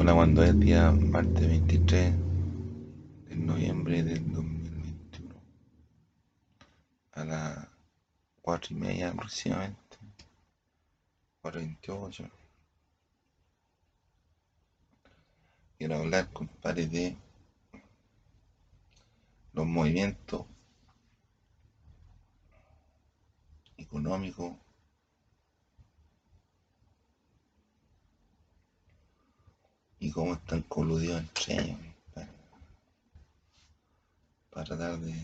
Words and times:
Hola, 0.00 0.14
cuando 0.14 0.42
es 0.42 0.58
día 0.58 0.90
martes 0.92 1.46
23 1.46 2.14
de 3.28 3.36
noviembre 3.36 4.02
del 4.02 4.32
2021 4.32 5.34
a 7.12 7.24
las 7.26 7.68
4 8.40 8.76
y 8.76 8.78
media 8.80 9.10
aproximadamente, 9.10 9.98
4.28. 11.42 12.30
Quiero 15.76 15.96
hablar, 15.96 16.32
compadre, 16.32 16.86
de 16.86 17.18
los 19.52 19.66
movimientos 19.66 20.46
económicos 23.76 24.54
y 30.00 30.10
cómo 30.10 30.32
están 30.32 30.62
coludidos 30.62 31.20
entre 31.20 31.54
ellos 31.54 31.78
para, 32.14 32.28
para 34.50 34.64
tratar 34.64 34.98
de, 34.98 35.14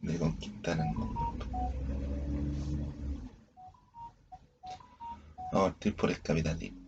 de 0.00 0.18
conquistar 0.18 0.78
el 0.80 0.86
mundo. 0.86 1.46
Vamos 5.52 5.68
a 5.68 5.72
partir 5.72 5.94
por 5.94 6.10
el 6.10 6.20
capitalismo. 6.22 6.80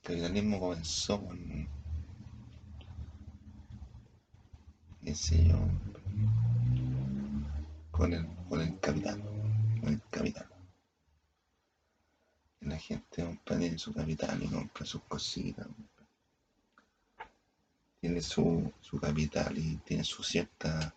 El 0.00 0.08
capitalismo 0.08 0.58
comenzó 0.58 1.22
con, 1.22 1.68
qué 5.04 5.14
sé 5.14 5.52
con 7.92 8.12
el, 8.12 8.26
con 8.48 8.60
el 8.60 8.80
capital, 8.80 9.22
con 9.80 9.90
el 9.90 10.00
capital. 10.10 10.48
Y 12.60 12.66
la 12.66 12.78
gente 12.78 13.22
compra 13.22 13.58
tiene 13.58 13.78
su 13.78 13.92
capital 13.92 14.42
y 14.42 14.48
compra 14.48 14.84
sus 14.86 15.02
cositas. 15.02 15.66
Tiene 18.00 18.20
su, 18.20 18.72
su 18.80 18.98
capital 18.98 19.56
y 19.56 19.76
tiene 19.76 20.02
su 20.02 20.24
cierta 20.24 20.92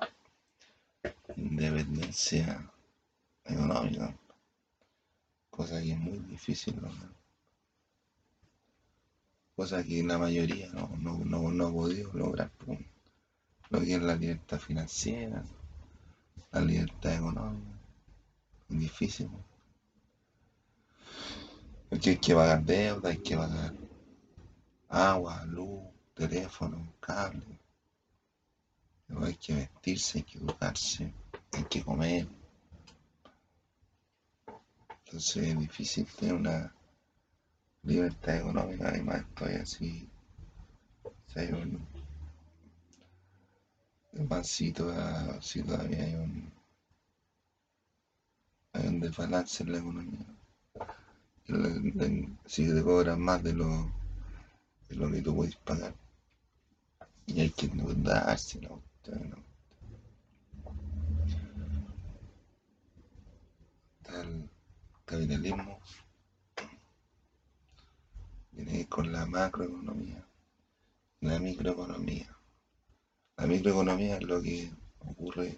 independencia 1.35 2.71
económica. 3.43 4.15
Cosa 5.49 5.81
que 5.81 5.91
es 5.91 5.99
muy 5.99 6.17
difícil. 6.19 6.81
Cosa 9.55 9.83
que 9.83 10.01
la 10.01 10.17
mayoría 10.17 10.69
no, 10.69 10.89
no, 10.97 11.19
no, 11.19 11.51
no 11.51 11.67
ha 11.67 11.71
podido 11.71 12.11
lograr 12.13 12.49
por 12.51 12.77
lo 13.69 13.79
que 13.79 13.95
es 13.95 14.01
la 14.01 14.15
libertad 14.15 14.59
financiera, 14.59 15.43
la 16.55 16.61
libertad 16.61 17.15
económica. 17.15 17.77
Es 18.69 18.79
difícil. 18.79 19.29
Porque 21.89 22.11
hay 22.11 22.17
que 22.17 22.33
pagar 22.33 22.63
deuda, 22.63 23.09
hay 23.09 23.17
que 23.17 23.35
pagar 23.35 23.73
agua, 24.87 25.45
luz, 25.45 25.83
teléfono, 26.13 26.93
cable. 27.01 27.59
Hay 29.21 29.35
que 29.35 29.53
vestirse, 29.53 30.19
hay 30.19 30.23
que 30.23 30.37
educarse, 30.37 31.13
hay 31.51 31.63
que 31.65 31.83
comer. 31.83 32.27
Entonces 35.05 35.47
es 35.47 35.59
difícil 35.59 36.07
tener 36.07 36.35
una 36.35 36.73
libertad 37.83 38.37
económica, 38.37 38.87
además 38.87 39.25
estoy 39.27 39.53
así. 39.55 40.09
Si 41.27 41.39
un, 44.15 44.27
más 44.27 44.47
si, 44.47 44.71
toda, 44.71 45.41
si 45.41 45.61
todavía 45.63 46.03
hay 46.03 46.15
un, 46.15 46.51
hay 48.73 48.87
un 48.87 48.99
desbalance 48.99 49.63
en 49.63 49.71
la 49.71 49.79
economía. 49.79 50.25
Si 52.45 52.67
te 52.67 52.83
cobran 52.83 53.21
más 53.21 53.43
de 53.43 53.53
lo, 53.53 53.91
de 54.89 54.95
lo 54.95 55.11
que 55.11 55.21
tú 55.21 55.35
puedes 55.35 55.55
pagar. 55.57 55.93
Y 57.27 57.41
hay 57.41 57.49
que 57.51 57.67
endeudarse, 57.67 58.59
¿no? 58.61 58.81
Está 63.99 64.21
el 64.21 64.49
capitalismo 65.05 65.79
viene 68.55 68.87
con 68.87 69.11
la 69.11 69.25
macroeconomía, 69.25 70.25
la 71.21 71.39
microeconomía. 71.39 72.34
La 73.37 73.47
microeconomía 73.47 74.17
es 74.17 74.23
lo 74.23 74.41
que 74.41 74.69
ocurre, 74.99 75.57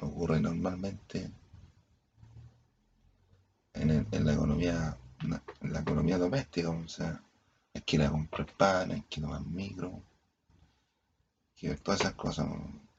ocurre 0.00 0.38
normalmente 0.38 1.32
en, 3.74 3.90
el- 3.90 4.06
en 4.12 4.24
la 4.24 4.32
economía, 4.32 4.96
en 5.60 5.72
la 5.74 5.80
economía 5.80 6.16
doméstica, 6.16 6.70
o 6.70 6.88
sea, 6.88 7.22
hay 7.74 7.82
que 7.82 7.96
ir 7.96 8.02
a 8.02 8.10
comprar 8.10 8.46
pan, 8.56 8.92
hay 8.92 9.02
que 9.10 9.20
tomar 9.20 9.44
micro, 9.44 10.02
que 11.56 11.68
ver 11.68 11.78
todas 11.80 12.00
esas 12.00 12.12
cosas, 12.12 12.46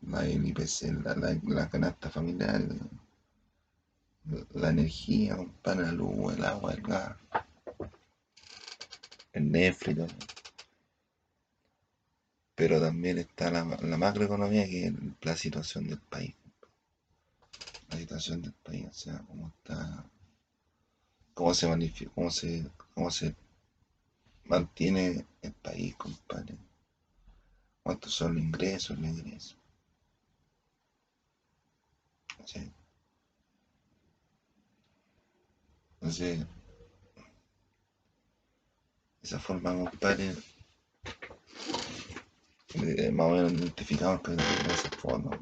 la 0.01 0.28
IPC, 0.28 0.91
la, 1.03 1.13
la, 1.16 1.40
la 1.44 1.69
canasta 1.69 2.09
familiar, 2.09 2.63
la 4.56 4.69
energía, 4.69 5.38
comprar 5.38 5.78
la 5.78 5.91
luz, 5.94 6.34
el 6.34 6.44
agua, 6.44 6.74
el 6.74 6.81
gas, 6.81 7.16
el 9.34 9.51
Netflix. 9.51 10.00
Pero 12.56 12.80
también 12.80 13.18
está 13.18 13.50
la, 13.50 13.64
macroeconomía 13.64 14.66
que 14.66 14.88
es 14.88 14.94
la 15.22 15.36
situación 15.36 15.88
del 15.88 16.00
país, 16.00 16.36
la 17.90 17.97
situación 17.97 18.41
del 18.41 18.53
país, 18.53 18.86
o 18.88 18.94
sea, 18.94 19.19
cómo 19.28 19.47
está, 19.58 20.06
cómo 21.34 21.53
se 21.53 21.68
manifiesta, 21.68 22.13
cómo 22.16 22.30
se, 22.31 22.69
cómo 22.94 23.12
se 23.12 23.36
mantiene 24.46 25.25
el 25.42 25.52
país, 25.53 25.96
compadre, 25.96 26.56
cuántos 27.81 28.13
son 28.13 28.36
los 28.36 28.44
ingresos, 28.44 28.97
los 29.00 29.09
ingresos. 29.09 29.58
¿sí? 32.46 32.72
Entonces, 35.96 36.46
esa 39.22 39.40
forma, 39.40 39.74
compadre, 39.74 40.36
eh, 42.75 43.11
más 43.11 43.28
o 43.28 43.31
menos 43.31 43.53
identificamos 43.53 44.22
capitalismo 44.22 44.67
de 44.67 44.73
esa 44.73 44.89
forma. 44.89 45.39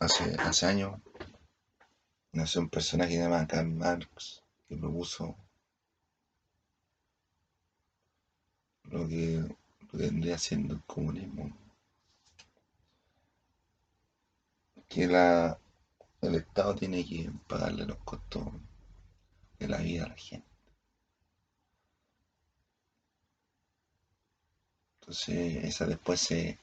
Hace, 0.00 0.34
hace 0.38 0.66
años 0.66 0.98
nació 2.32 2.62
un 2.62 2.70
personaje 2.70 3.18
llamado 3.18 3.46
Karl 3.46 3.68
Marx 3.68 4.42
que 4.66 4.76
propuso 4.76 5.36
lo 8.84 9.06
que, 9.06 9.38
lo 9.80 9.88
que 9.90 9.96
vendría 9.96 10.38
siendo 10.38 10.74
el 10.74 10.82
comunismo. 10.84 11.50
Que 14.90 15.04
el 15.04 16.34
Estado 16.34 16.74
tiene 16.74 17.06
que 17.06 17.30
pagarle 17.46 17.86
los 17.86 17.98
costos 17.98 18.42
de 19.60 19.68
la 19.68 19.78
vida 19.78 20.04
a 20.04 20.08
la 20.08 20.16
gente. 20.16 20.48
Entonces, 25.00 25.64
esa 25.64 25.86
después 25.86 26.20
se, 26.20 26.58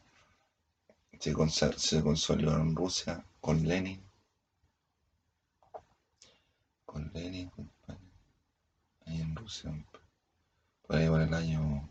se, 1.20 1.34
se 1.78 2.04
consolidó 2.04 2.58
en 2.58 2.76
Rusia 2.76 3.24
con 3.40 3.66
Lenin. 3.66 4.04
Con 6.86 7.10
Lenin, 7.14 7.50
compadre, 7.50 8.02
ahí 9.06 9.22
en 9.22 9.36
Rusia, 9.38 9.72
por 10.86 10.98
ahí 10.98 11.08
por 11.08 11.22
el 11.22 11.34
año 11.34 11.90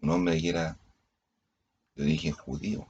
un 0.00 0.10
hombre 0.10 0.40
que 0.40 0.48
era 0.48 0.76
de 1.94 2.02
origen 2.02 2.32
judío, 2.32 2.88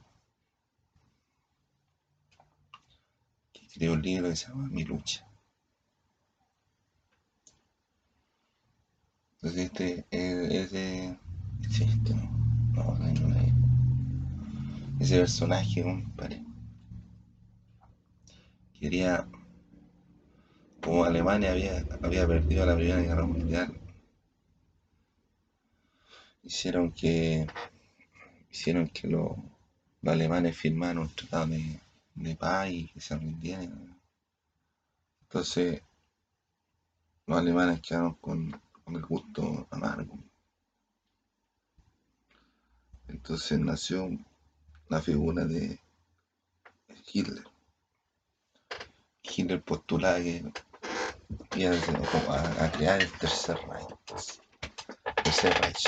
que 3.53 3.65
escribió 3.65 3.93
un 3.93 4.01
libro 4.01 4.29
que 4.29 4.35
se 4.35 4.47
llama 4.47 4.67
Mi 4.67 4.83
lucha. 4.83 5.26
Entonces 9.41 9.65
este 9.65 10.05
es 10.11 10.71
de... 10.71 11.17
Este, 11.61 12.13
no, 12.73 12.95
no 12.95 13.05
hay 13.05 13.13
ninguna 13.13 13.41
Ese 14.99 15.19
personaje, 15.19 15.83
compadre 15.83 16.47
quería, 18.79 19.27
como 20.81 21.03
Alemania 21.03 21.51
había, 21.51 21.85
había 22.01 22.27
perdido 22.27 22.65
la 22.65 22.75
Primera 22.75 23.01
Guerra 23.01 23.25
Mundial, 23.25 23.73
hicieron 26.43 26.91
que 26.91 27.47
hicieron 28.51 28.87
que 28.87 29.07
los, 29.07 29.31
alemanes 30.05 30.55
firmaran 30.55 30.99
un 30.99 31.09
tratado 31.09 31.47
de, 32.15 32.35
paz 32.35 32.69
y 32.69 32.87
que 32.87 33.01
se 33.01 33.17
rindieran. 33.17 33.99
Entonces, 35.23 35.81
los 37.25 37.37
alemanes 37.37 37.81
quedaron 37.81 38.13
con, 38.15 38.61
con 38.87 38.95
el 38.95 39.05
gusto 39.05 39.67
amargo. 39.69 40.17
Entonces 43.09 43.59
nació 43.59 44.09
la 44.87 45.01
figura 45.01 45.43
de 45.43 45.81
Hitler. 47.11 47.43
Hitler 49.23 49.61
postulaba 49.61 50.19
que 50.19 50.41
iba 51.57 51.71
a, 51.73 52.71
crear 52.71 53.01
el 53.01 53.11
tercer 53.11 53.57
Reich. 53.67 54.39
Tercer 55.21 55.53
Reich. 55.61 55.83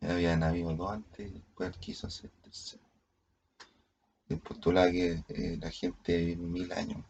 Ya 0.00 0.12
habían 0.12 0.42
habido 0.42 0.74
dos 0.74 0.92
antes 0.92 1.30
después 1.30 1.76
quiso 1.76 2.06
hacer 2.06 2.30
el 2.34 2.40
tercero. 2.40 2.84
Y 4.30 4.36
postulaba 4.36 4.90
que 4.90 5.22
eh, 5.28 5.58
la 5.60 5.70
gente 5.70 6.16
vive 6.16 6.36
mil 6.36 6.72
años, 6.72 7.04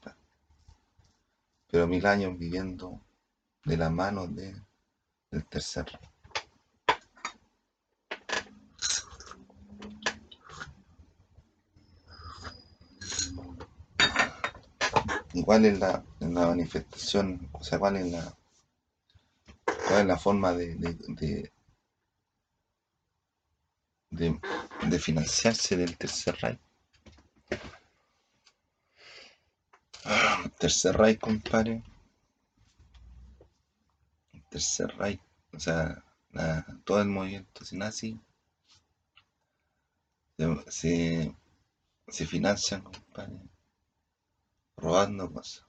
pero 1.69 1.87
mil 1.87 2.05
años 2.05 2.37
viviendo 2.37 3.01
de 3.65 3.77
la 3.77 3.91
mano 3.91 4.27
de, 4.27 4.55
del 5.31 5.45
tercer 5.47 5.87
Reich. 5.87 6.19
cuál 15.49 15.65
es 15.65 15.79
la, 15.79 16.05
manifestación, 16.21 17.49
o 17.53 17.65
sea, 17.65 17.79
cuál 17.79 17.97
es 17.97 18.13
la, 18.13 18.37
cuál 19.65 20.01
es 20.01 20.07
la 20.07 20.19
forma 20.19 20.53
de, 20.53 20.75
de, 20.75 21.51
de, 24.11 24.99
financiarse 24.99 25.77
del 25.77 25.97
tercer 25.97 26.37
Reich. 26.43 26.61
Tercer 30.59 30.97
Reich, 30.97 31.19
compadre. 31.19 31.83
Tercer 34.51 34.95
Reich, 34.97 35.21
o 35.53 35.61
sea, 35.61 36.03
todo 36.85 37.01
el 37.03 37.09
movimiento 37.09 37.65
nazi 37.73 38.19
se, 40.37 40.71
se, 40.71 41.35
se 42.09 42.27
financian, 42.27 42.83
compadre 42.83 43.39
robando 44.79 45.31
cosas. 45.33 45.65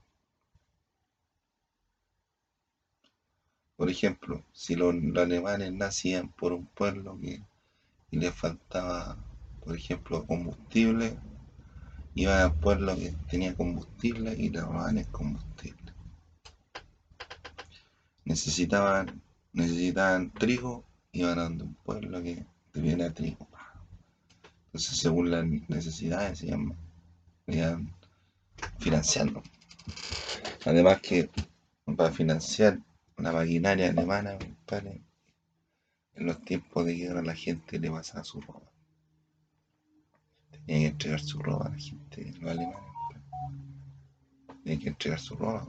Por 3.75 3.89
ejemplo, 3.89 4.43
si 4.53 4.75
los, 4.75 4.93
alemanes 5.15 5.71
nacían 5.73 6.29
por 6.29 6.53
un 6.53 6.65
pueblo 6.65 7.17
que 7.19 7.41
y 8.11 8.17
les 8.17 8.33
faltaba, 8.33 9.17
por 9.63 9.75
ejemplo, 9.75 10.25
combustible, 10.25 11.17
iban 12.15 12.39
al 12.41 12.55
pueblo 12.59 12.95
que 12.95 13.13
tenía 13.29 13.55
combustible 13.55 14.33
y 14.33 14.49
le 14.49 14.61
robaban 14.61 14.97
el 14.97 15.07
combustible. 15.07 15.78
Necesitaban, 18.29 19.21
necesitaban 19.53 20.31
trigo, 20.31 20.85
iban 21.11 21.39
a 21.39 21.47
un 21.47 21.73
pueblo 21.83 22.21
que 22.21 22.45
tuviera 22.71 23.11
trigo. 23.11 23.47
Entonces, 24.67 24.99
según 24.99 25.31
las 25.31 25.45
necesidades, 25.67 26.37
se 26.37 26.45
llaman, 26.45 26.77
financiando. 28.77 29.41
Además 30.63 31.01
que 31.01 31.27
para 31.97 32.11
financiar 32.11 32.79
la 33.17 33.31
maquinaria 33.31 33.89
alemana, 33.89 34.37
en 36.13 36.25
los 36.27 36.39
tiempos 36.41 36.85
de 36.85 36.93
guerra 36.93 37.23
la 37.23 37.33
gente 37.33 37.79
le 37.79 37.89
pasaba 37.89 38.23
su 38.23 38.41
ropa. 38.41 38.71
Tenía 40.67 40.81
que 40.81 40.85
entregar 40.85 41.19
su 41.19 41.39
ropa 41.39 41.65
a 41.65 41.69
la 41.69 41.79
gente, 41.79 42.31
los 42.39 42.51
alemanes. 42.51 42.93
Tenía 44.63 44.79
que 44.79 44.89
entregar 44.89 45.19
su 45.19 45.35
ropa. 45.35 45.67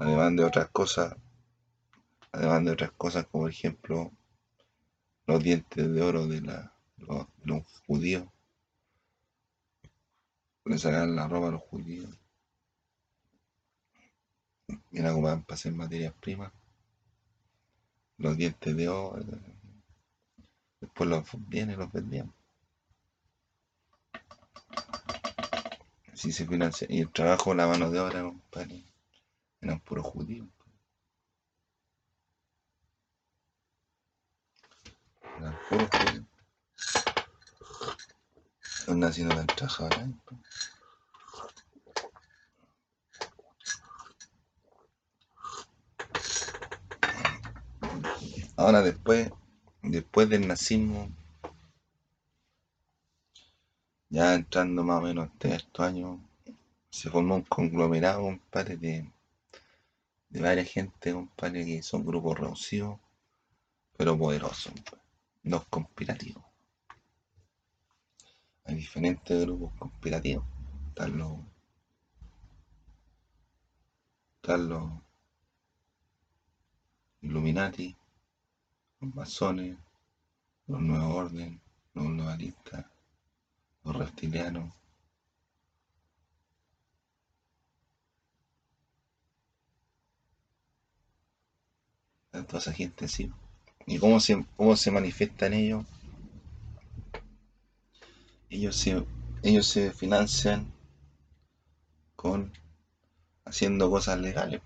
Además 0.00 0.34
de 0.34 0.44
otras 0.44 0.70
cosas, 0.70 1.14
además 2.32 2.64
de 2.64 2.70
otras 2.70 2.90
cosas 2.92 3.26
como 3.26 3.44
por 3.44 3.50
ejemplo 3.50 4.10
los 5.26 5.44
dientes 5.44 5.92
de 5.92 6.02
oro 6.02 6.26
de, 6.26 6.40
la, 6.40 6.72
los 7.44 7.66
judíos 7.86 8.24
le 10.64 10.78
sacaban 10.78 11.14
la 11.14 11.28
ropa 11.28 11.48
a 11.48 11.50
los 11.50 11.62
judíos 11.62 12.18
y 14.90 15.00
la 15.00 15.12
ocupaban 15.12 15.42
para 15.42 15.56
hacer 15.56 15.72
materias 15.72 16.14
primas. 16.18 16.50
Los 18.16 18.38
dientes 18.38 18.74
de 18.74 18.88
oro, 18.88 19.22
después 20.80 21.10
los 21.10 21.24
y 21.50 21.64
los 21.66 21.92
vendían. 21.92 22.32
Así 26.10 26.32
se 26.32 26.46
financia. 26.46 26.86
Y 26.90 27.00
el 27.00 27.10
trabajo, 27.10 27.54
la 27.54 27.66
mano 27.66 27.90
de 27.90 28.00
obra, 28.00 28.22
compadre, 28.22 28.89
eran 29.60 29.80
puros 29.80 30.06
judíos. 30.06 30.48
Eran 35.38 35.58
puros 35.68 35.88
judíos. 35.90 36.24
Los 38.86 38.96
nazis 38.96 39.24
no 39.24 39.46
trabajado 39.46 39.90
Ahora 48.56 48.82
después, 48.82 49.30
después 49.82 50.28
del 50.28 50.46
nazismo, 50.46 51.08
ya 54.10 54.34
entrando 54.34 54.82
más 54.82 54.98
o 54.98 55.02
menos 55.02 55.30
en 55.40 55.52
estos 55.52 55.86
años, 55.86 56.18
se 56.90 57.08
formó 57.08 57.36
un 57.36 57.42
conglomerado, 57.42 58.22
compadre, 58.22 58.76
de, 58.76 59.10
de 60.30 60.40
varias 60.40 60.68
gente, 60.68 61.12
compadre, 61.12 61.66
que 61.66 61.82
son 61.82 62.06
grupos 62.06 62.38
reducidos, 62.38 62.98
pero 63.96 64.16
poderosos, 64.16 64.72
no 65.42 65.64
conspirativos. 65.68 66.44
Hay 68.64 68.76
diferentes 68.76 69.44
grupos 69.44 69.72
conspirativos. 69.78 70.44
Están 70.88 71.18
los, 71.18 71.38
Illuminati, 77.22 77.96
los 79.00 79.14
masones, 79.14 79.76
los 80.66 80.80
nuevos 80.80 81.14
orden, 81.14 81.60
los 81.94 82.06
globalistas, 82.06 82.86
los 83.84 83.96
reptilianos. 83.96 84.79
Están 92.30 92.46
toda 92.46 92.60
esa 92.60 92.72
gente 92.72 93.06
así. 93.06 93.28
¿Y 93.86 93.98
cómo 93.98 94.20
se, 94.20 94.46
cómo 94.56 94.76
se 94.76 94.92
manifiestan 94.92 95.52
ellos? 95.52 95.84
Ellos 98.48 98.76
se, 98.76 99.04
ellos 99.42 99.66
se 99.66 99.90
financian 99.90 100.72
con 102.14 102.52
haciendo 103.44 103.90
cosas 103.90 104.20
legales. 104.20 104.62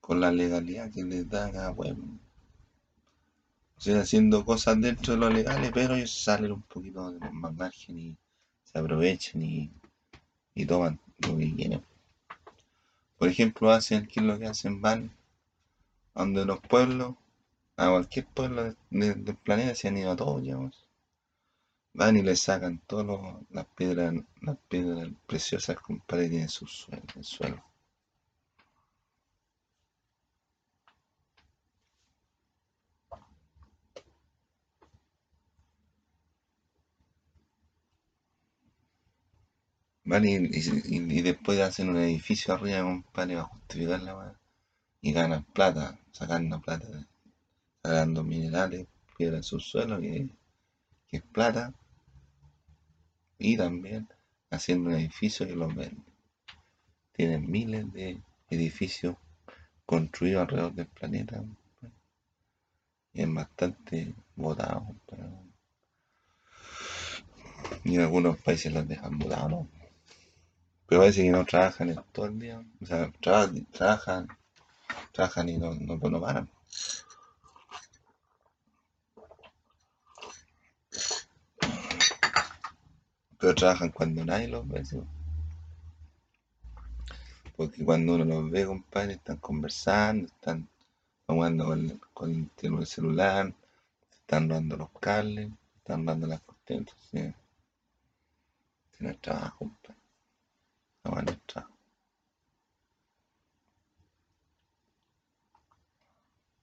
Con 0.00 0.20
la 0.20 0.32
legalidad 0.32 0.90
que 0.90 1.04
les 1.04 1.30
da 1.30 1.52
cada 1.52 1.72
pueblo. 1.72 2.02
Haciendo 3.78 4.44
cosas 4.44 4.80
dentro 4.80 5.14
de 5.14 5.20
lo 5.20 5.30
legales, 5.30 5.70
pero 5.72 5.94
ellos 5.94 6.10
salen 6.10 6.50
un 6.50 6.62
poquito 6.62 7.12
más 7.30 7.54
margen 7.54 7.96
y 7.96 8.16
se 8.64 8.80
aprovechan 8.80 9.42
y, 9.42 9.70
y 10.56 10.66
toman 10.66 10.98
lo 11.18 11.36
que 11.36 11.54
quieren. 11.54 11.84
Por 13.16 13.28
ejemplo, 13.28 13.70
hacen, 13.70 14.08
¿qué 14.08 14.20
lo 14.20 14.36
que 14.40 14.46
hacen? 14.46 14.80
Van 14.80 15.04
a 15.04 15.19
donde 16.14 16.44
los 16.44 16.60
pueblos, 16.60 17.14
a 17.76 17.90
cualquier 17.90 18.26
pueblo 18.26 18.74
del 18.90 19.36
planeta, 19.36 19.74
se 19.74 19.88
han 19.88 19.96
ido 19.96 20.12
a 20.12 20.16
todos, 20.16 20.42
digamos. 20.42 20.88
Van 21.94 22.16
y 22.16 22.22
le 22.22 22.34
sacan 22.36 22.80
todas 22.86 23.06
las 23.50 23.66
piedras, 23.76 24.14
las 24.42 24.58
piedras 24.68 25.08
preciosas, 25.26 25.76
compadre, 25.76 26.28
tienen 26.28 26.48
su 26.48 26.66
suelo, 26.66 27.02
el 27.16 27.24
suelo. 27.24 27.64
Van 40.04 40.24
y, 40.26 40.34
y, 40.34 41.22
después 41.22 41.58
hacen 41.60 41.88
un 41.88 41.96
edificio 41.96 42.52
arriba, 42.52 42.82
compadre, 42.82 43.34
para 43.36 43.44
justificar 43.44 44.02
la. 44.02 44.39
Y 45.00 45.12
ganan 45.12 45.44
plata, 45.44 45.98
sacando 46.12 46.60
plata, 46.60 46.86
sacando 47.82 48.22
minerales, 48.22 48.86
piedra 49.16 49.38
en 49.38 49.42
su 49.42 49.58
suelo, 49.60 50.00
que, 50.00 50.28
que 51.08 51.16
es 51.18 51.22
plata. 51.22 51.72
Y 53.38 53.56
también 53.56 54.08
haciendo 54.50 54.90
un 54.90 54.96
edificio 54.96 55.46
que 55.46 55.56
los 55.56 55.74
venden. 55.74 56.04
Tienen 57.12 57.50
miles 57.50 57.90
de 57.92 58.20
edificios 58.48 59.16
construidos 59.86 60.42
alrededor 60.42 60.74
del 60.74 60.86
planeta. 60.86 61.42
Y 63.12 63.22
es 63.22 63.34
bastante 63.34 64.14
votado. 64.36 64.86
Y 67.84 67.94
en 67.94 68.00
algunos 68.02 68.38
países 68.38 68.72
los 68.72 68.86
dejan 68.86 69.18
votados, 69.18 69.50
¿no? 69.50 69.68
Pero 70.86 71.02
parece 71.02 71.22
que 71.22 71.30
no 71.30 71.44
trabajan 71.44 72.04
todo 72.12 72.26
el 72.26 72.38
día. 72.38 72.62
O 72.80 72.86
sea, 72.86 73.12
trabajan, 73.20 74.28
trabajan 75.12 75.48
y 75.48 75.58
no, 75.58 75.74
no, 75.74 75.96
no 75.96 76.20
paran. 76.20 76.48
Pero 83.38 83.54
trabajan 83.54 83.90
cuando 83.90 84.24
nadie 84.24 84.48
los 84.48 84.68
ve. 84.68 84.82
Porque 87.56 87.84
cuando 87.84 88.14
uno 88.14 88.24
los 88.24 88.50
ve, 88.50 88.66
compadre, 88.66 89.14
están 89.14 89.36
conversando, 89.38 90.26
están 90.26 90.68
jugando 91.26 91.66
con, 92.12 92.50
el 92.62 92.86
celular, 92.86 93.52
están 94.10 94.48
dando 94.48 94.76
los 94.76 94.90
cables, 95.00 95.50
están 95.78 96.04
dando 96.04 96.26
las 96.26 96.40
cortinas. 96.40 96.94
¿sí? 97.10 97.34
no 98.98 99.10
es 99.10 99.20
trabajo, 99.20 99.58
compadre. 99.58 100.00
No 101.04 101.32
es 101.32 101.40
trabajo. 101.46 101.69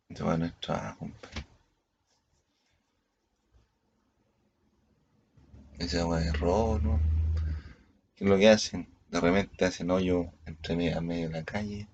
Eso 0.10 0.38
no 0.38 0.46
es 0.46 0.60
trabajo, 0.60 1.00
compadre. 1.00 1.46
Ese 5.78 6.00
es 6.00 6.40
robo, 6.40 6.80
¿no? 6.80 7.00
¿Qué 8.16 8.24
es 8.24 8.30
lo 8.30 8.38
que 8.38 8.50
hacen? 8.50 8.88
De 9.12 9.22
repente 9.22 9.64
hacen 9.64 9.92
hoyo 9.92 10.32
entre 10.46 10.76
medio, 10.76 10.98
al 10.98 11.04
medio 11.04 11.28
de 11.28 11.34
la 11.34 11.44
calle. 11.44 11.88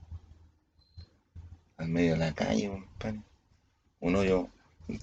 Al 1.77 1.89
medio 1.89 2.13
de 2.13 2.19
la 2.19 2.33
calle, 2.33 2.69
compadre. 2.69 3.21
Un 3.99 4.15
hoyo. 4.15 4.49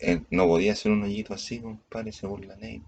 Eh, 0.00 0.22
no 0.30 0.46
podía 0.46 0.74
ser 0.74 0.92
un 0.92 1.02
hoyito 1.02 1.34
así, 1.34 1.60
compadre, 1.60 2.12
según 2.12 2.48
la 2.48 2.56
ley. 2.56 2.82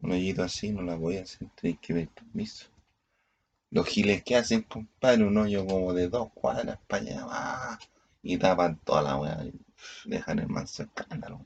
Un 0.00 0.12
hoyito 0.12 0.42
así 0.42 0.70
no 0.70 0.82
la 0.82 0.98
podía 0.98 1.22
hacer, 1.22 1.48
tenés 1.60 1.78
que 1.78 1.92
ver 1.92 2.08
permiso. 2.08 2.66
Los 3.70 3.86
giles 3.86 4.22
que 4.22 4.36
hacen, 4.36 4.62
compadre, 4.62 5.24
un 5.24 5.36
hoyo 5.36 5.64
como 5.66 5.94
de 5.94 6.08
dos 6.08 6.30
cuadras 6.32 6.78
para 6.86 7.02
allá, 7.02 7.78
y 8.22 8.38
tapan 8.38 8.78
toda 8.84 9.02
la 9.02 9.16
weá, 9.16 9.44
dejan 10.04 10.38
el 10.38 10.48
manso 10.48 10.82
escándalo 10.82 11.44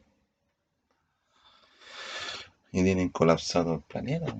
y 2.75 2.83
tienen 2.83 3.09
colapsado 3.09 3.75
el 3.75 3.83
planeta. 3.83 4.37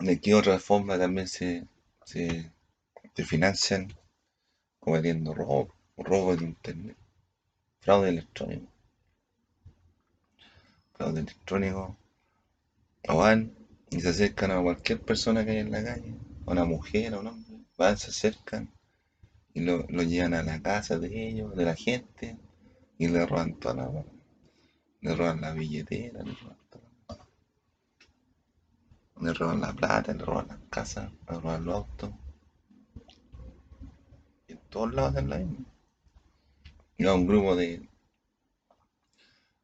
¿De 0.00 0.20
qué 0.20 0.34
otra 0.34 0.58
forma 0.58 0.98
también 0.98 1.28
se, 1.28 1.68
se, 2.04 2.50
financian 3.24 3.94
cometiendo 4.80 5.34
robo, 5.34 5.72
robo 5.96 6.34
de 6.34 6.44
internet, 6.46 6.96
fraude 7.78 8.08
electrónico? 8.08 8.66
Fraude 10.94 11.20
electrónico. 11.20 11.96
O 13.08 13.18
van 13.18 13.54
y 13.94 14.00
se 14.00 14.08
acercan 14.08 14.50
a 14.50 14.60
cualquier 14.60 15.00
persona 15.00 15.44
que 15.44 15.52
hay 15.52 15.58
en 15.58 15.70
la 15.70 15.84
calle, 15.84 16.14
a 16.46 16.50
una 16.50 16.64
mujer 16.64 17.14
o 17.14 17.20
un 17.20 17.28
hombre, 17.28 17.60
van, 17.78 17.96
se 17.96 18.10
acercan 18.10 18.68
y 19.52 19.60
lo, 19.60 19.86
lo, 19.88 20.02
llevan 20.02 20.34
a 20.34 20.42
la 20.42 20.60
casa 20.60 20.98
de 20.98 21.28
ellos, 21.28 21.54
de 21.54 21.64
la 21.64 21.76
gente, 21.76 22.36
y 22.98 23.06
le 23.06 23.24
roban 23.24 23.54
toda 23.60 23.74
la 23.74 24.04
le 25.00 25.14
roban 25.14 25.40
la 25.40 25.52
billetera, 25.52 26.24
le 26.24 26.34
roban, 26.34 26.58
toda 26.70 27.24
le 29.20 29.32
roban 29.32 29.60
la 29.60 29.72
plata, 29.72 30.12
le 30.12 30.24
roban 30.24 30.48
las 30.48 30.58
casas, 30.70 31.12
le 31.28 31.38
roban 31.38 31.64
los 31.64 31.74
autos. 31.76 32.10
En 34.48 34.58
todos 34.70 34.92
lados 34.92 35.14
es 35.16 35.24
la 35.24 35.38
misma. 35.38 35.66
Y 36.96 37.04
un 37.04 37.26
grupo 37.28 37.54
de 37.54 37.88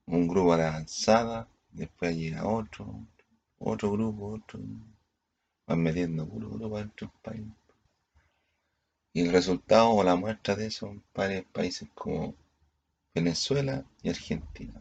un 0.07 0.29
grupo 0.29 0.57
de 0.57 0.67
avanzada, 0.67 1.49
después 1.73 2.17
llega 2.17 2.47
otro, 2.47 3.07
otro 3.61 3.93
grupo, 3.93 4.27
otro, 4.33 4.59
van 5.67 5.83
metiendo 5.83 6.27
puro 6.27 6.51
grupo 6.51 6.79
dentro 6.79 7.07
del 7.07 7.21
país. 7.23 7.47
Y 9.13 9.23
el 9.23 9.33
resultado 9.33 9.91
o 9.91 10.03
la 10.03 10.17
muestra 10.17 10.57
de 10.57 10.67
eso 10.67 10.87
son 10.87 11.03
países 11.53 11.89
como 11.95 12.35
Venezuela 13.15 13.85
y 14.03 14.09
Argentina. 14.09 14.81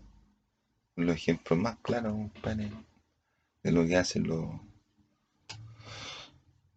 Los 0.95 1.15
ejemplos 1.15 1.59
más 1.59 1.77
claros, 1.81 2.15
de 3.63 3.71
lo 3.71 3.86
que 3.86 3.98
hacen 3.98 4.27
los, 4.27 4.50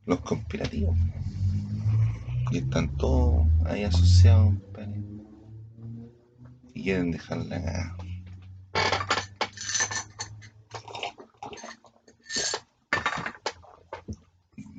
los 0.06 0.21
conspirativos. 0.21 0.97
Y 2.50 2.59
están 2.59 2.97
todos 2.97 3.47
ahí 3.64 3.85
asociados, 3.85 4.54
Y 6.75 6.82
quieren 6.82 7.11
dejarla 7.11 7.56
acá. 7.56 7.97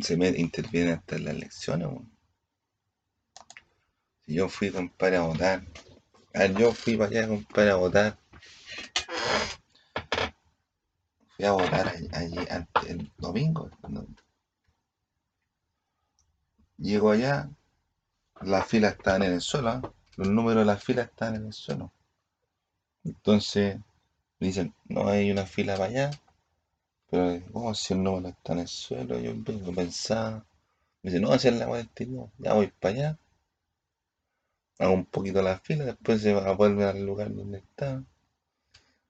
Se 0.03 0.17
me 0.17 0.27
interviene 0.27 0.91
hasta 0.91 1.15
en 1.15 1.23
las 1.23 1.33
elecciones. 1.33 1.87
Yo 4.27 4.49
fui, 4.49 4.69
compadre, 4.69 5.15
a 5.15 5.21
votar. 5.21 5.63
Yo 6.59 6.73
fui 6.73 6.97
para 6.97 7.09
allá, 7.09 7.27
compadre, 7.29 7.71
a 7.71 7.75
votar. 7.75 8.17
Fui 11.35 11.45
a 11.45 11.51
votar 11.53 11.87
allí, 12.11 12.35
el 12.89 13.11
domingo. 13.17 13.69
Llego 16.77 17.11
allá, 17.11 17.49
las 18.41 18.67
filas 18.67 18.97
estaban 18.97 19.23
en 19.23 19.33
el 19.33 19.41
suelo, 19.41 19.69
¿ah? 19.69 19.93
los 20.17 20.27
números 20.27 20.63
de 20.63 20.65
las 20.65 20.83
filas 20.83 21.07
estaban 21.07 21.35
en 21.35 21.45
el 21.45 21.53
suelo. 21.53 21.93
Entonces 23.05 23.77
me 24.39 24.47
dicen, 24.47 24.73
no 24.89 25.07
hay 25.07 25.31
una 25.31 25.45
fila 25.45 25.77
para 25.77 25.85
allá, 25.85 26.11
pero 27.13 27.39
¿cómo 27.51 27.75
si 27.75 27.93
el 27.93 28.01
número 28.01 28.29
está 28.29 28.53
en 28.53 28.59
el 28.59 28.67
suelo? 28.67 29.19
Yo 29.19 29.33
vengo 29.35 29.71
pensar, 29.71 30.43
me 31.03 31.11
dice, 31.11 31.21
no, 31.21 31.31
es 31.33 31.45
la 31.45 31.67
día, 31.95 32.25
ya 32.39 32.53
voy 32.53 32.67
para 32.79 32.95
allá 32.95 33.19
hago 34.79 34.93
un 34.93 35.05
poquito 35.05 35.41
la 35.41 35.59
fila, 35.59 35.85
después 35.85 36.21
se 36.21 36.33
va 36.33 36.49
a 36.49 36.53
volver 36.53 36.87
al 36.87 37.05
lugar 37.05 37.33
donde 37.33 37.59
está 37.59 38.03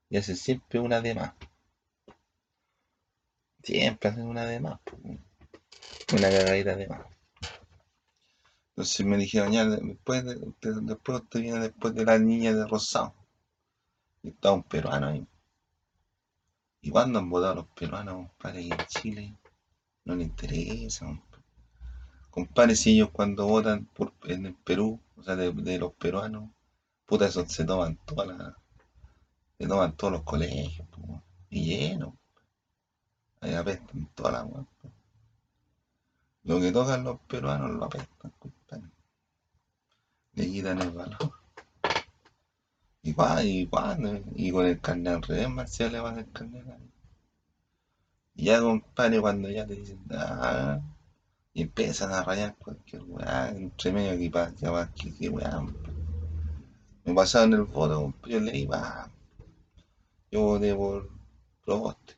y 0.09 0.17
hace 0.17 0.35
siempre 0.35 0.79
una 0.79 1.01
de 1.01 1.15
más. 1.15 1.33
Siempre 3.63 4.09
hacen 4.09 4.27
una 4.27 4.45
de 4.45 4.59
más, 4.59 4.79
una 6.13 6.29
cagadita 6.29 6.75
de 6.75 6.87
más. 6.87 7.05
Entonces 8.69 9.05
me 9.05 9.17
dijeron, 9.17 9.51
ya, 9.51 9.65
después, 9.65 10.25
de, 10.25 10.35
después 10.81 11.21
usted 11.21 11.39
viene 11.39 11.59
después 11.59 11.95
de 11.95 12.05
la 12.05 12.19
niña 12.19 12.53
de 12.53 12.67
Rosado. 12.67 13.13
Y 14.21 14.29
estaba 14.29 14.55
un 14.55 14.63
peruano 14.63 15.07
ahí. 15.07 15.25
¿Y 16.83 16.91
cuándo 16.91 17.17
han 17.17 17.29
votado 17.29 17.55
los 17.55 17.67
peruanos, 17.67 18.29
aquí 18.41 18.69
en 18.69 18.77
Chile? 18.87 19.33
no 20.05 20.15
le 20.15 20.23
interesa. 20.23 21.05
Compadre, 22.29 22.75
si 22.75 22.95
ellos 22.95 23.09
cuando 23.11 23.45
votan 23.45 23.87
en 24.23 24.47
el 24.47 24.55
Perú, 24.55 24.99
o 25.15 25.23
sea, 25.23 25.35
de, 25.35 25.77
los 25.79 25.93
peruanos, 25.93 26.49
puta, 27.05 27.27
eso 27.27 27.47
se 27.47 27.63
toman 27.63 27.95
todas 28.05 28.27
las, 28.27 28.53
se 29.57 29.67
toman 29.67 29.95
todos 29.95 30.13
los 30.13 30.23
colegios, 30.23 30.87
y 31.49 31.63
lleno. 31.65 32.17
Ahí 33.39 33.53
apestan 33.53 34.09
todas 34.15 34.33
las 34.33 34.65
Lo 36.43 36.59
que 36.59 36.71
tocan 36.71 37.03
los 37.03 37.19
peruanos 37.21 37.71
lo 37.71 37.85
apestan, 37.85 38.31
compadre. 38.39 38.89
Le 40.33 40.51
quitan 40.51 40.81
el 40.81 40.91
valor. 40.91 41.42
Y 43.03 43.13
va, 43.13 43.43
y 43.43 43.65
va, 43.65 43.97
y 44.35 44.51
con 44.51 44.65
el 44.65 44.79
carnet 44.81 45.13
al 45.13 45.21
revés, 45.21 45.49
Marcial 45.49 45.91
le 45.91 45.99
va 45.99 46.17
el 46.17 46.31
carnet. 46.31 46.65
Y 48.35 48.45
ya, 48.45 48.61
compadre, 48.61 49.21
cuando 49.21 49.49
ya 49.49 49.65
te 49.67 49.75
dicen, 49.75 49.99
ah, 50.11 50.79
y 51.53 51.61
empiezan 51.63 52.11
a 52.11 52.23
rayar 52.23 52.55
cualquier 52.55 53.03
weá, 53.03 53.49
entre 53.49 53.91
medio 53.91 54.17
que 54.17 54.29
pasa, 54.31 54.71
va, 54.71 54.91
que, 54.93 55.13
que 55.13 55.29
weá. 55.29 55.61
Me 57.05 57.13
pasaron 57.13 57.53
el 57.53 57.63
voto, 57.63 58.13
yo 58.25 58.39
leí. 58.39 58.67
Yo 60.31 60.41
voté 60.41 60.73
por 60.73 61.09
Proboste. 61.63 62.15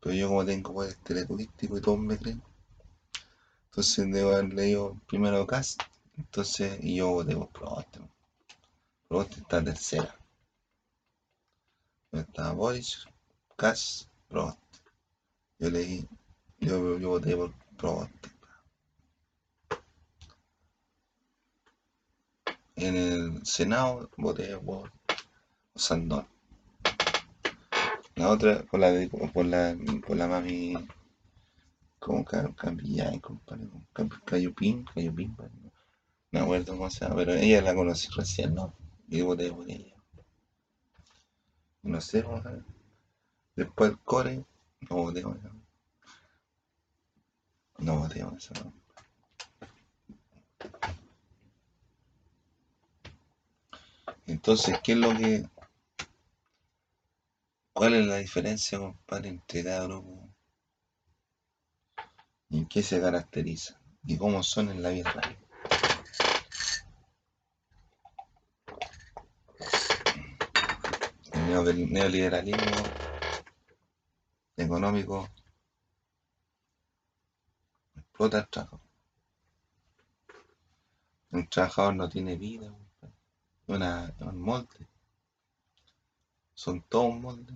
Pero 0.00 0.14
yo 0.14 0.28
como 0.28 0.44
tengo 0.44 0.74
poder 0.74 0.94
teleturístico 0.94 1.78
y 1.78 1.80
todos 1.80 1.98
me 1.98 2.18
creen. 2.18 2.42
Entonces 3.66 4.10
debo 4.12 4.32
haber 4.32 4.52
leído 4.52 4.96
primero 5.06 5.46
Cast. 5.46 5.82
Entonces, 6.16 6.78
y 6.82 6.96
yo 6.96 7.10
voté 7.10 7.36
por 7.36 7.48
Proboste. 7.50 8.00
Está 9.22 9.62
tercera. 9.62 10.14
Estaba 12.12 12.52
Boris, 12.52 13.06
Cas, 13.56 14.08
Proboste. 14.28 14.78
Yo 15.58 15.70
leí 15.70 16.06
yo, 16.58 16.98
yo 16.98 17.08
voté 17.10 17.36
por 17.36 17.52
Proboste. 17.76 18.30
En 22.76 22.96
el 22.96 23.46
Senado 23.46 24.10
voté 24.16 24.56
por 24.58 24.92
Sandón. 25.74 26.26
La 28.16 28.30
otra, 28.30 28.62
por 28.64 28.80
la, 28.80 28.92
por 29.32 29.44
la, 29.46 29.76
por 30.06 30.16
la 30.16 30.28
mami, 30.28 30.74
como 31.98 32.24
Campillay, 32.24 33.18
compadre, 33.20 33.68
Cayupín, 34.24 34.84
Cayupín, 34.84 35.34
no 35.38 35.50
me 36.30 36.40
acuerdo 36.40 36.76
cómo 36.76 36.90
se 36.90 37.00
llama, 37.04 37.16
pero 37.16 37.34
ella 37.34 37.62
la 37.62 37.74
conocí 37.74 38.08
recién, 38.16 38.54
¿no? 38.54 38.74
Y 39.08 39.20
voté 39.20 39.52
por 39.52 39.70
ella. 39.70 39.94
No 41.82 42.00
sé, 42.00 42.24
después 43.54 43.90
el 43.90 43.98
core, 43.98 44.44
no 44.80 44.96
voté 44.96 45.22
por. 45.22 45.38
No, 47.78 48.08
tío, 48.08 48.32
eso 48.36 48.54
no. 48.62 48.72
Entonces, 54.26 54.78
¿qué 54.82 54.92
es 54.92 54.98
lo 54.98 55.14
que... 55.14 55.44
¿Cuál 57.72 57.94
es 57.94 58.06
la 58.06 58.16
diferencia, 58.16 58.78
compadre, 58.78 59.28
entre 59.28 59.64
cada 59.64 59.84
grupo? 59.84 60.28
¿Y 62.48 62.58
en 62.58 62.66
qué 62.66 62.82
se 62.82 63.00
caracteriza? 63.00 63.80
¿Y 64.06 64.16
cómo 64.16 64.42
son 64.42 64.70
en 64.70 64.82
la 64.82 64.90
vida 64.90 65.12
real? 65.12 65.43
El 71.54 71.92
neoliberalismo 71.92 72.82
económico 74.56 75.28
explota 77.94 78.38
el 78.38 78.48
trabajador. 78.48 78.80
El 81.30 81.48
trabajador 81.48 81.94
no 81.94 82.08
tiene 82.08 82.34
vida, 82.34 82.74
es 83.68 84.20
un 84.20 84.40
molde. 84.40 84.88
Son 86.54 86.82
todos 86.82 87.12
un 87.12 87.20
molde. 87.22 87.52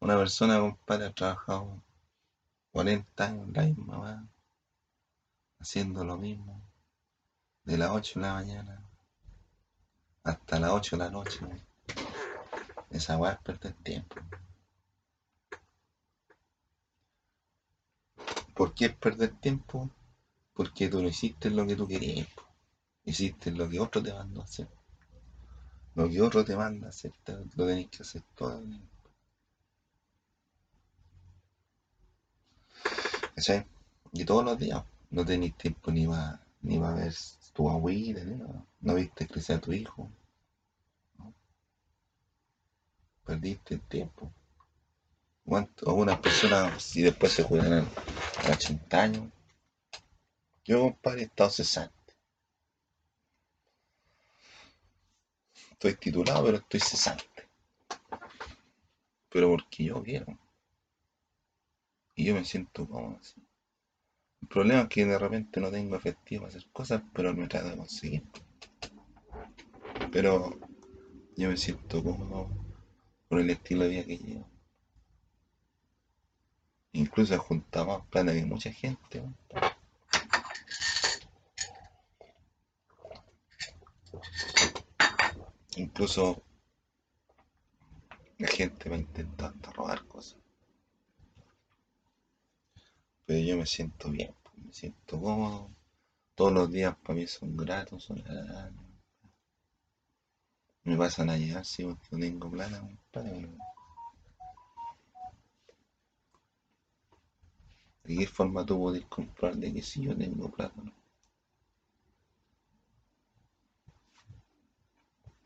Una 0.00 0.16
persona, 0.18 0.60
compadre, 0.60 1.06
ha 1.06 1.12
trabajado 1.14 1.82
40 2.72 3.24
años 3.24 3.48
la 3.54 3.62
misma 3.62 4.28
haciendo 5.58 6.04
lo 6.04 6.18
mismo, 6.18 6.60
de 7.64 7.78
las 7.78 7.90
8 7.90 8.20
de 8.20 8.26
la 8.26 8.34
mañana 8.34 8.87
hasta 10.28 10.60
las 10.60 10.72
8 10.72 10.96
de 10.96 11.04
la 11.04 11.10
noche. 11.10 11.40
Esa 12.90 13.16
weá 13.16 13.32
es 13.32 13.40
perder 13.40 13.72
tiempo. 13.82 14.16
¿Por 18.54 18.74
qué 18.74 18.86
es 18.86 18.96
perder 18.96 19.32
tiempo? 19.40 19.90
Porque 20.54 20.88
tú 20.88 21.02
no 21.02 21.08
hiciste 21.08 21.50
lo 21.50 21.66
que 21.66 21.76
tú 21.76 21.86
querías. 21.86 22.28
Hiciste 23.04 23.52
lo 23.52 23.68
que 23.68 23.80
otro 23.80 24.02
te 24.02 24.12
mandó 24.12 24.40
a 24.40 24.44
hacer. 24.44 24.68
Lo 25.94 26.08
que 26.08 26.20
otro 26.20 26.44
te 26.44 26.56
manda 26.56 26.86
a 26.86 26.90
hacer, 26.90 27.12
lo 27.56 27.66
tenés 27.66 27.88
que 27.88 28.02
hacer 28.02 28.22
todo 28.34 28.58
el 28.58 28.68
tiempo. 28.68 28.88
Y 34.12 34.24
todos 34.24 34.44
los 34.44 34.58
días 34.58 34.82
no 35.10 35.24
tenés 35.24 35.56
tiempo 35.56 35.90
ni 35.90 36.06
para 36.06 36.40
ni 36.60 36.76
va 36.76 36.92
ver 36.92 37.14
tu 37.52 37.70
abuela, 37.70 38.22
¿no? 38.24 38.66
no 38.80 38.94
viste 38.94 39.26
crecer 39.26 39.56
a 39.56 39.60
tu 39.60 39.72
hijo. 39.72 40.10
Perdiste 43.28 43.74
el 43.74 43.82
tiempo. 43.82 44.32
Algunas 45.86 46.18
personas, 46.18 46.82
si 46.82 47.02
después 47.02 47.30
se 47.30 47.42
juegan 47.42 47.86
a 48.46 48.50
80 48.50 49.02
años. 49.02 49.30
Yo, 50.64 50.80
compadre, 50.80 51.20
he 51.20 51.24
estado 51.24 51.50
cesante. 51.50 52.14
Estoy 55.72 55.94
titulado, 55.96 56.46
pero 56.46 56.56
estoy 56.56 56.80
cesante. 56.80 57.46
Pero 59.28 59.50
porque 59.50 59.84
yo 59.84 60.02
quiero. 60.02 60.38
Y 62.14 62.24
yo 62.24 62.34
me 62.34 62.46
siento 62.46 62.88
como 62.88 63.18
así. 63.20 63.46
El 64.40 64.48
problema 64.48 64.80
es 64.80 64.88
que 64.88 65.04
de 65.04 65.18
repente 65.18 65.60
no 65.60 65.70
tengo 65.70 65.96
efectivo 65.96 66.44
para 66.44 66.56
hacer 66.56 66.70
cosas, 66.72 67.02
pero 67.12 67.34
me 67.34 67.46
trato 67.46 67.68
de 67.68 67.76
conseguir. 67.76 68.22
Pero 70.10 70.58
yo 71.36 71.50
me 71.50 71.58
siento 71.58 72.02
cómodo 72.02 72.67
con 73.28 73.40
el 73.40 73.50
estilo 73.50 73.84
de 73.84 73.90
vida 73.90 74.04
que 74.04 74.18
llevo. 74.18 74.48
Incluso 76.92 77.38
juntado 77.38 77.86
más 77.86 78.06
plata 78.06 78.32
que 78.32 78.44
mucha 78.44 78.72
gente. 78.72 79.22
Incluso 85.76 86.42
la 88.38 88.48
gente 88.48 88.88
va 88.88 88.96
intentando 88.96 89.72
robar 89.72 90.04
cosas. 90.06 90.38
Pero 93.26 93.40
yo 93.40 93.56
me 93.58 93.66
siento 93.66 94.08
bien, 94.10 94.34
me 94.64 94.72
siento 94.72 95.20
cómodo. 95.20 95.70
Todos 96.34 96.52
los 96.52 96.70
días 96.70 96.96
para 96.96 97.14
mí 97.14 97.26
son 97.26 97.56
gratos, 97.56 98.04
son 98.04 98.20
agradables. 98.20 98.87
Me 100.88 100.96
pasan 100.96 101.28
a 101.28 101.36
llegar 101.36 101.66
si 101.66 101.84
no 101.84 101.98
tengo 102.18 102.50
plata, 102.50 102.80
¿De 108.04 108.16
qué 108.16 108.26
forma 108.26 108.64
tú 108.64 108.78
podés 108.78 109.04
comprar 109.04 109.54
de 109.54 109.70
que 109.70 109.82
si 109.82 110.00
yo 110.04 110.16
tengo 110.16 110.50
plata? 110.50 110.80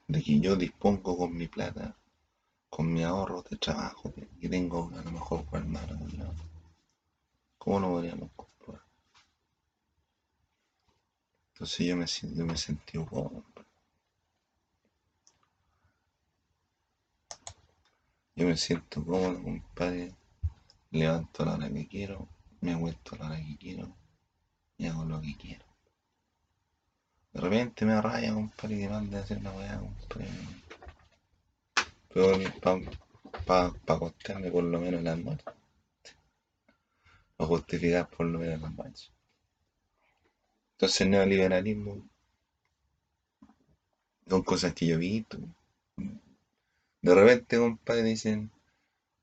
De 0.06 0.22
que 0.22 0.38
yo 0.38 0.54
dispongo 0.54 1.18
con 1.18 1.36
mi 1.36 1.48
plata, 1.48 1.96
con 2.70 2.92
mi 2.92 3.02
ahorro 3.02 3.42
de 3.42 3.56
trabajo 3.56 4.14
que 4.40 4.48
tengo 4.48 4.92
a 4.96 5.02
lo 5.02 5.10
mejor 5.10 5.44
guardado 5.46 5.94
algún 5.94 6.18
lado. 6.18 6.34
¿Cómo 7.58 7.80
no 7.80 7.88
podríamos 7.88 8.30
comprar? 8.36 8.80
Entonces 11.52 11.84
yo 11.84 11.96
me, 11.96 12.06
yo 12.06 12.46
me 12.46 12.56
sentí 12.56 12.96
cómodo. 13.04 13.42
Yo 18.34 18.46
me 18.46 18.56
siento 18.56 19.04
cómodo, 19.04 19.42
compadre. 19.42 20.14
Levanto 20.90 21.44
la 21.44 21.54
hora 21.54 21.70
que 21.70 21.86
quiero, 21.86 22.28
me 22.60 22.74
vuelto 22.74 23.14
a 23.14 23.18
la 23.18 23.26
hora 23.26 23.36
que 23.36 23.56
quiero 23.56 23.94
y 24.78 24.86
hago 24.86 25.04
lo 25.04 25.20
que 25.20 25.36
quiero. 25.36 25.64
De 27.32 27.40
repente 27.40 27.84
me 27.84 28.00
raya, 28.00 28.34
compadre, 28.34 28.78
que 28.78 28.88
mande 28.88 29.16
a 29.16 29.20
hacer 29.20 29.38
una 29.38 29.52
weá, 29.52 29.78
compadre. 29.78 30.28
Pero 32.08 32.38
para 32.60 32.80
pa, 33.46 33.72
pa 33.86 33.94
acostarme 33.94 34.50
por 34.50 34.64
lo 34.64 34.80
menos 34.80 35.00
en 35.00 35.24
las. 35.24 35.38
O 37.36 37.46
justificar 37.46 38.08
por 38.08 38.26
lo 38.26 38.38
menos 38.38 38.56
en 38.56 38.62
las 38.62 38.74
noches. 38.74 39.10
Entonces 40.72 41.00
el 41.02 41.10
neoliberalismo 41.10 42.08
son 44.28 44.42
cosas 44.42 44.74
que 44.74 44.86
yo 44.86 44.96
he 44.96 44.98
visto. 44.98 45.38
De 47.02 47.14
repente, 47.14 47.58
compadre, 47.58 48.02
dicen, 48.04 48.50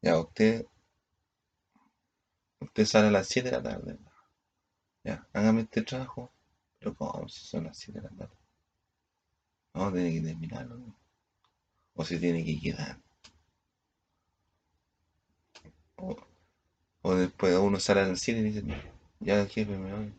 ya 0.02 0.20
usted 0.20 0.65
Usted 2.62 2.86
sale 2.86 3.08
a 3.08 3.12
las 3.12 3.28
7 3.28 3.50
de 3.50 3.56
la 3.56 3.63
tarde. 3.63 3.98
Ya, 5.04 5.26
hágame 5.34 5.62
este 5.62 5.82
trabajo. 5.82 6.32
Pero 6.80 6.94
¿cómo? 6.96 7.28
Si 7.30 7.46
son 7.46 7.65
las 7.65 7.78
7 7.78 8.02
de 8.02 8.10
la 8.10 8.15
tarde. 8.15 8.36
No, 9.74 9.92
tiene 9.92 10.13
que 10.13 10.22
terminarlo. 10.22 10.96
O 11.96 12.04
se 12.04 12.20
tiene 12.20 12.44
que 12.44 12.60
quedar. 12.60 12.98
O, 15.96 16.15
o 17.02 17.15
después 17.15 17.56
uno 17.56 17.80
sale 17.80 18.02
a 18.02 18.08
las 18.08 18.20
7 18.20 18.39
y 18.39 18.44
dice, 18.44 18.63
ya 19.20 19.46
jefe 19.46 19.78
me 19.78 19.92
voy. 19.94 20.13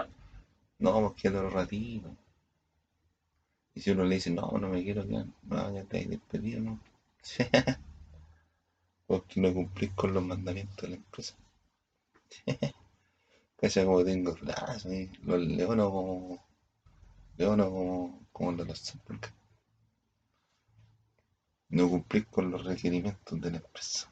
No, 0.79 1.09
pues 1.09 1.23
quedo 1.23 1.47
un 1.47 1.51
ratito. 1.51 2.17
Y 3.75 3.81
si 3.81 3.91
uno 3.91 4.05
le 4.05 4.17
dice, 4.17 4.31
no, 4.31 4.51
no 4.59 4.69
me 4.69 4.83
quiero 4.83 5.07
quedar, 5.07 5.27
no, 5.43 5.75
ya 5.75 5.85
te 5.85 6.05
despedido, 6.07 6.61
¿no? 6.61 6.81
Porque 9.07 9.41
no 9.41 9.53
cumplís 9.53 9.91
con 9.93 10.15
los 10.15 10.23
mandamientos 10.23 10.77
de 10.83 10.89
la 10.89 10.97
empresa. 10.97 11.35
Casi 13.57 13.85
como 13.85 14.05
tengo 14.05 14.35
brazos, 14.41 14.87
¿eh? 14.87 15.11
los 15.23 15.41
leones 15.41 15.85
como. 15.87 16.43
Leones 17.37 17.67
como, 17.67 18.27
como 18.33 18.53
los 18.53 18.79
Simpsons. 18.79 19.33
No 21.71 21.89
cumplís 21.89 22.27
con 22.27 22.51
los 22.51 22.65
requerimientos 22.65 23.41
de 23.41 23.51
la 23.51 23.57
empresa. 23.59 24.11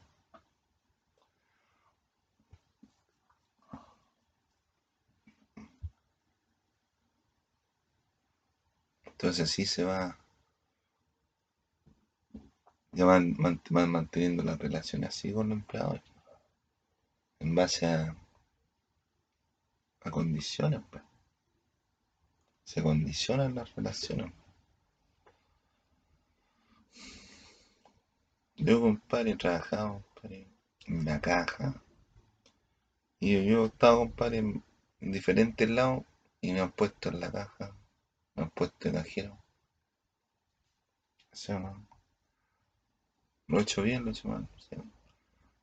Entonces 9.05 9.49
así 9.49 9.65
se 9.65 9.83
va, 9.83 10.17
ya 12.91 13.05
van, 13.05 13.35
van 13.69 13.91
manteniendo 13.91 14.43
las 14.43 14.57
relaciones 14.57 15.09
así 15.09 15.31
con 15.31 15.49
los 15.49 15.57
empleados, 15.59 16.01
en 17.39 17.55
base 17.55 17.85
a, 17.85 18.15
condiciones, 20.11 20.81
pues. 20.89 21.03
Se 22.63 22.81
condicionan 22.81 23.53
las 23.55 23.73
relaciones. 23.75 24.31
Yo, 28.55 28.81
compadre, 28.81 29.31
he 29.31 29.35
trabajado, 29.35 30.03
compadre, 30.13 30.47
en 30.87 31.05
la 31.05 31.21
caja. 31.21 31.81
Y 33.19 33.33
yo, 33.33 33.41
yo 33.41 33.63
he 33.63 33.67
estado, 33.67 33.99
compadre, 33.99 34.37
en, 34.39 34.63
en 35.01 35.11
diferentes 35.11 35.69
lados 35.69 36.03
y 36.41 36.53
me 36.53 36.61
han 36.61 36.71
puesto 36.71 37.09
en 37.09 37.19
la 37.19 37.31
caja, 37.31 37.75
me 38.35 38.43
han 38.43 38.49
puesto 38.49 38.89
de 38.89 38.95
cajero. 38.95 39.37
¿Sí 41.31 41.51
o 41.51 41.59
no? 41.59 41.88
Lo 43.49 43.57
he 43.57 43.63
hecho 43.63 43.81
bien, 43.81 44.03
lo 44.05 44.11
he 44.11 44.13
hecho 44.13 44.27
mal. 44.27 44.47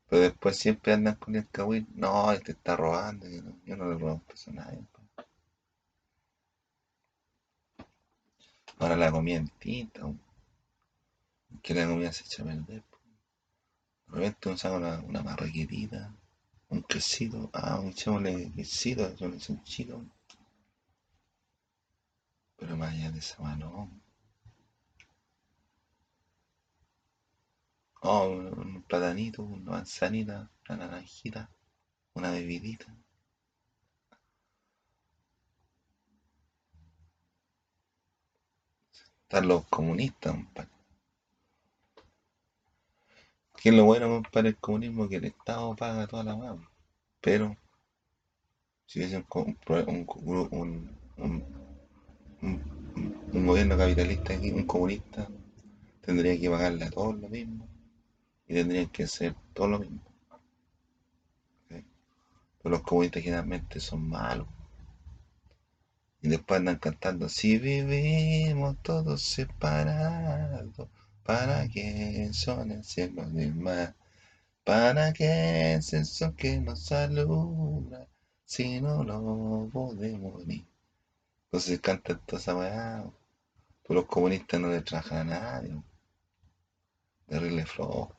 Pero 0.09 0.23
después 0.23 0.59
siempre 0.59 0.93
andan 0.93 1.15
con 1.15 1.37
el 1.37 1.49
cagüín. 1.49 1.87
No, 1.95 2.33
este 2.33 2.53
está 2.53 2.77
robando. 2.77 3.27
Yo 3.65 3.77
no, 3.77 3.89
le 3.89 3.97
robo 3.97 4.15
un 4.15 4.59
a 4.59 4.65
nadie. 4.65 4.83
po. 4.93 5.25
Ahora 8.79 8.97
la 8.97 9.13
comida 9.13 9.37
es 9.37 9.45
distinta. 9.45 10.01
po. 10.01 10.17
Que 11.63 11.75
la 11.75 11.87
comida 11.87 12.13
se 12.13 12.25
echa 12.25 12.43
a 12.43 12.47
perder. 12.47 12.83
po. 12.83 12.99
De 14.09 14.19
repente 14.19 14.57
saca 14.59 14.77
una, 14.77 14.99
una 15.01 15.23
marraquetita, 15.23 16.13
un 16.71 16.83
quesito. 16.83 17.51
Ah, 17.53 17.79
un 17.79 17.91
echémosle 17.91 18.53
quesito, 18.53 19.07
echémosle 19.07 19.41
chanchito. 19.41 20.05
Pero 22.57 22.77
más 22.77 22.93
allá 22.93 23.13
de 23.13 23.21
esa 23.21 23.41
mano. 23.43 23.89
Oh, 28.01 28.29
un, 28.29 28.83
platanito, 28.89 29.43
una 29.43 29.73
manzanita, 29.73 30.51
una 30.71 30.79
naranjita, 30.79 31.51
una 32.15 32.31
bebidita. 32.31 32.97
Están 39.25 39.47
los 39.47 39.67
comunistas, 39.67 40.33
compadre. 40.33 40.71
Que 43.57 43.69
es 43.71 43.75
lo 43.75 43.85
bueno, 43.85 44.09
compadre, 44.09 44.49
el 44.51 44.57
comunismo 44.57 45.09
que 45.09 45.17
el 45.17 45.25
Estado 45.25 45.75
paga 45.75 46.07
toda 46.07 46.23
la 46.23 46.37
mano. 46.37 46.71
Pero 47.21 47.57
si 48.87 48.99
hubiese 48.99 49.17
un- 50.51 50.97
un- 51.19 51.45
un- 52.43 52.63
un 53.33 53.47
gobierno 53.47 53.77
capitalista 53.77 54.33
aquí, 54.35 54.51
un 54.51 54.65
comunista, 54.67 55.29
tendría 56.03 56.39
que 56.41 56.51
pagarle 56.51 56.85
a 56.87 56.91
todos 56.91 57.17
lo 57.21 57.29
mismo 57.29 57.69
y 58.49 58.55
tendrían 58.55 58.89
que 58.89 59.05
hacer 59.05 59.35
todo 59.53 59.69
lo 59.69 59.79
mismo. 59.81 60.01
¿sí? 61.69 61.85
Pero 62.63 62.71
los 62.71 62.83
comunistas 62.83 63.23
generalmente 63.23 63.81
son 63.81 64.09
malos 64.09 64.47
y 66.27 66.29
después 66.29 66.59
andan 66.59 66.79
cantando, 66.79 67.29
si 67.29 67.57
vivimos 67.57 68.77
todos 68.83 69.23
separados, 69.23 70.89
¿para 71.23 71.69
qué 71.69 72.31
son 72.33 72.73
el 72.73 72.83
cielo 72.83 73.25
del 73.31 73.55
mar? 73.55 73.95
¿Para 74.65 75.13
qué 75.13 75.75
es 75.75 75.93
el 75.93 76.05
sol 76.05 76.35
que 76.35 76.59
nos 76.61 76.91
alumbra 76.91 78.09
si 78.45 78.81
no 78.81 79.05
lo 79.05 79.69
podemos 79.73 80.45
ni? 80.47 80.67
Entonces 81.45 81.81
cantan 81.81 82.21
toda 82.27 82.41
esa 82.43 82.57
weá. 82.57 83.05
Pero 83.83 84.01
los 84.01 84.07
comunistas 84.07 84.61
no 84.61 84.69
le 84.71 84.81
trabajan 84.83 85.31
a 85.31 85.41
nadie. 85.41 85.81
Terrible 87.29 87.65
flojo. 87.67 88.16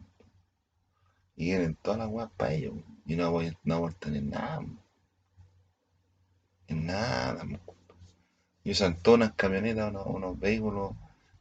Y 1.37 1.45
quieren 1.45 1.75
todas 1.75 1.99
las 1.99 2.09
weas 2.09 2.29
para 2.35 2.51
ellos. 2.53 2.73
Y 3.05 3.15
no, 3.15 3.29
apoyan- 3.29 3.57
no 3.63 3.89
en 4.05 4.29
nada. 4.29 4.65
En 6.67 6.85
nada. 6.85 7.45
Y 8.63 8.71
usan 8.71 8.97
todas 9.01 9.19
unas 9.19 9.33
camionetas, 9.35 9.89
unos, 9.91 10.07
unos 10.07 10.39
vehículos 10.39 10.91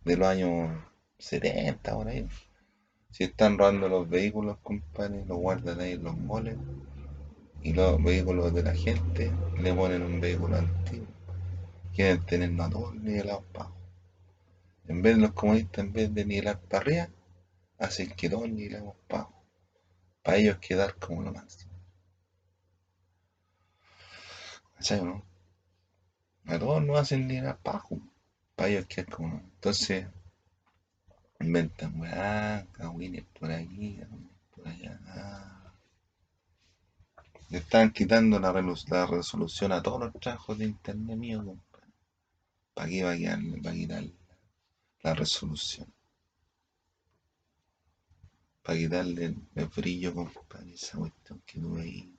de 0.04 0.16
los 0.16 0.28
años 0.28 0.70
70 1.18 1.94
por 1.94 2.06
ahí. 2.08 2.28
Si 3.10 3.24
están 3.24 3.58
robando 3.58 3.88
los 3.88 4.08
vehículos, 4.08 4.58
compadre, 4.62 5.24
los 5.24 5.38
guardan 5.38 5.80
ahí 5.80 5.96
los 5.96 6.16
moles. 6.16 6.56
Y 7.62 7.72
los 7.72 8.00
vehículos 8.02 8.54
de 8.54 8.62
la 8.62 8.74
gente 8.74 9.32
le 9.58 9.74
ponen 9.74 10.02
un 10.02 10.20
vehículo 10.20 10.56
antiguo. 10.56 11.06
Quieren 11.94 12.24
tenernos 12.26 12.66
a 12.66 12.70
todos 12.70 12.94
nivelados 12.94 13.44
para. 13.52 13.70
En 14.88 15.02
vez 15.02 15.16
de 15.16 15.22
los 15.22 15.32
comunistas, 15.32 15.84
en 15.84 15.92
vez 15.92 16.14
de 16.14 16.24
nivelar 16.24 16.60
para 16.60 16.82
arriba, 16.82 17.08
hacen 17.78 18.10
que 18.10 18.28
todos 18.30 18.48
nivelemos 18.48 18.94
para. 19.08 19.28
Para 20.26 20.38
ellos 20.38 20.58
quedar 20.58 20.96
como 20.96 21.22
lo 21.22 21.32
máximo. 21.32 21.72
¿Cachai, 24.74 25.00
no? 25.00 25.24
A 26.46 26.58
todos 26.58 26.82
nos 26.82 26.98
hacen 26.98 27.28
nivelar 27.28 27.58
para 27.58 28.68
ellos 28.68 28.86
quedar 28.86 29.08
como 29.08 29.28
lo 29.28 29.38
Entonces, 29.38 30.08
inventan 31.38 32.00
weá, 32.00 32.66
cagüines 32.72 33.24
por 33.38 33.52
aquí, 33.52 34.00
por 34.50 34.66
allá. 34.66 34.98
Le 37.48 37.58
están 37.58 37.92
quitando 37.92 38.40
la, 38.40 38.50
la 38.50 39.06
resolución 39.06 39.70
a 39.70 39.80
todos 39.80 40.00
los 40.00 40.12
trabajos 40.14 40.58
de 40.58 40.64
internet 40.64 41.16
mío, 41.16 41.44
compadre. 41.44 41.92
¿Para 42.74 42.88
qué 42.88 43.04
va 43.04 43.12
a 43.12 43.16
quedar, 43.16 43.38
va 43.64 43.70
a 43.70 43.74
quitar 43.74 44.04
la 45.04 45.14
resolución? 45.14 45.95
Para 48.66 48.78
quitarle 48.78 49.26
el, 49.26 49.36
el 49.54 49.66
brillo, 49.66 50.12
compadre, 50.12 50.74
esa 50.74 50.98
cuestión 50.98 51.40
que 51.46 51.60
tuve 51.60 51.82
ahí. 51.82 52.12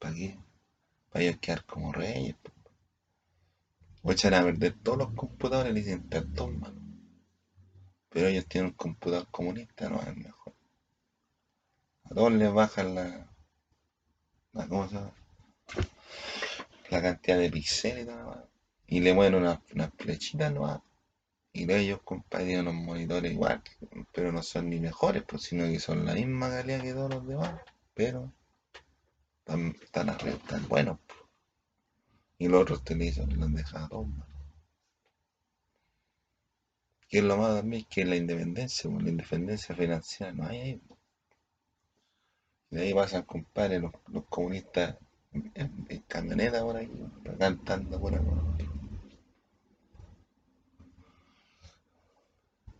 ¿Para 0.00 0.12
qué? 0.12 0.36
Para 1.08 1.24
ellos 1.24 1.36
quedar 1.40 1.64
como 1.64 1.92
reyes. 1.92 2.34
po. 2.42 2.50
O 4.02 4.10
echan 4.10 4.34
a 4.34 4.42
perder 4.42 4.74
todos 4.82 4.98
los 4.98 5.12
computadores 5.12 5.72
le 5.72 5.80
dicen, 5.80 6.00
están 6.00 6.34
todos 6.34 6.52
malos. 6.52 6.82
Pero 8.08 8.26
ellos 8.26 8.44
tienen 8.46 8.70
un 8.70 8.76
computador 8.76 9.28
comunista, 9.30 9.88
no 9.88 10.00
es 10.02 10.16
mejor. 10.16 10.52
A 12.02 12.08
todos 12.08 12.32
les 12.32 12.52
bajan 12.52 12.96
la, 12.96 13.32
la, 14.52 14.66
¿cómo 14.66 14.88
se 14.88 14.96
llama? 14.96 15.14
la 16.90 17.00
cantidad 17.00 17.38
de 17.38 17.50
píxeles 17.50 18.08
y 18.88 18.98
le 18.98 19.14
mueven 19.14 19.36
unas 19.36 19.60
unas 19.72 19.90
flechitas 19.96 20.52
nomás. 20.52 20.80
Y 21.52 21.70
ellos, 21.72 22.00
compadre, 22.04 22.46
tienen 22.46 22.68
unos 22.68 22.82
monitores 22.82 23.32
igual, 23.32 23.62
pero 24.12 24.32
no 24.32 24.42
son 24.42 24.70
ni 24.70 24.78
mejores, 24.80 25.24
pues, 25.24 25.42
sino 25.42 25.64
que 25.64 25.80
son 25.80 26.04
la 26.04 26.14
misma 26.14 26.48
calidad 26.48 26.80
que 26.82 26.92
todos 26.92 27.14
los 27.14 27.26
demás, 27.26 27.60
pero 27.94 28.32
están, 29.40 29.76
están 29.82 30.10
arriba, 30.10 30.36
están 30.36 30.68
buenos. 30.68 30.98
po. 31.00 31.14
Y 32.38 32.48
los 32.48 32.62
otros 32.62 32.84
televisores 32.84 33.36
los 33.36 33.74
a 33.74 33.88
todos 33.88 34.08
mal. 34.08 34.26
Que 37.08 37.18
es 37.18 37.24
lo 37.24 37.36
más 37.36 37.56
también 37.56 37.84
que 37.90 38.04
la 38.04 38.16
independencia, 38.16 38.88
pues, 38.88 39.02
la 39.02 39.10
independencia 39.10 39.74
financiera 39.74 40.32
no 40.32 40.46
hay 40.46 40.60
ahí. 40.60 40.76
po. 40.76 40.98
Y 42.70 42.76
de 42.76 42.82
ahí 42.82 42.94
pasan, 42.94 43.24
compadre, 43.24 43.80
los, 43.80 43.92
los 44.08 44.24
comunistas 44.26 44.96
en, 45.32 46.04
camioneta 46.08 46.62
por 46.62 46.76
ahí, 46.76 46.90
cantando 47.38 48.00
pura 48.00 48.20
weá. 48.20 48.50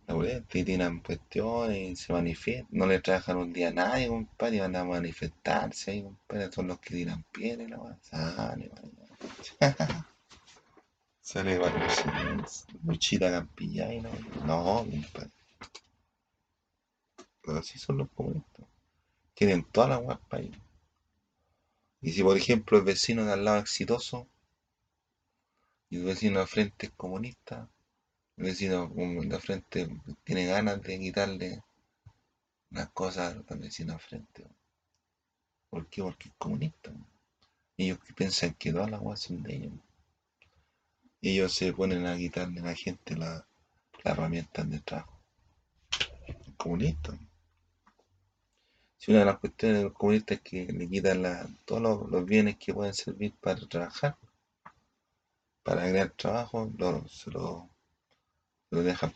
y 0.53 0.63
tiran 0.63 0.99
cuestiones 0.99 1.99
se 1.99 2.13
manifiestan. 2.13 2.67
No 2.71 2.85
le 2.85 2.99
trabajan 2.99 3.37
un 3.37 3.53
día 3.53 3.69
a 3.69 3.73
nadie, 3.73 4.07
compadre, 4.07 4.57
y 4.57 4.59
van 4.59 4.75
a 4.75 4.83
manifestarse 4.83 5.91
ahí, 5.91 6.03
compadre. 6.03 6.51
Son 6.51 6.67
los 6.67 6.79
que 6.79 6.95
tiran 6.95 7.23
piedras, 7.31 7.69
la. 7.69 7.97
Sale, 8.01 8.71
weá. 9.59 10.05
Sale, 11.21 11.59
weá, 11.59 11.71
Luchita 12.85 13.31
Campilla 13.31 13.93
y 13.93 14.01
no. 14.01 14.09
No, 14.45 14.85
compadre. 14.89 15.31
Pero 17.43 17.59
así 17.59 17.79
son 17.79 17.97
los 17.97 18.09
comunistas. 18.11 18.65
Tienen 19.33 19.63
toda 19.63 19.87
la 19.87 20.17
para 20.17 20.43
ahí. 20.43 20.51
Y 22.01 22.11
si, 22.11 22.23
por 22.23 22.37
ejemplo, 22.37 22.77
el 22.77 22.83
vecino 22.83 23.25
de 23.25 23.33
al 23.33 23.45
lado 23.45 23.57
es 23.57 23.63
exitoso 23.63 24.27
y 25.89 25.97
el 25.97 26.05
vecino 26.05 26.39
de 26.39 26.47
frente 26.47 26.87
es 26.87 26.93
comunista, 26.93 27.67
el 28.41 28.47
vecino 28.47 28.87
de 28.87 29.39
frente 29.39 29.87
tiene 30.23 30.47
ganas 30.47 30.81
de 30.81 30.99
quitarle 30.99 31.61
las 32.71 32.89
cosas 32.89 33.37
al 33.47 33.59
vecino 33.59 33.93
de 33.93 33.99
frente. 33.99 34.47
¿Por 35.69 35.85
qué? 35.87 36.01
Porque 36.01 36.29
es 36.29 36.35
comunista. 36.39 36.91
Ellos 37.77 37.99
piensan 38.15 38.55
que 38.55 38.71
todas 38.73 38.89
las 38.89 38.99
cosas 38.99 39.19
son 39.19 39.43
de 39.43 39.55
ellos. 39.55 39.73
Ellos 41.21 41.53
se 41.53 41.71
ponen 41.71 42.07
a 42.07 42.17
quitarle 42.17 42.61
a 42.61 42.63
la 42.63 42.73
gente 42.73 43.15
las 43.15 43.43
herramientas 44.03 44.67
de 44.67 44.79
trabajo. 44.79 45.19
Comunista. 46.57 47.15
Si 48.97 49.11
una 49.11 49.19
de 49.19 49.25
las 49.25 49.37
cuestiones 49.37 49.77
de 49.77 49.83
los 49.83 49.93
comunistas 49.93 50.37
es 50.37 50.41
que 50.41 50.65
le 50.73 50.89
quitan 50.89 51.57
todos 51.65 52.09
los, 52.09 52.25
bienes 52.25 52.57
que 52.57 52.73
pueden 52.73 52.95
servir 52.95 53.35
para 53.39 53.67
trabajar, 53.67 54.17
para 55.61 55.87
crear 55.87 56.09
trabajo, 56.09 56.71
se 57.07 57.29
lo 57.29 57.70
lo 58.71 58.81
dejan. 58.83 59.13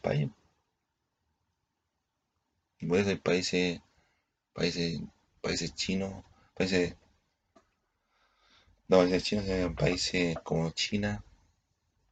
Y 2.79 2.85
por 2.85 2.99
eso 2.99 3.09
hay 3.09 3.15
países, 3.15 3.81
países, 4.53 5.01
países 5.41 5.73
chinos, 5.73 6.23
países, 6.53 6.95
no, 8.87 8.97
países 8.97 9.23
chinos, 9.23 9.45
países 9.75 10.37
como 10.43 10.69
China, 10.71 11.23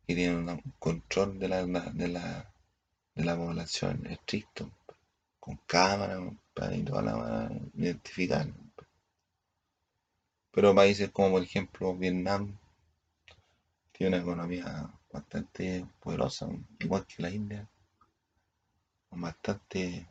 que 0.08 0.16
tienen 0.16 0.50
un 0.50 0.74
control 0.80 1.38
de 1.38 1.48
la, 1.50 1.66
de 1.66 2.08
la, 2.08 2.54
de 3.14 3.24
la 3.24 3.36
población 3.36 4.08
estricto, 4.08 4.72
con 5.40 5.58
cámaras, 5.68 6.22
para 6.54 6.76
y 6.76 6.84
toda 6.84 7.02
la 7.02 7.52
identificar. 7.76 8.48
Pero 10.52 10.76
países 10.76 11.10
como 11.12 11.32
por 11.32 11.44
ejemplo 11.44 11.96
Vietnam 11.96 12.58
tiene 13.92 14.16
una 14.16 14.24
economía 14.24 14.94
bastante 15.14 15.86
poderosa, 16.00 16.50
igual 16.80 17.06
que 17.06 17.22
la 17.22 17.30
India, 17.30 17.70
con 19.10 19.22
bastante 19.22 20.10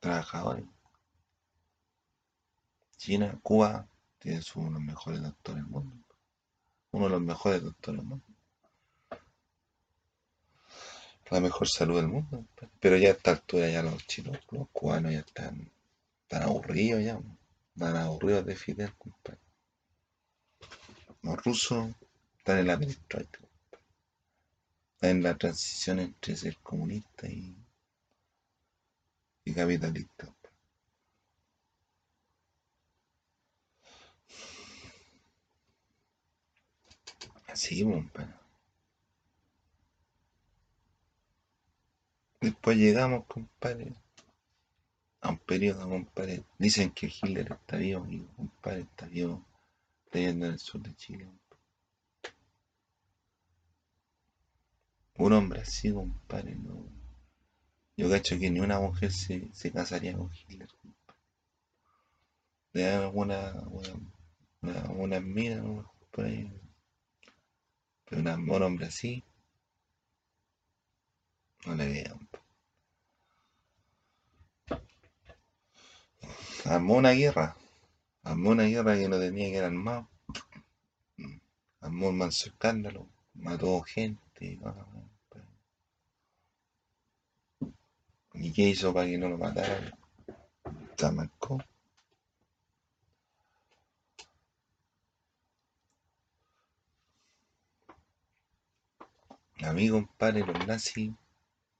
trabajadores. 0.00 0.64
China, 2.96 3.38
Cuba, 3.42 3.86
tiene 4.18 4.40
uno 4.54 4.66
de 4.66 4.72
los 4.72 4.82
mejores 4.82 5.22
doctores 5.22 5.62
del 5.62 5.70
mundo. 5.70 6.06
Uno 6.92 7.04
de 7.04 7.10
los 7.10 7.20
mejores 7.20 7.62
doctores 7.62 8.00
del 8.00 8.08
mundo. 8.08 8.26
La 11.30 11.40
mejor 11.40 11.68
salud 11.68 11.96
del 11.96 12.08
mundo. 12.08 12.44
Pero 12.80 12.96
ya 12.96 13.08
a 13.08 13.12
esta 13.12 13.30
altura 13.32 13.68
ya 13.68 13.82
los 13.82 14.06
chinos, 14.06 14.38
los 14.50 14.68
cubanos 14.70 15.12
ya 15.12 15.20
están, 15.20 15.70
tan 16.28 16.42
aburridos 16.42 17.02
ya. 17.02 17.20
Están 17.74 17.96
aburridos 17.96 18.44
de 18.46 18.56
Fidel, 18.56 18.94
compadre. 18.96 19.40
Los 21.22 21.42
rusos 21.42 21.88
están 22.38 22.58
en 22.58 22.66
la 22.66 22.78
perestroika 22.78 23.40
en 25.02 25.22
la 25.22 25.36
transición 25.36 25.98
entre 25.98 26.36
ser 26.36 26.56
comunista 26.58 27.26
y, 27.28 27.54
capitalista. 29.54 30.32
Así, 37.48 37.82
compadre. 37.84 38.34
Después 42.40 42.76
llegamos, 42.76 43.24
compadre, 43.26 43.92
a 45.20 45.30
un 45.30 45.38
periodo, 45.38 45.88
compadre. 45.88 46.44
Dicen 46.58 46.90
que 46.90 47.06
Hitler 47.06 47.52
está 47.52 47.76
vivo 47.76 48.06
y 48.08 48.20
compadre 48.36 48.82
está 48.82 49.06
vivo 49.06 49.44
viviendo 50.12 50.46
en 50.46 50.52
el 50.52 50.58
sur 50.58 50.80
de 50.80 50.94
Chile. 50.96 51.28
Un 55.24 55.32
hombre 55.34 55.60
así, 55.60 55.92
compadre, 55.92 56.56
no. 56.56 56.84
Yo 57.96 58.10
cacho 58.10 58.40
que 58.40 58.50
ni 58.50 58.58
una 58.58 58.80
mujer 58.80 59.12
se, 59.12 59.48
se 59.52 59.70
casaría 59.70 60.16
con 60.16 60.32
Hitler, 60.32 60.68
compadre. 60.80 61.20
Dan 62.72 63.02
alguna, 63.02 63.52
una, 64.62 64.90
una, 64.90 65.20
mina, 65.20 65.62
por 66.10 66.24
ahí. 66.24 66.50
Pero 68.04 68.20
un 68.20 68.62
hombre 68.64 68.86
así, 68.86 69.22
no 71.66 71.76
le 71.76 71.86
vean. 71.86 72.28
Armó 76.64 76.94
una 76.94 77.12
guerra. 77.12 77.56
Armó 78.24 78.50
una 78.50 78.64
guerra 78.64 78.96
que 78.96 79.08
no 79.08 79.20
tenía 79.20 79.50
que 79.50 79.58
ir 79.58 79.62
armado. 79.62 80.08
Armó 81.80 82.08
un 82.08 82.18
manso 82.18 82.48
escándalo. 82.48 83.06
Mató 83.34 83.80
gente. 83.82 84.58
¿Y 88.42 88.52
qué 88.52 88.62
hizo 88.62 88.92
para 88.92 89.06
que 89.06 89.16
no 89.18 89.28
lo 89.28 89.38
mataran? 89.38 89.92
marcó. 91.14 91.58
A 99.62 99.72
mí, 99.72 99.88
compadre, 99.88 100.40
los 100.44 100.66
nazis 100.66 101.12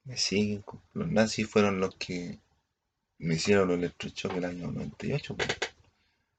me 0.05 0.17
siguen. 0.17 0.65
Los 0.93 1.09
nazis 1.09 1.49
fueron 1.49 1.81
los 1.81 1.97
que 1.97 2.39
me 3.19 3.35
hicieron 3.35 3.67
los 3.67 3.79
electrochoques 3.79 4.39
el 4.39 4.45
año 4.45 4.71
98. 4.71 5.37
Pues. 5.37 5.49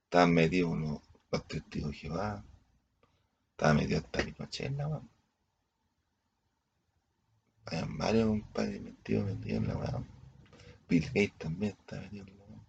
Estaban 0.05 0.33
metidos 0.33 0.77
los, 0.77 1.01
los 1.31 1.47
testigos 1.47 1.91
de 1.91 1.97
Jehová. 1.97 2.45
Estaba 3.51 3.73
metido 3.73 3.99
hasta 3.99 4.23
Pinochet, 4.23 4.71
la 4.71 5.01
weón. 7.71 7.83
Hay 7.91 7.97
varios 7.97 8.27
compadres 8.27 8.81
metidos, 8.81 9.25
metidos 9.25 9.63
en 9.63 9.67
la 9.67 9.77
weá. 9.77 10.03
Bill 10.89 11.05
Gates 11.05 11.37
también 11.37 11.75
está 11.79 11.99
metido 11.99 12.25
en 12.27 12.37
la 12.37 12.43
weá. 12.45 12.59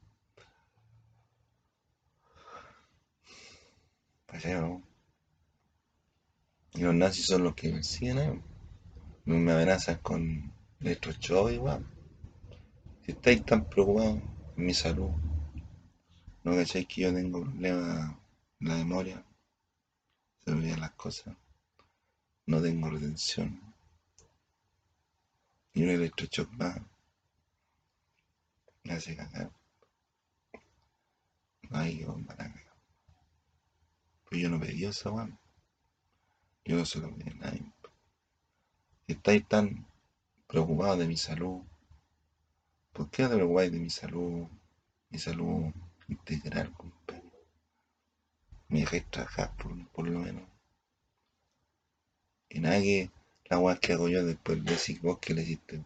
¿Cachai 4.26 4.60
no? 4.60 4.82
Y 6.74 6.80
los 6.80 6.94
nazis 6.94 7.26
son 7.26 7.44
los 7.44 7.54
que 7.54 7.72
me 7.72 7.82
siguen, 7.82 8.18
¿eh? 8.18 8.42
Me 9.26 9.52
amenazan 9.52 9.98
con 9.98 10.52
electrochoque 10.80 11.54
igual. 11.54 11.86
Si 13.02 13.12
estáis 13.12 13.44
tan 13.44 13.68
preocupados 13.68 14.20
en 14.56 14.66
mi 14.66 14.74
salud, 14.74 15.10
no 16.42 16.52
cacháis 16.52 16.86
que 16.86 17.02
yo 17.02 17.14
tengo 17.14 17.42
problemas 17.42 18.16
en 18.60 18.68
la 18.68 18.74
memoria, 18.74 19.24
se 20.44 20.50
me 20.50 20.58
olvidan 20.58 20.80
las 20.80 20.92
cosas, 20.92 21.34
no 22.46 22.60
tengo 22.60 22.90
retención, 22.90 23.60
y 25.74 25.82
un 25.82 25.90
electrochoc 25.90 26.50
más 26.52 26.80
me 28.84 28.92
hace 28.94 29.16
cagar. 29.16 29.50
No 31.68 31.78
hay 31.78 31.98
que 31.98 32.06
bombar 32.06 32.40
a 32.40 32.52
cagar. 32.52 32.76
Pues 34.24 34.40
yo 34.40 34.48
no 34.48 34.60
pedí 34.60 34.84
esa 34.84 35.10
weón. 35.10 35.38
Yo 36.64 36.76
no 36.76 36.86
se 36.86 37.00
lo 37.00 37.14
pedí 37.14 37.30
a 37.30 37.34
nadie. 37.34 37.72
Si 39.06 39.12
estáis 39.12 39.46
tan 39.48 39.86
preocupados 40.46 40.98
de 40.98 41.08
mi 41.08 41.16
salud, 41.16 41.62
¿por 42.92 43.10
qué 43.10 43.24
te 43.24 43.34
preocupáis 43.34 43.72
de 43.72 43.80
mi 43.80 43.90
salud? 43.90 44.46
Mi 45.10 45.18
salud 45.18 45.72
integral, 46.08 46.72
compadre. 46.72 47.22
Me 48.68 48.80
dejáis 48.80 49.10
trabajar 49.10 49.54
por, 49.56 49.88
por 49.88 50.08
lo 50.08 50.20
menos. 50.20 50.48
Y 52.48 52.60
nada 52.60 52.80
que 52.80 53.10
la 53.54 53.60
weá 53.60 53.76
que 53.76 53.92
hago 53.92 54.08
yo 54.08 54.24
después 54.24 54.64
de 54.64 54.72
decir 54.72 55.00
vos 55.00 55.18
que 55.20 55.32
le 55.32 55.42
hiciste. 55.42 55.80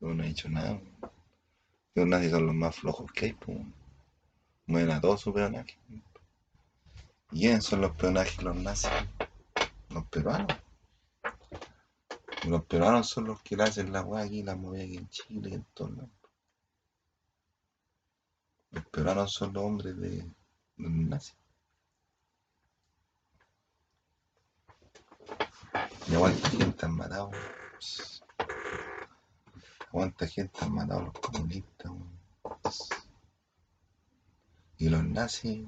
Yo 0.00 0.14
no 0.14 0.22
he 0.22 0.28
hecho 0.28 0.48
nada. 0.48 0.80
Los 1.96 2.06
nazis 2.06 2.30
son 2.30 2.46
los 2.46 2.54
más 2.54 2.76
flojos 2.76 3.10
que 3.10 3.26
hay, 3.26 3.32
pues. 3.32 3.58
Mueven 4.66 4.92
a 4.92 5.00
todos 5.00 5.22
su 5.22 5.32
peonaje. 5.32 5.76
¿Y 7.32 7.40
quiénes 7.40 7.64
son 7.64 7.80
los 7.80 7.96
peonajes 7.96 8.40
los 8.44 8.54
nazis? 8.54 8.90
Los 9.88 10.06
peruanos. 10.06 10.56
Los 12.46 12.64
peruanos 12.66 13.08
son 13.08 13.24
los 13.24 13.42
que 13.42 13.56
le 13.56 13.64
hacen 13.64 13.92
la 13.92 14.02
weá 14.02 14.24
aquí, 14.24 14.44
la 14.44 14.54
mueven 14.54 14.86
aquí 14.86 14.96
en 14.98 15.08
Chile 15.08 15.50
y 15.50 15.54
en 15.54 15.66
todos 15.74 15.96
lados. 15.96 16.10
Los 18.70 18.86
peruanos 18.86 19.32
son 19.32 19.52
los 19.52 19.64
hombres 19.64 19.96
de 19.96 20.30
los 20.76 20.92
nazis. 20.92 21.41
Y 26.08 26.14
aguanta 26.14 26.50
gente 26.50 26.86
han 26.86 26.96
matado. 26.96 27.30
¿Cuánta 29.90 30.26
gente 30.26 30.58
han 30.64 30.74
matado 30.74 31.02
los 31.02 31.12
comunistas? 31.14 31.92
Y 34.78 34.88
los 34.88 35.04
nazis. 35.04 35.66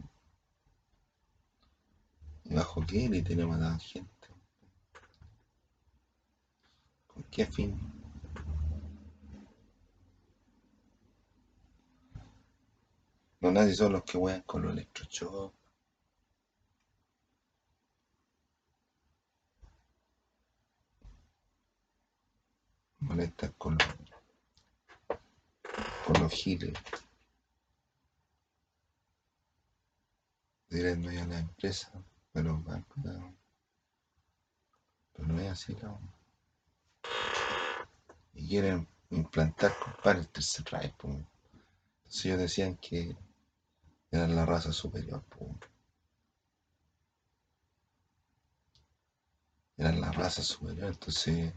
¿Y 2.44 2.54
bajo 2.54 2.84
qué 2.86 3.08
le 3.08 3.22
tenemos 3.22 3.60
a 3.60 3.78
gente? 3.78 4.28
¿Con 7.06 7.22
qué 7.24 7.46
fin? 7.46 7.78
Los 13.40 13.52
nazis 13.52 13.76
son 13.76 13.92
los 13.92 14.02
que 14.04 14.18
juegan 14.18 14.42
con 14.42 14.62
los 14.62 14.72
electroshocks. 14.72 15.63
Molestan 23.04 23.52
con 23.58 23.76
los, 23.78 25.18
con 26.06 26.22
los 26.22 26.32
giles. 26.32 26.72
Tirando 30.68 31.12
ya 31.12 31.22
a 31.22 31.26
la 31.26 31.38
empresa 31.38 31.92
de 32.32 32.42
los 32.42 32.64
bancos. 32.64 33.04
¿no? 33.04 33.36
Pero 35.12 35.28
no 35.28 35.40
es 35.40 35.50
así, 35.52 35.76
no. 35.82 36.00
Y 38.32 38.48
quieren 38.48 38.88
implantar, 39.10 39.78
compadre, 39.78 40.20
el 40.20 40.28
tercer 40.28 40.64
rayo. 40.70 40.92
po. 40.96 41.08
Entonces 41.08 42.24
ellos 42.24 42.38
decían 42.38 42.76
que 42.76 43.16
eran 44.10 44.34
la 44.34 44.46
raza 44.46 44.72
superior. 44.72 45.22
po. 45.24 45.56
Eran 49.76 50.00
la 50.00 50.10
raza 50.10 50.42
superior, 50.42 50.88
entonces, 50.88 51.52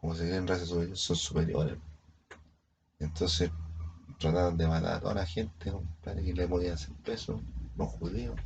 como 0.00 0.14
se 0.14 0.26
creen 0.26 0.46
raza 0.46 0.64
superior, 0.66 0.96
son 0.96 1.16
superiores. 1.16 1.78
Entonces 3.00 3.50
trataban 4.18 4.56
de 4.56 4.66
matar 4.68 4.94
a 4.94 5.00
toda 5.00 5.14
la 5.14 5.24
gente, 5.26 5.70
compadre, 5.72 6.22
que 6.22 6.32
le 6.34 6.46
podían 6.46 6.74
hacer 6.74 6.94
peso, 7.04 7.40
los 7.76 7.88
judíos. 7.88 8.36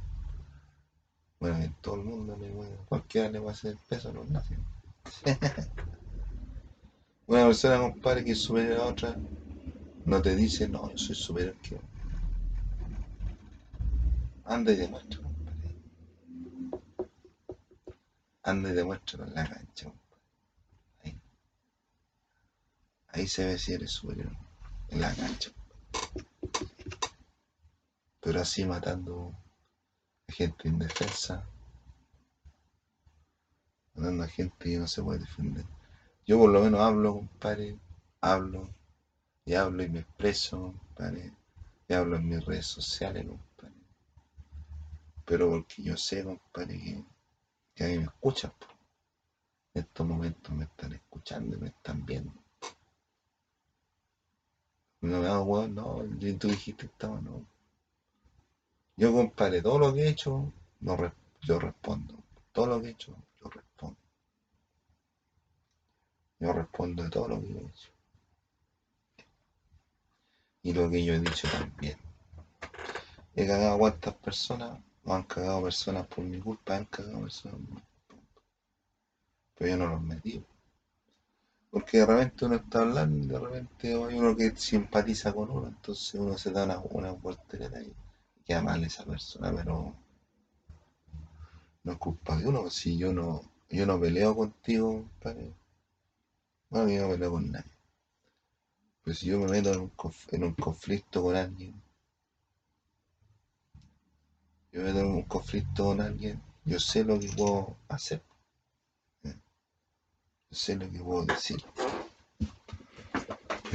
Bueno, 1.38 1.58
en 1.58 1.72
todo 1.74 1.94
el 1.96 2.02
mundo, 2.02 2.36
le 2.36 2.50
puede- 2.50 2.76
cualquiera 2.88 3.28
le 3.28 3.38
puede 3.40 3.52
hacer 3.52 3.76
peso 3.88 4.08
a 4.08 4.12
los 4.12 4.28
nazis. 4.28 4.58
Una 7.26 7.44
persona, 7.44 7.78
compadre, 7.78 8.24
que 8.24 8.30
es 8.32 8.38
superior 8.42 8.78
a 8.78 8.86
otra, 8.86 9.14
no 10.06 10.22
te 10.22 10.34
dice, 10.34 10.68
no, 10.68 10.88
yo 10.90 10.96
soy 10.98 11.14
superior 11.14 11.54
que 11.56 11.74
vos". 11.76 11.84
Anda 14.44 14.70
y 14.72 14.76
demuestra, 14.76 15.20
compadre. 15.20 15.74
Anda 18.44 18.68
y 18.70 18.74
demuestra 18.74 19.24
en 19.24 19.34
la 19.34 19.44
cancha, 19.44 19.86
compadre. 19.86 20.22
Ahí. 21.04 21.18
Ahí 23.14 23.29
se 23.29 23.46
ve 23.46 23.57
si 23.59 23.72
eres 23.72 23.92
superior, 23.92 24.33
en 24.88 25.00
la 25.00 25.14
cancha. 25.14 25.53
Pero 28.20 28.40
así 28.40 28.64
matando 28.64 29.33
a 30.29 30.33
gente 30.33 30.66
indefensa, 30.66 31.48
matando 33.94 34.24
a 34.24 34.27
gente 34.27 34.57
que 34.59 34.79
no 34.79 34.88
se 34.88 35.00
puede 35.00 35.20
defender. 35.20 35.64
Yo 36.27 36.40
por 36.40 36.50
lo 36.50 36.61
menos 36.61 36.81
hablo, 36.81 37.14
compadre, 37.14 37.79
hablo 38.20 38.68
y 39.44 39.55
hablo 39.55 39.85
y 39.85 39.90
me 39.90 40.00
expreso, 40.00 40.72
compadre, 40.72 41.33
y 41.87 41.94
hablo 41.94 42.16
en 42.16 42.29
mis 42.29 42.44
redes 42.44 42.66
sociales, 42.66 43.27
compadre. 43.29 43.77
Pero 45.24 45.50
porque 45.50 45.85
yo 45.85 45.96
sé, 45.96 46.24
compadre, 46.24 47.05
que, 47.77 47.85
a 47.85 47.87
mí 47.87 47.98
me 47.98 48.05
escuchan. 48.07 48.53
En 49.72 49.83
estos 49.83 50.05
momentos 50.05 50.53
me 50.53 50.64
están 50.64 50.94
escuchando 50.94 51.57
y 51.57 51.61
me 51.61 51.68
están 51.68 52.05
viendo. 52.05 52.43
No 55.04 55.16
hago 55.16 55.42
weón, 55.44 55.74
no, 55.74 56.02
tú 56.38 56.48
dijiste 56.48 56.86
estaba, 56.86 57.20
no. 57.20 57.44
Yo, 58.96 59.12
compadre, 59.12 59.60
todo 59.60 59.78
lo 59.78 59.92
que 59.92 60.00
he 60.00 60.08
hecho, 60.08 60.50
yo 61.42 61.58
respondo. 61.58 62.14
Todo 62.52 62.66
lo 62.68 62.80
que 62.80 62.88
he 62.88 62.90
hecho, 62.92 63.14
yo 63.38 63.50
respondo. 63.50 63.98
Yo 66.40 66.52
respondo 66.54 67.02
de 67.02 67.10
todo 67.10 67.28
lo 67.28 67.38
que 67.38 67.48
he 67.48 67.66
hecho. 67.66 67.90
Y 70.62 70.72
lo 70.72 70.88
que 70.88 71.04
yo 71.04 71.12
he 71.12 71.18
dicho 71.18 71.48
también. 71.48 71.98
He 73.36 73.46
cagado 73.46 73.74
a 73.74 73.78
cuántas 73.78 74.14
personas, 74.14 74.78
o 75.04 75.12
han 75.12 75.24
cagado 75.24 75.64
personas 75.64 76.06
por 76.06 76.24
mi 76.24 76.40
culpa, 76.40 76.76
han 76.76 76.86
cagado 76.86 77.20
personas 77.20 77.58
por 77.58 77.68
mi 77.68 77.82
culpa. 78.08 78.40
Pero 79.54 79.70
yo 79.70 79.76
no 79.76 79.86
los 79.86 80.00
metí. 80.00 80.42
Porque 81.74 81.98
de 81.98 82.06
repente 82.06 82.44
uno 82.44 82.54
está 82.54 82.82
hablando 82.82 83.24
y 83.24 83.26
de 83.26 83.38
repente 83.38 83.88
hay 83.88 84.14
uno 84.14 84.37
que 84.37 84.54
simpatiza 84.54 85.32
con 85.32 85.50
uno, 85.50 85.66
entonces 85.66 86.14
uno 86.14 86.38
se 86.38 86.52
da 86.52 86.62
una, 86.62 86.78
una 86.78 87.10
voltereta 87.10 87.82
y 87.82 87.92
queda 88.46 88.62
mal 88.62 88.84
esa 88.84 89.04
persona, 89.04 89.52
pero 89.52 89.92
no 91.82 91.92
es 91.92 91.98
culpa 91.98 92.37
de 92.37 92.46
uno. 92.46 92.70
Si 92.70 92.96
yo 92.96 93.12
no, 93.12 93.42
yo 93.70 93.87
no 93.87 93.98
peleo 93.98 94.37
contigo, 94.37 94.92
compadre. 94.92 95.52
Bueno, 96.70 96.88
yo 96.90 97.02
no 97.02 97.08
peleo 97.08 97.30
con 97.32 97.50
nadie. 97.50 97.72
Pero 99.02 99.16
si 99.16 99.26
yo 99.26 99.40
me 99.40 99.48
meto 99.48 99.72
en 99.72 99.80
un, 99.80 99.92
en 100.30 100.44
un 100.44 100.54
conflicto 100.54 101.24
con 101.24 101.34
alguien, 101.34 101.74
yo 104.70 104.80
me 104.80 104.87
meto 104.92 105.00
en 105.00 105.06
un 105.06 105.22
conflicto 105.22 105.87
con 105.87 106.00
alguien, 106.00 106.40
yo 106.64 106.78
sé 106.78 107.02
lo 107.02 107.18
que 107.18 107.26
puedo 107.30 107.76
hacer. 107.88 108.22
Sé 110.54 110.76
lo 110.76 110.90
que 110.90 110.98
puedo 110.98 111.24
decir. 111.26 111.62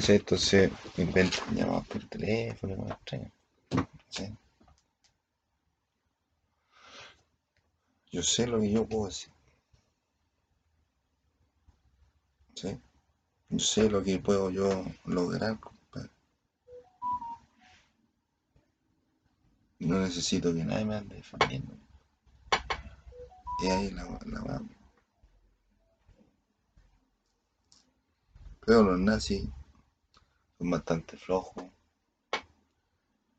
Entonces 0.07 0.71
inventan 0.97 1.55
llamadas 1.55 1.87
por 1.87 2.03
teléfono, 2.05 2.75
no 2.75 2.85
me 2.85 2.91
extraña. 2.91 3.31
¿sí? 4.09 4.35
Yo 8.11 8.23
sé 8.23 8.47
lo 8.47 8.59
que 8.59 8.71
yo 8.71 8.87
puedo 8.87 9.05
decir. 9.07 9.29
¿sí? 12.55 12.79
Yo 13.49 13.59
sé 13.59 13.89
lo 13.89 14.03
que 14.03 14.19
puedo 14.19 14.49
yo 14.49 14.85
lograr. 15.05 15.59
No 19.79 19.99
necesito 19.99 20.53
que 20.53 20.65
nadie 20.65 20.85
me 20.85 20.95
ande 20.95 21.15
defendiendo. 21.15 21.73
Y 23.63 23.67
ahí 23.67 23.91
la, 23.91 24.19
la 24.25 24.41
weá. 24.41 24.61
Pero 28.69 28.83
los 28.83 28.99
nazis 28.99 29.49
son 30.59 30.69
bastante 30.69 31.17
flojos 31.17 31.63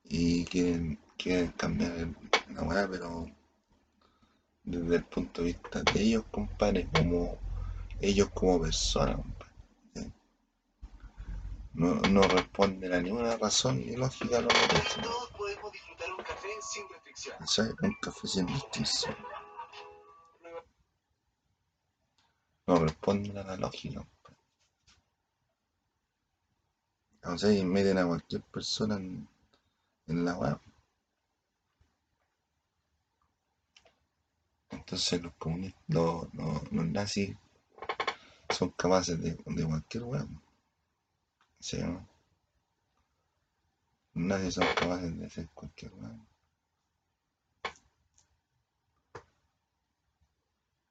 y 0.03 0.45
quieren, 0.47 0.99
quieren 1.16 1.53
cambiar 1.53 2.09
la 2.49 2.62
weá, 2.64 2.88
pero 2.90 3.31
desde 4.64 4.97
el 4.97 5.05
punto 5.05 5.43
de 5.43 5.53
vista 5.53 5.83
de 5.85 6.03
ellos, 6.03 6.25
compadre, 6.33 6.88
como 6.93 7.38
ellos 8.01 8.29
como 8.31 8.61
personas, 8.61 9.19
compadre. 9.19 9.53
¿sí? 9.95 10.12
No, 11.75 11.95
no 12.11 12.23
responden 12.23 12.93
a 12.93 13.01
ninguna 13.01 13.37
razón 13.37 13.87
ni 13.87 13.95
lógica 13.95 14.38
a 14.38 14.40
lo 14.40 14.49
que 14.49 14.75
dicen. 14.83 15.03
Todos 15.05 15.31
podemos 15.38 15.71
disfrutar 15.71 16.11
un 16.11 16.25
café 16.25 16.49
sin 16.61 16.88
restricciones. 16.88 17.38
¿cachai? 17.38 17.69
Un 17.83 17.95
café 18.03 18.27
sin 18.27 18.49
restricción. 18.49 19.16
No 22.66 22.81
responden 22.81 23.38
a 23.38 23.45
la 23.45 23.57
lógica. 23.57 24.01
compadre. 24.01 24.21
O 27.25 27.39
sea, 27.39 27.51
y 27.51 27.65
meten 27.65 27.97
a 27.97 28.07
cualquier 28.07 28.43
persona 28.43 28.97
en, 28.97 29.27
la 30.07 30.37
web. 30.37 30.59
Entonces 34.71 35.23
los 35.23 35.33
comunistas, 35.35 35.81
los, 35.89 36.27
los- 36.35 36.73
nazis 36.73 37.37
son 38.51 38.71
capaces 38.71 39.21
de, 39.23 39.39
de 39.47 39.64
cualquier 39.64 40.05
web. 40.05 40.29
¿Sí, 41.61 41.79
no? 41.79 42.07
Los 44.14 44.25
nazis 44.25 44.55
son 44.55 44.66
capaces 44.77 45.18
de 45.18 45.27
hacer 45.27 45.49
cualquier 45.53 45.93
web. 45.95 46.16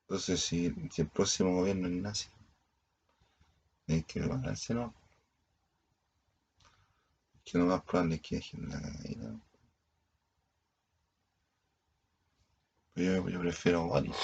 Entonces 0.02 0.42
si, 0.42 0.74
si 0.92 1.04
el 1.04 1.08
próximo 1.08 1.54
gobierno 1.54 1.88
es 1.88 1.94
nazi, 1.94 2.28
hay 3.90 4.04
que 4.04 4.22
prepararse, 4.22 4.74
¿no? 4.74 4.94
Que 7.52 7.58
lo 7.58 7.66
más 7.66 7.82
probable 7.82 8.16
es 8.16 8.22
que 8.22 8.36
dejen 8.36 8.70
la 8.70 8.80
yo, 12.96 13.28
yo 13.28 13.40
prefiero 13.40 13.88
Boris. 13.88 14.18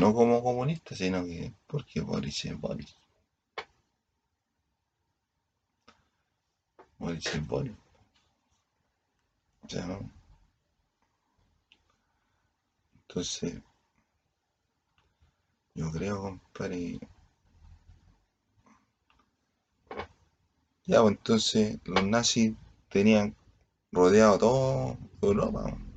No 0.00 0.12
como 0.12 0.42
comunista, 0.42 0.96
sino 0.96 1.24
que 1.24 1.54
porque 1.68 2.00
Boris 2.00 2.46
es 2.46 2.58
Boris. 2.58 2.96
Boris 6.98 7.26
es 7.26 7.46
Boris. 7.46 7.76
O 9.62 9.68
sea, 9.68 9.86
¿no? 9.86 10.10
Entonces, 13.06 13.62
yo 15.74 15.90
creo, 15.92 16.20
compadre, 16.22 16.98
Ya, 20.86 21.00
pues 21.00 21.16
entonces 21.16 21.78
los 21.84 22.04
nazis 22.04 22.54
tenían 22.90 23.34
rodeado 23.90 24.38
toda 24.38 24.98
Europa. 25.22 25.62
weón. 25.64 25.94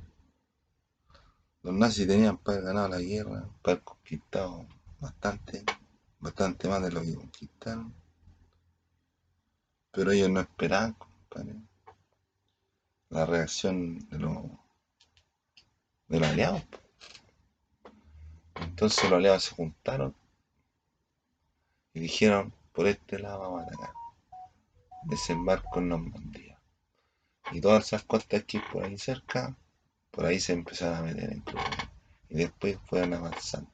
Los 1.62 1.74
nazis 1.74 2.06
tenían 2.06 2.38
para 2.38 2.60
ganado 2.62 2.88
la 2.88 3.00
guerra, 3.00 3.48
para 3.62 3.74
haber 3.74 3.84
conquistado 3.84 4.66
bastante, 5.00 5.64
bastante 6.18 6.68
más 6.68 6.82
de 6.82 6.90
lo 6.90 7.02
que 7.02 7.14
conquistaron. 7.14 7.94
Pero 9.90 10.12
ellos 10.12 10.30
no 10.30 10.40
esperaban, 10.40 10.94
compadre, 10.94 11.56
la 13.10 13.26
reacción 13.26 13.98
de 14.08 14.18
los, 14.18 14.38
de 16.08 16.20
los 16.20 16.28
aliados. 16.28 16.62
po. 16.64 16.78
Entonces 18.62 19.04
los 19.04 19.18
aliados 19.18 19.44
se 19.44 19.54
juntaron 19.54 20.14
y 21.92 22.00
dijeron, 22.00 22.54
por 22.72 22.86
este 22.86 23.18
lado 23.18 23.40
vamos 23.40 23.60
a 23.60 23.66
atacar. 23.66 23.97
Desembarco 25.02 25.80
en 25.80 25.88
Normandía. 25.88 26.58
Y 27.52 27.60
todas 27.60 27.86
esas 27.86 28.04
costas 28.04 28.44
que 28.44 28.60
por 28.72 28.84
ahí 28.84 28.98
cerca, 28.98 29.56
por 30.10 30.26
ahí 30.26 30.38
se 30.40 30.52
empezaron 30.52 30.98
a 30.98 31.02
meter 31.02 31.32
en. 31.32 31.44
Y 32.28 32.36
después 32.36 32.78
fueron 32.86 33.14
avanzando. 33.14 33.70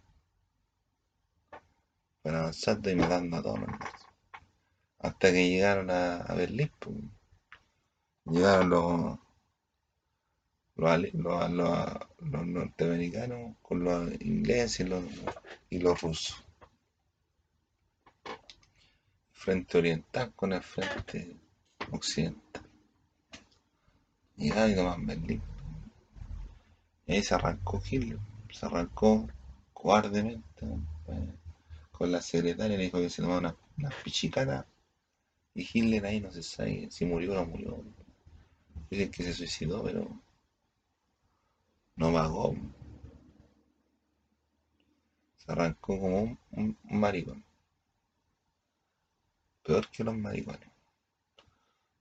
Fueron 2.22 2.40
avanzando 2.40 2.90
y 2.90 2.96
matando 2.96 3.36
a 3.36 3.42
todos 3.42 3.60
los 3.60 3.68
nazis. 3.68 4.06
Hasta 4.98 5.32
que 5.32 5.48
llegaron 5.48 5.90
a, 5.90 6.24
Berlín. 6.34 6.70
pues. 6.78 6.96
Llegaron 8.26 8.70
los- 8.70 9.18
los- 10.76 11.98
los 12.20 12.46
norteamericanos 12.46 13.56
con 13.62 13.82
los 13.84 14.12
ingleses 14.20 14.80
y 14.80 14.84
los, 14.84 15.04
y 15.70 15.78
los 15.80 16.00
rusos. 16.00 16.43
Frente 19.44 19.78
oriental 19.78 20.32
con 20.34 20.52
el 20.54 20.62
frente 20.62 21.36
occidental. 21.92 22.62
Y 24.36 24.48
tomaron 24.50 25.06
Berlín. 25.06 25.42
Y 27.06 27.14
ahí 27.14 27.22
se 27.22 27.34
arrancó 27.34 27.80
Hitler. 27.82 28.18
Se 28.52 28.66
arrancó 28.66 29.26
cobardemente 29.72 30.44
compadre, 30.60 31.32
con 31.92 32.12
la 32.12 32.20
secretaria. 32.22 32.76
Le 32.78 32.84
dijo 32.84 32.98
que 32.98 33.10
se 33.10 33.22
tomaba 33.22 33.40
una, 33.40 33.56
una 33.78 33.90
pichicata. 34.04 34.66
Y 35.54 35.62
Hitler 35.72 36.06
ahí 36.06 36.20
no 36.20 36.30
se 36.32 36.42
sabe 36.42 36.88
si 36.90 37.06
murió 37.06 37.32
o 37.32 37.36
no 37.36 37.46
murió. 37.46 37.84
Dicen 38.88 39.10
que 39.10 39.22
se 39.24 39.34
suicidó, 39.34 39.82
pero 39.84 40.08
no 41.96 42.12
pagó. 42.12 42.54
Se 45.36 45.52
arrancó 45.52 46.00
como 46.00 46.22
un, 46.24 46.38
un- 46.50 46.76
un 46.90 46.98
maricón. 46.98 47.44
Peor 49.64 49.88
que 49.88 50.04
los 50.04 50.16
maricones. 50.16 50.68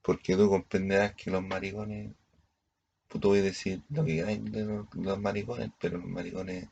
Porque 0.01 0.35
tú 0.35 0.49
comprenderás 0.49 1.15
que 1.15 1.31
los 1.31 1.41
maricones, 1.41 2.11
pues 3.07 3.21
tú 3.21 3.29
voy 3.29 3.39
a 3.39 3.43
decir 3.43 3.81
lo 3.89 4.03
que 4.03 4.17
queráis 4.17 4.51
de 4.51 4.65
los, 4.65 4.93
los 4.93 5.19
maricones, 5.19 5.71
pero 5.79 5.97
los 5.97 6.07
maricones, 6.07 6.67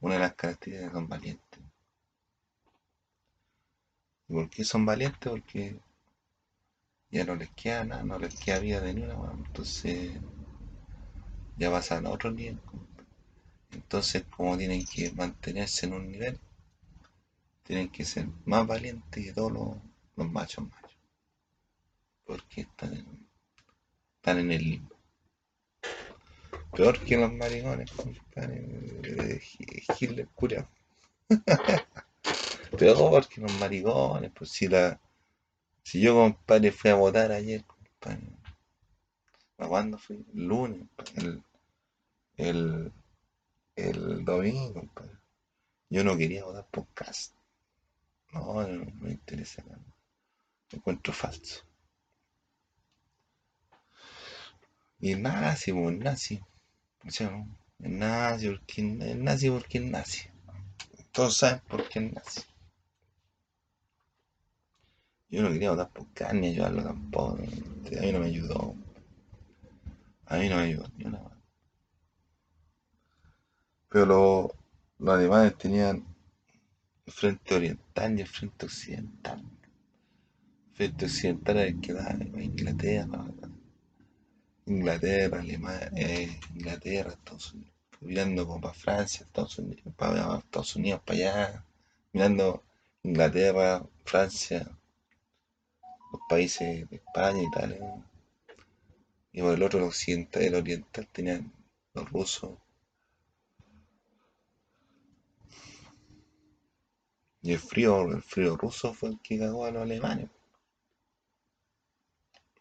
una 0.00 0.14
de 0.14 0.20
las 0.20 0.34
características 0.34 0.92
son 0.92 1.08
valientes. 1.08 1.60
¿Y 4.28 4.34
por 4.34 4.50
qué 4.50 4.64
son 4.64 4.84
valientes? 4.84 5.30
Porque 5.30 5.78
ya 7.10 7.24
no 7.24 7.36
les 7.36 7.50
queda 7.50 7.84
nada, 7.84 8.02
no 8.02 8.18
les 8.18 8.34
queda 8.34 8.58
vida 8.58 8.80
de 8.80 8.94
ni 8.94 9.02
una, 9.02 9.16
weón. 9.16 9.44
entonces 9.46 10.12
ya 11.56 11.70
pasan 11.70 12.06
a 12.06 12.10
otro 12.10 12.30
nivel. 12.30 12.58
Entonces, 13.72 14.24
como 14.36 14.56
tienen 14.56 14.84
que 14.84 15.12
mantenerse 15.12 15.86
en 15.86 15.92
un 15.94 16.10
nivel, 16.10 16.38
tienen 17.64 17.88
que 17.88 18.04
ser 18.04 18.26
más 18.44 18.66
valientes 18.66 19.24
que 19.24 19.32
todos 19.32 19.52
los, 19.52 19.89
los 20.20 20.30
machos 20.32 20.64
machos. 20.70 20.96
Porque 22.24 22.62
están 22.62 22.94
en, 22.94 23.28
están 24.16 24.38
en 24.38 24.52
el 24.52 24.62
limbo. 24.64 24.96
Peor 26.74 26.98
que 27.04 27.16
los 27.16 27.32
maricones, 27.32 27.90
compadre. 27.92 28.56
eh, 29.04 29.40
Hitler 29.98 30.28
culiao. 30.34 30.66
Peor 32.78 33.28
que 33.28 33.40
los 33.40 33.52
maricones, 33.60 34.30
pues 34.34 34.50
si 34.50 34.68
la. 34.68 35.00
Si 35.84 36.00
yo, 36.00 36.14
compadre, 36.14 36.72
fui 36.72 36.90
a 36.90 36.94
votar 36.96 37.32
ayer, 37.32 37.64
compadre. 37.64 38.28
¿A 39.58 39.68
cuándo 39.68 39.96
fui? 39.96 40.24
El 40.34 40.44
lunes, 40.48 40.82
el, 41.14 41.42
el, 42.36 42.92
el 43.76 44.24
domingo, 44.24 44.74
compadre. 44.74 45.18
Yo 45.90 46.04
no 46.04 46.16
quería 46.16 46.44
votar 46.44 46.66
por 46.70 46.86
casa. 46.94 47.32
No, 48.32 48.62
no, 48.62 48.84
no 48.84 48.92
me 49.00 49.10
interesa 49.12 49.62
nada. 49.68 49.80
Encuentro 50.72 51.12
falso. 51.12 51.64
Y 55.00 55.12
es 55.12 55.18
nazi, 55.18 55.72
pues 55.72 55.98
nazi. 55.98 56.40
O 57.06 57.10
sea, 57.10 57.30
¿no? 57.30 57.46
Es 57.78 57.90
nazi 57.90 59.50
porque 59.50 59.78
es 59.78 59.84
nazi. 59.84 60.28
Todos 61.12 61.36
saben 61.38 61.60
por 61.68 61.88
qué 61.88 61.98
es 61.98 62.12
nazi. 62.12 62.40
Yo 65.30 65.42
no 65.42 65.50
quería 65.50 65.70
votar 65.70 65.90
por 65.90 66.12
carne, 66.12 66.48
ayudarlo 66.48 66.82
tampoco. 66.82 67.38
A 67.38 68.00
mí 68.02 68.12
no 68.12 68.20
me 68.20 68.26
ayudó. 68.26 68.74
A 70.26 70.36
mí 70.38 70.48
no 70.48 70.56
me 70.56 70.62
ayudó 70.62 70.88
ni 70.96 71.04
una 71.04 71.18
más. 71.20 71.32
Pero 73.90 74.06
lo- 74.06 74.54
los 74.98 75.14
alemanes 75.14 75.58
tenían 75.58 76.04
el 77.06 77.12
frente 77.12 77.54
oriental 77.54 78.18
y 78.18 78.22
el 78.22 78.28
frente 78.28 78.66
occidental. 78.66 79.42
Frente 80.80 81.04
occidental 81.04 81.58
el 81.58 81.78
que 81.82 81.92
da 81.92 82.16
Inglaterra, 82.38 83.26
Inglaterra, 84.64 85.40
Alemania, 85.40 85.90
eh, 85.94 86.40
Inglaterra, 86.54 87.10
Estados 87.10 87.52
Unidos. 87.52 87.74
Mirando 88.00 88.46
como 88.46 88.62
para 88.62 88.72
Francia, 88.72 89.26
Estados 89.26 89.58
Unidos, 89.58 89.94
para 89.94 90.38
Estados 90.38 90.76
Unidos, 90.76 91.02
para 91.04 91.18
allá. 91.18 91.64
Mirando 92.14 92.64
Inglaterra, 93.02 93.84
Francia, 94.06 94.70
los 96.12 96.22
países 96.30 96.88
de 96.88 96.96
España, 96.96 97.42
Italia. 97.42 98.02
Y 99.32 99.42
por 99.42 99.52
el 99.52 99.62
otro, 99.62 99.80
el 99.80 99.84
occidental, 99.84 100.42
el 100.44 100.54
oriental 100.54 101.06
tenían 101.12 101.52
los 101.92 102.10
rusos. 102.10 102.52
Y 107.42 107.52
el 107.52 107.58
frío, 107.58 108.10
el 108.12 108.22
frío 108.22 108.56
ruso 108.56 108.94
fue 108.94 109.10
el 109.10 109.20
que 109.20 109.38
cagó 109.38 109.66
a 109.66 109.70
los 109.70 109.82
alemanes. 109.82 110.30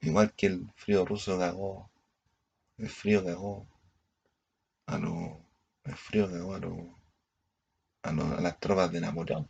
Igual 0.02 0.34
que 0.34 0.47
el 0.47 0.70
frío 0.76 1.06
ruso 1.06 1.39
cagó, 1.39 1.89
el 2.78 2.89
frío 2.89 3.26
cagó 3.26 3.68
a 4.88 4.97
los, 4.97 5.38
el 5.86 5.95
frío 5.95 6.30
cagó 6.30 6.54
a 6.56 6.60
los, 6.60 6.78
a, 8.04 8.12
los- 8.12 8.32
a 8.38 8.41
las 8.41 8.60
tropas 8.60 8.91
de 8.91 9.00
Napoleón. 9.00 9.47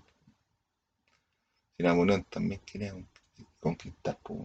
Y 1.80 1.84
Napoleón 1.84 2.26
también 2.26 2.62
quería 2.64 2.92
con- 2.92 3.10
conquistar, 3.60 4.20
pues. 4.22 4.42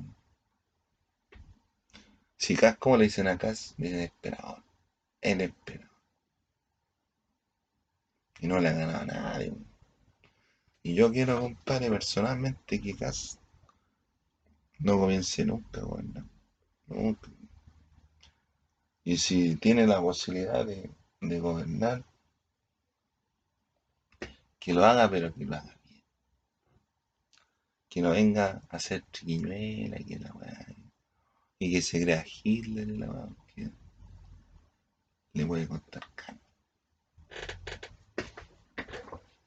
Si 2.38 2.55
Cas, 2.55 2.76
¿cómo 2.78 2.96
le 2.96 3.05
dicen 3.07 3.26
a 3.26 3.36
Cas? 3.36 3.74
Dicen 3.76 3.98
emperador. 4.02 4.62
El 5.20 5.40
emperador. 5.42 5.90
Y 8.38 8.46
no 8.46 8.61
le 8.61 8.68
ha 8.68 8.72
ganado 8.74 9.00
a 9.00 9.07
nadie. 9.07 9.52
Y 10.84 10.94
yo 10.94 11.11
quiero, 11.11 11.40
compadre, 11.40 11.90
personalmente 11.90 12.80
que 12.80 12.94
Cas 12.96 13.40
no 14.78 14.98
comience 14.98 15.44
nunca, 15.44 15.82
bueno, 15.82 16.28
nunca. 16.86 17.30
Y 19.04 19.18
si 19.18 19.56
tiene 19.56 19.86
la 19.86 20.00
posibilidad 20.00 20.64
de, 20.64 20.90
de 21.20 21.40
gobernar, 21.40 22.04
que 24.58 24.72
lo 24.72 24.82
haga, 24.84 25.10
pero 25.10 25.34
que 25.34 25.44
lo 25.44 25.56
haga 25.56 25.76
bien. 25.84 26.02
Que 27.90 28.00
no 28.00 28.10
venga 28.10 28.62
a 28.70 28.76
hacer 28.76 29.02
triquiñuela 29.10 30.00
y 30.00 30.04
que 30.04 30.18
la. 30.18 30.32
Y 31.58 31.70
que 31.70 31.82
se 31.82 32.02
crea 32.02 32.24
Hitler 32.42 32.88
y 32.88 32.96
la 32.96 33.28
que 33.54 33.70
le 35.34 35.46
puede 35.46 35.68
contar 35.68 36.02
caña. 36.14 36.40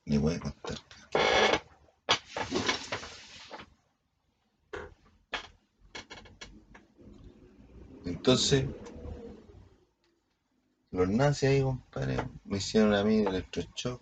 Le 0.06 0.20
puede 0.20 0.40
contar 0.40 0.78
caña. 0.88 1.47
Entonces, 8.28 8.66
los 10.92 11.08
nazis 11.08 11.48
ahí, 11.50 11.62
compadre, 11.62 12.18
me 12.44 12.58
hicieron 12.58 12.94
a 12.94 13.02
mí 13.02 13.20
electroshock 13.20 14.02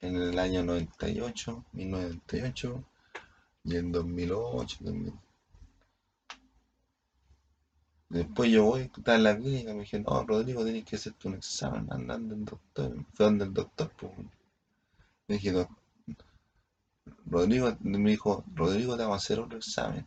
en 0.00 0.16
el 0.16 0.36
año 0.40 0.64
98, 0.64 1.64
1998 1.72 2.84
y 3.62 3.76
en 3.76 3.92
2008 3.92 4.78
también. 4.84 5.20
Después 8.10 8.50
yo 8.50 8.64
voy, 8.64 8.82
estaba 8.82 9.16
en 9.16 9.22
la 9.22 9.38
clínica, 9.38 9.72
me 9.72 9.80
dijeron, 9.80 10.04
no, 10.06 10.22
Rodrigo, 10.26 10.64
tienes 10.64 10.84
que 10.84 10.96
hacerte 10.96 11.28
un 11.28 11.34
examen, 11.36 11.86
andando 11.90 12.34
el 12.34 12.44
doctor. 12.44 12.92
Fue 13.14 13.26
donde 13.26 13.44
el 13.46 13.54
doctor, 13.54 13.90
pues. 13.96 14.12
Le 15.28 15.36
dije, 15.36 15.52
"Doc- 15.52 15.70
Rodrigo, 17.24 17.74
me 17.80 18.10
dijo, 18.10 18.44
Rodrigo, 18.54 18.94
te 18.94 19.04
vamos 19.04 19.14
a 19.14 19.24
hacer 19.24 19.40
otro 19.40 19.56
examen. 19.56 20.06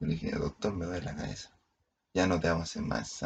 Le 0.00 0.14
dije, 0.14 0.32
doctor, 0.32 0.74
me 0.74 0.86
duele 0.86 1.04
la 1.06 1.16
cabeza. 1.16 1.50
Ya 2.12 2.26
no 2.26 2.40
te 2.40 2.48
vamos 2.48 2.62
a 2.62 2.64
hacer 2.64 2.82
más 2.82 3.22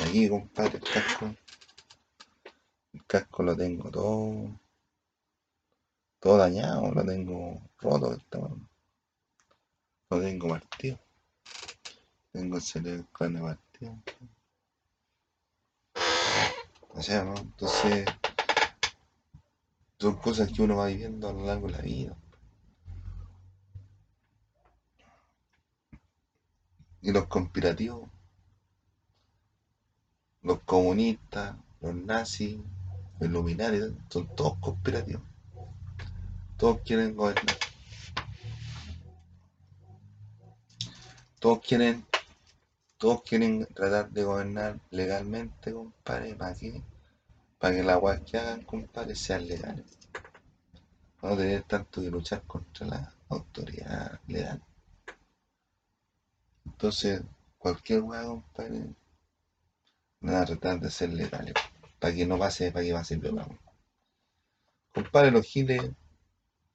Aquí, 0.00 0.28
compadre, 0.28 0.78
el 0.78 0.82
casco. 0.82 1.34
El 2.92 3.06
casco 3.06 3.42
lo 3.44 3.56
tengo 3.56 3.90
todo. 3.90 4.58
Todo 6.18 6.36
dañado, 6.38 6.90
lo 6.92 7.04
tengo 7.04 7.62
roto. 7.78 8.18
Lo 10.10 10.20
tengo 10.20 10.48
partido. 10.48 10.98
Tengo 12.32 12.56
el 12.56 12.62
cerebro 12.62 13.06
cráneo 13.12 13.44
partido. 13.44 14.02
O 16.88 17.02
sea, 17.02 17.24
¿no? 17.24 17.36
Entonces, 17.36 18.04
son 19.98 20.16
cosas 20.16 20.50
que 20.50 20.62
uno 20.62 20.76
va 20.76 20.86
viviendo 20.88 21.28
a 21.28 21.32
lo 21.32 21.46
largo 21.46 21.68
de 21.68 21.72
la 21.72 21.80
vida. 21.82 22.16
Y 27.02 27.10
los 27.10 27.26
conspirativos, 27.26 28.08
los 30.42 30.60
comunistas, 30.60 31.56
los 31.80 31.94
nazis, 31.94 32.58
los 33.18 33.28
Illuminati, 33.28 33.78
son 34.08 34.34
todos 34.34 34.56
conspirativos. 34.58 35.22
Todos 36.56 36.80
quieren 36.84 37.16
gobernar. 37.16 37.56
Todos 41.40 41.58
quieren, 41.58 42.06
todos 42.98 43.22
quieren 43.22 43.66
tratar 43.74 44.08
de 44.10 44.22
gobernar 44.22 44.78
legalmente, 44.90 45.72
compadre, 45.72 46.36
¿para 46.36 46.54
qué? 46.54 46.80
Para 47.58 47.74
que 47.74 47.82
las 47.82 48.00
weas 48.00 48.20
que 48.20 48.38
hagan, 48.38 48.62
compadre, 48.62 49.16
sean 49.16 49.48
legales. 49.48 49.84
No 51.20 51.36
tener 51.36 51.64
tanto 51.64 52.00
que 52.00 52.10
luchar 52.10 52.42
contra 52.42 52.86
la 52.86 53.12
autoridad 53.28 54.20
legal. 54.28 54.62
Entonces, 56.82 57.22
cualquier 57.58 58.00
wea, 58.02 58.24
compadre, 58.24 58.92
van 60.22 60.36
a 60.36 60.44
tratar 60.46 60.80
de 60.80 60.90
ser 60.90 61.10
legales. 61.12 61.52
Para 62.00 62.14
que 62.14 62.24
no 62.26 62.38
pase, 62.38 62.72
para 62.72 62.82
que 62.84 62.94
pase 62.94 63.14
aún. 63.14 63.58
Compadre, 64.94 65.30
los 65.30 65.44
giles 65.46 65.90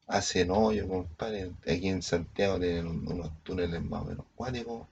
hacen 0.07 0.51
hoyo, 0.51 0.87
compadre. 0.87 1.53
Aquí 1.63 1.89
en 1.89 2.01
Santiago 2.01 2.59
tienen 2.59 2.87
un- 2.87 3.11
unos 3.11 3.31
túneles 3.43 3.81
más 3.83 4.03
o 4.03 4.05
menos 4.05 4.25
cuáticos, 4.35 4.87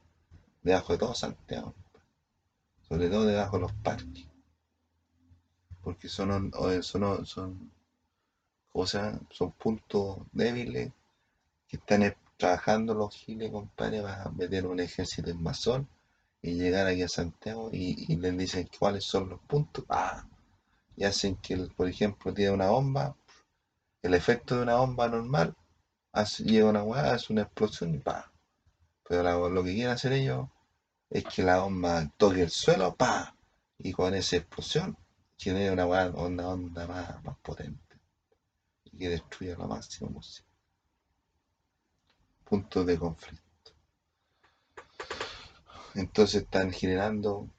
debajo 0.64 0.94
de 0.94 1.00
todo 1.00 1.16
Santiago. 1.16 1.74
Sobre 2.88 3.10
todo 3.10 3.26
debajo 3.26 3.58
de 3.58 3.62
los 3.64 3.74
parques. 3.74 4.26
Porque 5.82 6.10
son, 6.10 6.52
son, 6.82 7.26
son, 7.26 7.72
o 8.74 8.86
son 8.86 9.52
puntos 9.58 10.20
débiles 10.32 10.92
que 11.68 11.78
están 11.78 12.04
trabajando 12.38 12.94
los 12.94 13.16
giles, 13.16 13.52
compadre, 13.52 14.02
para 14.02 14.30
meter 14.32 14.66
un 14.66 14.80
ejército 14.80 15.30
invasor 15.30 15.86
y 16.42 16.54
llegar 16.56 16.88
aquí 16.88 17.02
a 17.02 17.08
Santiago 17.08 17.70
y, 17.72 18.12
y 18.12 18.18
les 18.18 18.38
dicen 18.38 18.70
cuáles 18.78 19.04
son 19.04 19.30
los 19.30 19.40
puntos. 19.42 19.86
¡pah! 19.86 20.28
Y 20.98 21.04
hacen 21.04 21.38
que, 21.38 21.58
por 21.76 21.88
ejemplo, 21.88 22.34
tiene 22.34 22.52
una 22.52 22.70
bomba, 22.70 23.16
el 24.02 24.14
efecto 24.14 24.56
de 24.56 24.64
una 24.64 24.76
bomba 24.76 25.08
normal, 25.08 25.56
hace, 26.12 26.44
llega 26.44 26.70
una 26.70 26.84
weá, 26.84 27.14
hace 27.14 27.34
una 27.34 27.44
explosión 27.44 27.96
y 27.96 28.00
pa. 28.00 28.32
Pero 29.08 29.50
lo 29.50 29.64
que 29.64 29.74
quieren 29.74 29.94
hacer 29.94 30.14
ellos 30.14 30.48
es 31.10 31.24
que 31.26 31.44
la 31.44 31.60
bomba 31.60 32.12
toque 32.18 32.44
el 32.44 32.50
suelo, 32.50 32.96
pa. 32.96 33.36
Y 33.80 33.92
con 33.92 34.14
esa 34.14 34.38
explosión 34.38 34.98
genera 35.38 35.74
una 35.74 35.86
una 35.86 36.48
onda 36.48 36.88
más, 36.88 37.24
más 37.24 37.38
potente. 37.40 38.00
Y 38.86 38.98
que 38.98 39.10
destruya 39.10 39.56
lo 39.58 39.68
máximo 39.68 40.14
posible. 40.14 40.55
Puntos 42.46 42.86
de 42.86 42.98
conflicto. 42.98 43.72
Entonces 45.96 46.44
están 46.44 46.72
generando, 46.72 47.50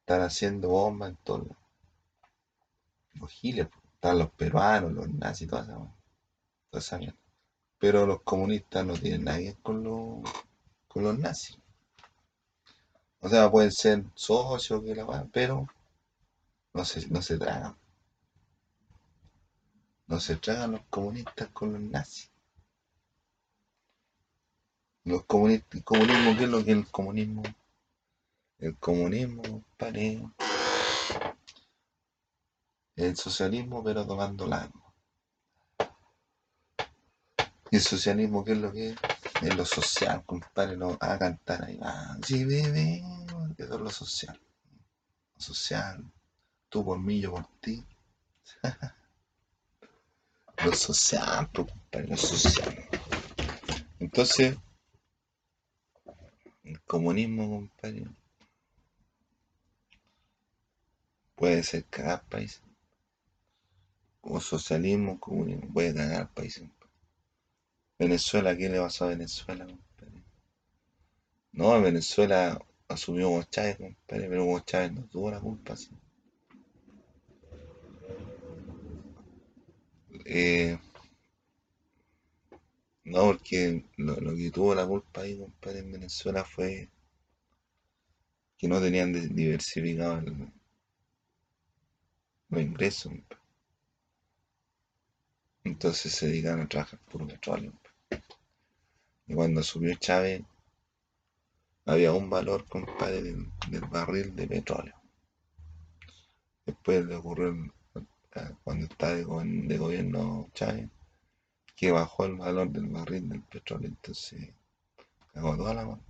están 0.00 0.22
haciendo 0.22 0.68
bombas 0.68 1.10
en 1.10 1.16
todos. 1.16 1.56
Los 3.14 3.30
giles, 3.30 3.68
po. 3.68 3.78
están 3.94 4.18
los 4.18 4.30
peruanos, 4.30 4.92
los 4.92 5.08
nazis, 5.08 5.48
toda 5.48 5.62
esa, 5.62 6.98
toda. 6.98 7.14
Pero 7.78 8.06
los 8.06 8.22
comunistas 8.22 8.84
no 8.84 8.94
tienen 8.94 9.24
ver 9.24 9.56
con 9.62 9.84
los, 9.84 10.22
con 10.88 11.04
los 11.04 11.18
nazis. 11.18 11.58
O 13.20 13.28
sea, 13.28 13.50
pueden 13.50 13.72
ser 13.72 14.04
socios, 14.14 14.82
que 14.82 14.94
la 14.94 15.26
pero 15.32 15.66
no 16.74 16.84
se, 16.84 17.08
no 17.08 17.22
se 17.22 17.38
tragan. 17.38 17.76
No 20.06 20.20
se 20.20 20.36
tragan 20.36 20.72
los 20.72 20.82
comunistas 20.90 21.48
con 21.48 21.72
los 21.72 21.80
nazis. 21.80 22.33
Los 25.04 25.24
comunistas, 25.24 25.74
el 25.74 25.84
comunismo, 25.84 26.36
¿qué 26.36 26.44
es 26.44 26.50
lo 26.50 26.64
que 26.64 26.70
es 26.70 26.76
el 26.78 26.90
comunismo? 26.90 27.42
El 28.58 28.76
comunismo, 28.78 29.62
es 32.96 33.04
el 33.04 33.16
socialismo, 33.16 33.84
pero 33.84 34.06
tomando 34.06 34.46
la. 34.46 34.70
Y 37.70 37.76
el 37.76 37.82
socialismo, 37.82 38.44
¿qué 38.44 38.52
es 38.52 38.58
lo 38.58 38.72
que 38.72 38.90
es? 38.90 38.96
Es 39.42 39.54
lo 39.54 39.66
social, 39.66 40.22
compadre, 40.24 40.76
no 40.76 40.96
a 40.98 41.18
cantar 41.18 41.64
ahí. 41.64 41.78
Ah, 41.82 42.16
sí, 42.24 42.44
bebé, 42.44 43.02
eso 43.58 43.74
es 43.74 43.80
lo 43.80 43.90
social. 43.90 44.40
Lo 45.34 45.40
social, 45.40 46.02
tú 46.70 46.82
por 46.82 46.98
mí, 46.98 47.20
yo 47.20 47.32
por 47.32 47.46
ti. 47.60 47.84
Lo 50.64 50.72
social, 50.72 51.50
pues, 51.52 51.68
compadre, 51.68 52.06
lo 52.08 52.16
social. 52.16 52.88
Entonces, 53.98 54.56
el 56.64 56.80
comunismo, 56.82 57.48
compadre, 57.48 58.06
puede 61.34 61.62
ser 61.62 61.84
cagar 61.84 62.24
países. 62.28 62.62
Como 64.20 64.40
socialismo, 64.40 65.20
comunismo, 65.20 65.72
puede 65.72 65.94
cagar 65.94 66.32
países. 66.32 66.68
Venezuela, 67.98 68.56
¿qué 68.56 68.68
le 68.68 68.80
pasó 68.80 69.04
a 69.04 69.08
Venezuela, 69.08 69.66
compadre? 69.66 70.24
No, 71.52 71.80
Venezuela 71.80 72.60
asumió 72.88 73.28
Hugo 73.28 73.42
Chávez, 73.44 73.76
compadre, 73.76 74.28
pero 74.28 74.44
Hugo 74.44 74.62
no 74.92 75.04
tuvo 75.06 75.30
la 75.30 75.40
culpa, 75.40 75.76
sí. 75.76 75.90
Eh, 80.24 80.78
no, 83.04 83.22
porque 83.26 83.84
lo, 83.96 84.16
que 84.36 84.50
tuvo 84.50 84.74
la 84.74 84.86
culpa 84.86 85.22
ahí, 85.22 85.38
compadre, 85.38 85.78
en 85.78 85.92
Venezuela 85.92 86.44
fue 86.44 86.90
que 88.58 88.66
no 88.66 88.80
tenían 88.80 89.12
diversificado 89.32 90.18
el- 90.18 90.52
los 92.48 92.62
ingresos. 92.62 93.12
Entonces 95.64 96.12
se 96.12 96.28
dedicaron 96.28 96.60
a 96.60 96.68
trabajar 96.68 97.00
puro 97.00 97.26
petróleo. 97.26 97.72
Y 99.26 99.34
cuando 99.34 99.62
subió 99.62 99.94
Chávez, 99.96 100.42
había 101.86 102.12
un 102.12 102.28
valor, 102.28 102.66
compadre, 102.68 103.22
del, 103.22 103.80
barril 103.90 104.36
de 104.36 104.46
petróleo. 104.46 104.94
Después 106.66 107.06
le 107.06 107.16
ocurrió 107.16 107.54
cuando 108.62 108.84
estaba 108.84 109.14
de, 109.14 109.24
de 109.24 109.78
gobierno 109.78 110.50
Chávez, 110.52 110.90
que 111.76 111.90
bajó 111.90 112.24
el 112.24 112.36
valor 112.36 112.70
del 112.70 112.86
barril 112.86 113.28
del 113.28 113.42
petróleo, 113.42 113.88
entonces 113.88 114.50
cagó 115.32 115.56
toda 115.56 115.74
la 115.74 115.84
mano. 115.84 116.02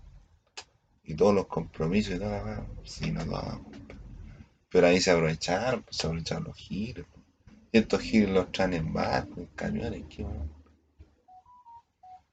Y 1.05 1.15
todos 1.15 1.35
los 1.35 1.47
compromisos 1.47 2.15
y 2.15 2.19
toda 2.19 2.39
la 2.39 2.45
mano, 2.45 2.67
sí, 2.85 3.11
no 3.11 3.25
toda 3.25 3.43
la. 3.43 3.61
Pero 4.71 4.87
ahí 4.87 5.01
se 5.01 5.11
aprovecharon, 5.11 5.83
pues, 5.83 5.97
se 5.97 6.07
aprovecharon 6.07 6.45
los 6.45 6.57
giros. 6.57 7.07
pues. 7.13 7.25
Y 7.73 7.79
estos 7.79 8.01
giros 8.01 8.31
los 8.31 8.53
traen 8.53 8.75
en 8.75 8.93
barcos, 8.93 9.39
en 9.39 9.47
camiones, 9.47 10.05
bueno. 10.19 10.49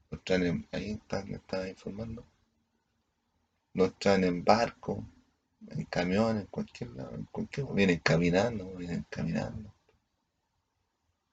Los 0.09 0.23
traen 0.23 0.45
en, 0.45 0.67
ahí 0.71 0.91
están, 0.91 1.29
me 1.29 1.37
estaba 1.37 1.67
informando. 1.67 2.25
Los 3.73 3.97
traen 3.97 4.23
en 4.25 4.43
barcos, 4.43 4.99
en 5.69 5.85
camiones, 5.85 6.43
en 6.43 6.47
cualquier 6.47 6.89
lado, 6.91 7.15
en 7.15 7.25
cualquier 7.25 7.67
Vienen 7.67 7.99
caminando, 7.99 8.73
vienen 8.75 9.05
caminando. 9.09 9.73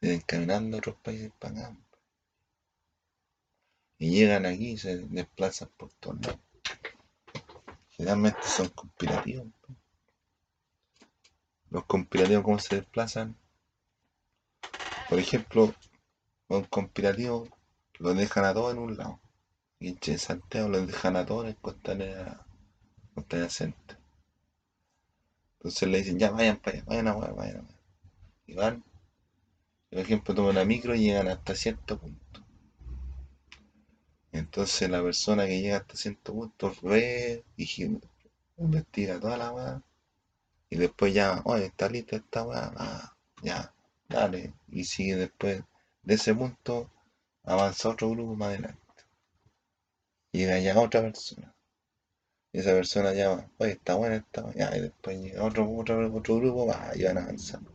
Vienen 0.01 0.21
caminando 0.21 0.77
otros 0.77 0.97
países 0.97 1.33
acá. 1.41 1.77
Y 3.99 4.11
llegan 4.11 4.47
aquí 4.47 4.71
y 4.71 4.79
se 4.79 4.99
desplazan 4.99 5.69
por 5.77 5.93
todos 5.95 6.21
lados. 6.21 6.41
Generalmente 7.91 8.43
son 8.45 8.69
conspirativos. 8.69 9.49
Los 11.71 11.85
conspirativos, 11.85 12.45
¿cómo 12.45 12.59
se 12.59 12.77
desplazan? 12.77 13.37
Por 15.09 15.19
ejemplo, 15.19 15.75
los 16.49 16.69
conspirativos 16.69 17.49
los 17.99 18.17
dejan 18.17 18.45
a 18.45 18.55
todos 18.55 18.73
en 18.73 18.79
un 18.79 18.97
lado. 18.97 19.21
Y 19.81 19.97
en 20.11 20.19
Santiago 20.19 20.69
los 20.69 20.87
dejan 20.87 21.17
a 21.17 21.27
todos 21.27 21.47
en 21.47 21.55
Costanera, 21.55 22.47
Costanera 23.15 23.51
Center. 23.51 23.99
Entonces 25.59 25.89
le 25.89 25.99
dicen, 25.99 26.19
ya 26.19 26.31
vayan 26.31 26.57
para 26.57 26.79
allá, 26.79 26.85
vayan 26.87 27.09
a 27.09 27.15
vayan 27.15 27.31
a 27.31 27.35
hueá. 27.35 27.65
Y 28.47 28.55
van, 28.55 28.85
por 29.91 29.99
ejemplo, 29.99 30.35
toman 30.35 30.53
una 30.53 30.65
micro 30.65 30.95
y 30.95 31.01
llegan 31.01 31.29
hasta 31.29 31.55
cierto 31.55 31.99
punto. 31.99 32.48
Entonces 34.39 34.89
la 34.91 35.03
persona 35.03 35.47
que 35.47 35.61
llega 35.61 35.79
hasta 35.79 35.97
cierto 35.97 36.33
punto 36.35 36.73
gi- 37.57 38.01
investiga 38.59 39.21
toda 39.21 39.37
la 39.39 39.53
weá 39.53 39.83
y 40.71 40.77
después 40.77 41.15
ya, 41.15 41.43
oye, 41.45 41.67
está 41.67 41.89
lista 41.91 42.17
esta 42.17 42.45
weá, 42.45 42.73
ah, 42.77 43.15
ya, 43.43 43.75
dale. 44.09 44.55
Y 44.71 44.85
sigue 44.85 45.17
después 45.17 45.63
de 46.05 46.15
ese 46.15 46.35
punto, 46.35 46.91
avanza 47.45 47.91
otro 47.91 48.11
grupo 48.11 48.35
más 48.37 48.49
adelante. 48.51 48.81
Llega 50.33 50.59
ya 50.59 50.81
otra 50.81 51.03
persona. 51.03 51.55
Y 52.53 52.61
esa 52.61 52.73
persona 52.73 53.15
llama, 53.15 53.51
oye, 53.59 53.73
está 53.73 53.95
buena 53.95 54.17
esta 54.17 54.45
weá, 54.45 54.55
ya, 54.55 54.77
y 54.77 54.81
después 54.83 55.19
llega 55.19 55.45
otro, 55.45 55.71
otro, 55.71 56.15
otro 56.15 56.37
grupo, 56.37 56.67
va, 56.67 56.93
y 56.95 57.05
van 57.05 57.19
avanzando. 57.19 57.71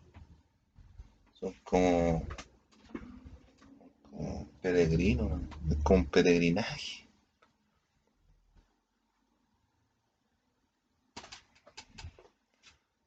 Son 1.40 1.54
como, 1.64 2.26
como 4.16 4.48
peregrinos, 4.62 5.30
¿no? 5.30 5.48
es 5.72 5.78
como 5.84 6.00
un 6.00 6.06
peregrinaje. 6.06 7.08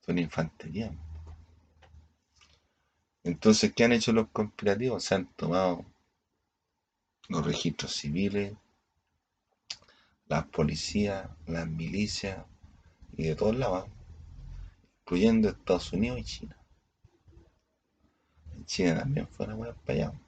Son 0.05 0.19
infantería. 0.19 0.93
Entonces, 3.25 3.73
¿qué 3.75 3.85
han 3.85 3.93
hecho 3.93 4.13
los 4.13 4.29
conspirativos? 4.29 5.03
Se 5.03 5.17
han 5.17 5.27
tomado 5.35 5.85
los 7.29 7.45
registros 7.45 7.93
civiles, 7.93 8.55
las 10.29 10.47
policías, 10.47 11.29
las 11.47 11.67
milicias 11.67 12.45
y 13.17 13.25
de 13.25 13.35
todos 13.35 13.57
lados, 13.57 13.89
incluyendo 15.01 15.49
Estados 15.49 15.93
Unidos 15.93 16.21
y 16.21 16.25
China. 16.25 16.57
En 18.55 18.65
China 18.65 18.99
también 19.01 19.27
fue 19.27 19.47
una 19.47 19.55
buena 19.57 19.75
para 19.75 20.07
allá. 20.07 20.26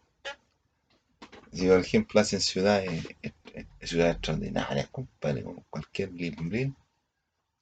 Si 1.52 1.66
por 1.66 1.80
ejemplo 1.80 2.20
hacen 2.20 2.40
ciudades, 2.40 3.06
eh, 3.22 3.32
eh, 3.54 3.66
ciudades 3.82 4.16
extraordinarias, 4.16 4.88
compadre, 4.88 5.42
como 5.42 5.64
cualquier 5.70 6.12
Lil 6.12 6.74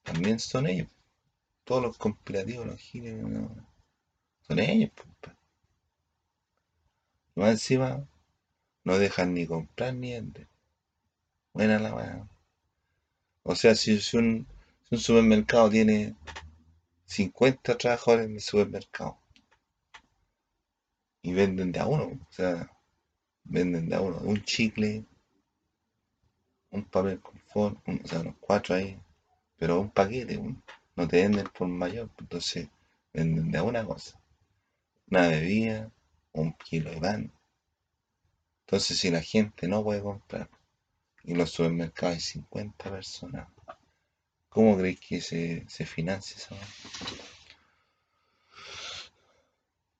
también 0.03 0.39
son 0.39 0.67
ellos. 0.67 0.87
Todos 1.63 1.81
los 1.81 1.97
conspirativos, 1.97 2.65
los 2.65 2.79
giles, 2.79 3.21
son 4.47 4.59
ellos, 4.59 4.91
compadre. 4.95 5.37
Más 7.35 7.51
encima, 7.51 8.07
no 8.83 8.97
dejan 8.97 9.33
ni 9.33 9.45
comprar 9.45 9.93
ni 9.93 10.13
vender. 10.13 10.47
Buena 11.53 11.77
la 11.79 11.93
weá. 11.93 12.27
O 13.43 13.55
sea, 13.55 13.75
si, 13.75 13.99
si 13.99 14.17
un, 14.17 14.47
si 14.87 14.95
un 14.95 15.01
supermercado 15.01 15.69
tiene 15.69 16.15
50 17.05 17.77
trabajadores 17.77 18.27
en 18.27 18.35
el 18.35 18.41
supermercado 18.41 19.17
y 21.21 21.33
venden 21.33 21.71
de 21.71 21.79
a 21.79 21.85
uno, 21.85 22.05
o 22.05 22.33
sea, 22.33 22.71
venden 23.49 23.89
de 23.89 23.95
a 23.95 24.01
uno, 24.01 24.17
un 24.19 24.41
chicle, 24.43 25.05
un 26.71 26.81
papel 26.93 27.19
confort, 27.19 27.75
un- 27.87 27.99
o 28.05 28.07
sea, 28.07 28.23
los 28.23 28.35
cuatro 28.39 28.73
ahí, 28.75 28.97
pero 29.57 29.81
un 29.81 29.89
paquete, 29.91 30.37
un- 30.37 30.63
no 30.95 31.07
te 31.07 31.17
venden 31.23 31.47
por 31.57 31.67
mayor, 31.67 32.09
entonces 32.19 32.69
venden 33.13 33.51
de 33.51 33.57
a 33.59 33.63
una 33.63 33.85
cosa, 33.85 34.19
una 35.11 35.27
bebida, 35.29 35.91
un 36.33 36.53
kilo 36.53 36.91
de 36.91 37.01
pan. 37.01 37.33
Entonces, 38.67 38.99
si 38.99 39.09
la 39.09 39.19
gente 39.23 39.67
no 39.67 39.83
puede 39.83 39.99
comprar 40.03 40.47
y 41.23 41.35
los 41.35 41.51
supermercados 41.51 42.15
hay 42.15 42.21
50 42.21 42.91
personas, 42.91 43.47
¿cómo 44.49 44.77
crees 44.77 44.99
que 44.99 45.21
se, 45.21 45.63
se 45.69 45.85
financia 45.85 46.35
esa? 46.35 46.55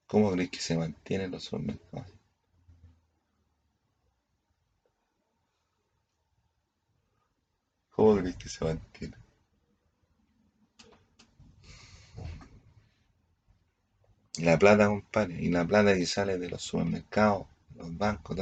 ¿Cómo 0.08 0.32
crees 0.32 0.50
que 0.50 0.60
se 0.60 0.76
mantienen 0.76 1.30
los 1.30 1.44
supermercados? 1.44 2.12
¿Cómo 7.98 8.16
crees 8.18 8.38
que 8.38 8.48
se 8.48 8.64
mantiene? 8.64 9.18
La 14.38 14.58
plata, 14.58 14.88
compadre, 14.88 15.36
y 15.44 15.50
la 15.50 15.66
plata 15.68 15.94
que 15.94 16.06
sale 16.06 16.38
de 16.38 16.50
los 16.50 16.62
supermercados, 16.62 17.46
los 17.76 17.98
bancos, 17.98 18.38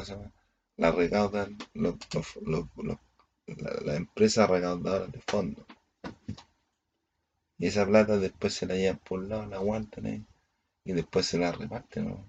la 0.77 0.91
recaudan 0.91 1.57
los, 1.73 1.95
los- 2.13 2.35
los- 2.75 2.99
la- 3.47 3.79
las 3.83 3.97
empresas 3.97 4.47
recaudadoras 4.47 5.11
de 5.11 5.21
fondos. 5.21 5.65
Y 7.57 7.67
esa 7.67 7.85
plata 7.85 8.17
después 8.17 8.53
se 8.53 8.65
la 8.65 8.75
llevan 8.75 8.99
por 8.99 9.19
un 9.19 9.27
lado, 9.27 9.45
la 9.47 9.57
aguantan 9.57 10.05
ahí, 10.05 10.25
y 10.85 10.93
después 10.93 11.25
se 11.25 11.39
la 11.39 11.51
reparten. 11.51 12.09
¿no? 12.09 12.25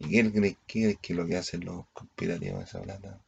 ¿Y 0.00 0.10
qué 0.10 0.30
crees, 0.66 0.98
que 1.00 1.14
es 1.14 1.16
lo 1.16 1.24
que 1.26 1.38
hacen 1.38 1.64
los 1.64 1.86
conspirativos 1.94 2.56
con 2.56 2.62
esa 2.64 2.82
plata? 2.82 3.18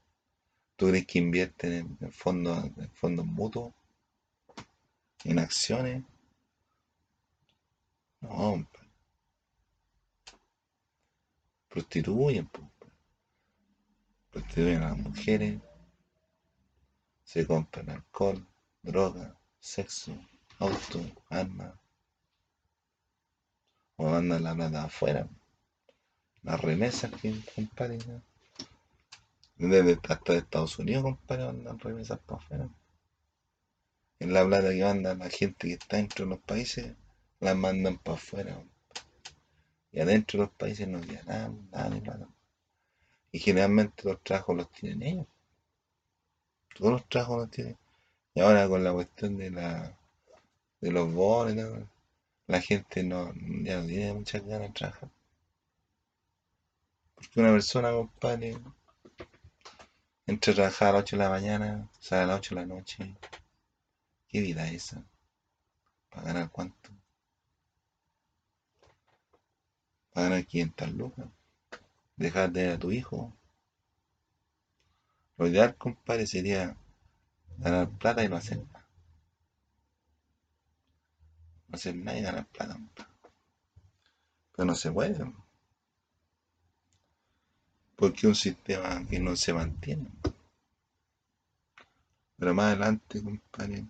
¿Tú 0.76 0.88
crees 0.88 1.06
que 1.06 1.18
invierten 1.18 1.96
en, 2.00 2.12
fondos, 2.12 2.64
en 2.76 2.90
fondos 2.90 3.26
mutuos? 3.26 3.72
¿En 5.24 5.38
acciones? 5.38 6.02
No, 8.20 8.28
compadre. 8.30 8.84
prostituyen, 11.74 12.46
po, 12.46 12.70
prostituyen 14.30 14.82
a 14.84 14.90
las 14.90 14.98
mujeres, 14.98 15.60
se 17.24 17.44
compran 17.44 17.90
alcohol, 17.90 18.46
droga, 18.80 19.36
sexo, 19.58 20.16
auto, 20.60 21.00
armas, 21.30 21.74
o 23.96 24.08
mandan 24.08 24.44
la 24.44 24.54
plata 24.54 24.84
afuera. 24.84 25.28
Las 26.44 26.60
remesas 26.60 27.10
que 27.20 27.34
compadre. 27.56 27.98
Desde 29.56 29.98
hasta 30.08 30.32
de 30.32 30.38
Estados 30.38 30.78
Unidos, 30.78 31.02
compadre, 31.04 31.46
mandan 31.46 31.78
remesas 31.78 32.18
para 32.20 32.40
afuera. 32.40 32.68
En 34.18 34.32
la 34.32 34.44
plata 34.44 34.70
que 34.70 34.84
manda 34.84 35.14
la 35.14 35.28
gente 35.28 35.68
que 35.68 35.74
está 35.74 35.96
dentro 35.96 36.24
de 36.24 36.30
los 36.30 36.40
países, 36.40 36.94
la 37.40 37.54
mandan 37.54 37.98
para 37.98 38.16
afuera. 38.16 38.64
Y 39.92 40.00
adentro 40.00 40.40
de 40.40 40.46
los 40.46 40.54
países 40.56 40.88
no 40.88 41.00
queda 41.00 41.22
nada, 41.24 41.52
nada 41.70 41.88
ni. 41.90 42.02
Y 43.32 43.38
generalmente 43.38 44.02
los 44.04 44.22
trabajos 44.22 44.56
los 44.56 44.70
tienen 44.70 45.02
ellos. 45.02 45.26
Todos 46.76 46.92
los 46.92 47.08
trabajos 47.08 47.38
los 47.38 47.50
tienen. 47.50 47.78
Y 48.34 48.40
ahora 48.40 48.68
con 48.68 48.82
la 48.82 48.92
cuestión 48.92 49.36
de 49.36 49.50
la 49.50 49.96
de 50.84 50.92
los 50.92 51.12
bonos, 51.14 51.82
la 52.46 52.60
gente 52.60 53.02
no, 53.02 53.32
ya 53.62 53.80
no 53.80 53.86
tiene 53.86 54.12
muchas 54.12 54.44
ganas 54.44 54.68
de 54.68 54.74
trabajar. 54.74 55.08
Porque 57.14 57.40
una 57.40 57.52
persona, 57.52 57.90
compadre, 57.92 58.58
entra 60.26 60.52
a 60.52 60.56
trabajar 60.56 60.88
a 60.88 60.92
las 60.92 61.00
8 61.02 61.16
de 61.16 61.22
la 61.22 61.30
mañana, 61.30 61.88
sale 61.98 62.22
a 62.22 62.26
las 62.26 62.36
8 62.38 62.54
de 62.54 62.60
la 62.60 62.66
noche. 62.66 63.14
¿Qué 64.28 64.40
vida 64.40 64.66
es 64.66 64.74
esa? 64.74 65.04
¿Para 66.10 66.26
ganar 66.26 66.50
cuánto? 66.50 66.90
¿Para 70.12 70.28
ganar 70.28 70.44
500 70.46 70.92
lucas? 70.92 71.26
¿Dejar 72.16 72.50
de 72.52 72.62
ver 72.64 72.72
a 72.72 72.78
tu 72.78 72.90
hijo? 72.90 73.32
Lo 75.36 75.46
ideal, 75.48 75.76
compadre, 75.76 76.26
sería 76.26 76.76
ganar 77.58 77.88
plata 77.88 78.22
y 78.24 78.28
no 78.28 78.36
hacer 78.36 78.58
nada. 78.58 78.86
No 81.68 81.74
hacer 81.74 81.96
nada 81.96 82.18
y 82.18 82.22
ganar 82.22 82.46
plata. 82.46 82.78
Pero 84.52 84.64
no 84.64 84.74
se 84.74 84.92
puede. 84.92 85.18
Porque 87.96 88.26
un 88.26 88.34
sistema 88.34 89.04
que 89.08 89.18
no 89.20 89.36
se 89.36 89.52
mantiene. 89.52 90.08
Pero 92.36 92.54
más 92.54 92.66
adelante, 92.72 93.22
compadre, 93.22 93.84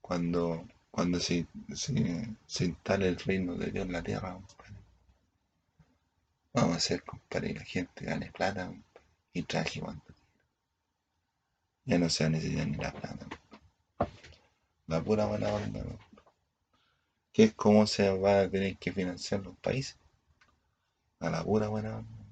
cuando, 0.00 0.66
cuando 0.90 1.18
se, 1.20 1.46
se, 1.74 2.28
se 2.46 2.64
instale 2.66 3.08
el 3.08 3.18
reino 3.18 3.54
de 3.54 3.70
Dios 3.70 3.86
en 3.86 3.92
la 3.92 4.02
tierra, 4.02 4.38
vamos 6.52 6.74
a 6.74 6.76
hacer, 6.76 7.02
compadre, 7.04 7.54
que 7.54 7.58
la 7.60 7.64
gente 7.64 8.04
gane 8.04 8.30
plata 8.30 8.66
compadre, 8.66 9.04
y 9.32 9.42
traje 9.42 9.80
cuando. 9.80 10.02
Ya 11.86 11.98
no 11.98 12.08
se 12.08 12.24
va 12.24 12.28
a 12.28 12.30
necesitar 12.30 12.66
ni 12.66 12.76
la 12.76 12.92
plata. 12.92 13.26
La 14.86 15.02
pura 15.02 15.26
buena 15.26 15.52
onda. 15.52 15.82
Que 17.32 17.44
es 17.44 17.54
como 17.54 17.86
se 17.86 18.10
va 18.10 18.42
a 18.42 18.50
tener 18.50 18.76
que 18.76 18.92
financiar 18.92 19.40
los 19.40 19.56
países. 19.56 19.96
A 21.20 21.30
la 21.30 21.42
pura 21.42 21.68
buena 21.68 21.98
onda. 21.98 22.23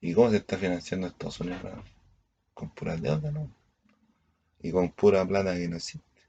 ¿Y 0.00 0.14
cómo 0.14 0.30
se 0.30 0.36
está 0.36 0.56
financiando 0.56 1.06
Estados 1.06 1.40
Unidos? 1.40 1.60
Con 2.54 2.70
pura 2.70 2.96
deuda, 2.96 3.30
¿no? 3.30 3.50
Y 4.60 4.70
con 4.70 4.90
pura 4.90 5.26
plata 5.26 5.54
que 5.54 5.68
no 5.68 5.76
existe. 5.76 6.22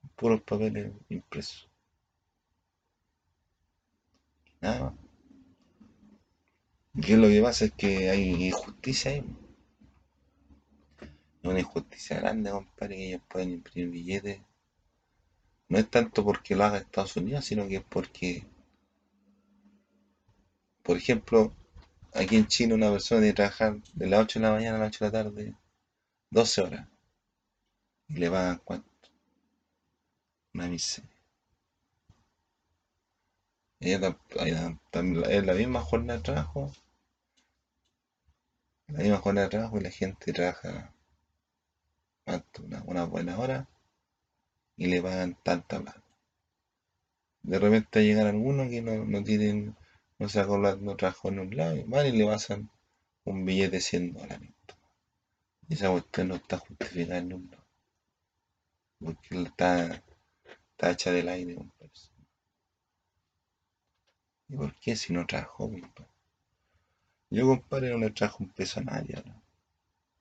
Con 0.00 0.10
puros 0.10 0.42
papeles 0.42 0.92
impresos. 1.08 1.68
Nada 4.60 4.80
más. 4.84 4.94
¿Y 6.94 7.00
qué 7.02 7.16
lo 7.16 7.28
que 7.28 7.42
pasa? 7.42 7.66
Es 7.66 7.72
que 7.72 8.08
hay 8.10 8.46
injusticia 8.46 9.10
ahí. 9.10 9.24
Una 11.42 11.60
injusticia 11.60 12.18
grande, 12.20 12.50
compadre, 12.50 12.96
que 12.96 13.08
ellos 13.08 13.22
pueden 13.28 13.50
imprimir 13.50 13.90
billetes. 13.90 14.40
No 15.68 15.78
es 15.78 15.90
tanto 15.90 16.24
porque 16.24 16.56
lo 16.56 16.64
haga 16.64 16.78
Estados 16.78 17.16
Unidos, 17.16 17.44
sino 17.44 17.68
que 17.68 17.76
es 17.76 17.84
porque, 17.84 18.46
por 20.82 20.96
ejemplo, 20.96 21.52
aquí 22.14 22.36
en 22.36 22.46
Chile 22.46 22.74
una 22.74 22.90
persona 22.90 23.20
tiene 23.20 23.34
trabajar 23.34 23.76
de 23.92 24.06
las 24.06 24.20
8 24.20 24.38
de 24.38 24.46
la 24.46 24.52
mañana 24.52 24.76
a 24.76 24.80
las 24.80 24.88
8 24.88 25.04
de 25.04 25.10
la 25.10 25.24
tarde, 25.24 25.54
12 26.30 26.62
horas. 26.62 26.88
Y 28.08 28.14
le 28.14 28.30
pagan 28.30 28.60
cuánto? 28.64 28.88
Una 30.54 30.68
miseria. 30.68 31.10
Ella 33.80 34.16
es 35.28 35.44
la 35.44 35.54
misma 35.54 35.80
jornada 35.82 36.18
de 36.18 36.24
trabajo. 36.24 36.72
La 38.88 39.00
misma 39.00 39.18
jornada 39.18 39.46
de 39.46 39.50
trabajo 39.50 39.78
y 39.78 39.82
la 39.82 39.90
gente 39.90 40.32
trabaja. 40.32 40.94
Una, 42.26 42.82
una 42.86 43.04
buena 43.04 43.38
hora 43.38 43.68
y 44.76 44.86
le 44.86 45.02
pagan 45.02 45.36
tanta 45.42 45.80
plata. 45.80 46.02
De 47.42 47.58
repente 47.58 48.02
llegan 48.04 48.26
algunos 48.26 48.68
que 48.68 48.80
no, 48.80 49.04
no 49.04 49.22
tienen, 49.22 49.76
no 50.18 50.28
sacó 50.28 50.58
la, 50.58 50.76
no 50.76 50.96
trabajó 50.96 51.28
en 51.28 51.40
un 51.40 51.56
lado, 51.56 51.76
y 51.76 51.82
van 51.84 52.06
y 52.06 52.12
le 52.12 52.26
pasan 52.26 52.70
un 53.24 53.44
billete 53.44 53.76
de 53.76 53.80
100 53.80 54.12
dólares. 54.14 54.50
Y 55.68 55.74
esa 55.74 55.90
cuestión 55.90 56.28
no 56.28 56.34
está 56.36 56.58
justificada 56.58 57.18
en 57.18 57.32
un 57.32 57.50
lado. 57.50 57.64
Porque 58.98 59.42
está, 59.42 60.02
está 60.70 60.90
hecha 60.90 61.10
del 61.10 61.28
aire, 61.28 61.54
compadre. 61.54 61.90
¿Y 64.48 64.56
por 64.56 64.74
qué 64.74 64.94
si 64.96 65.12
no 65.12 65.26
trabajó, 65.26 65.70
compadre? 65.70 66.10
Yo, 67.30 67.46
compadre, 67.46 67.90
no 67.90 67.98
le 67.98 68.10
trajo 68.10 68.44
un 68.44 68.50
peso 68.50 68.80
a 68.80 68.84
nadie 68.84 69.16
ahora. 69.16 69.42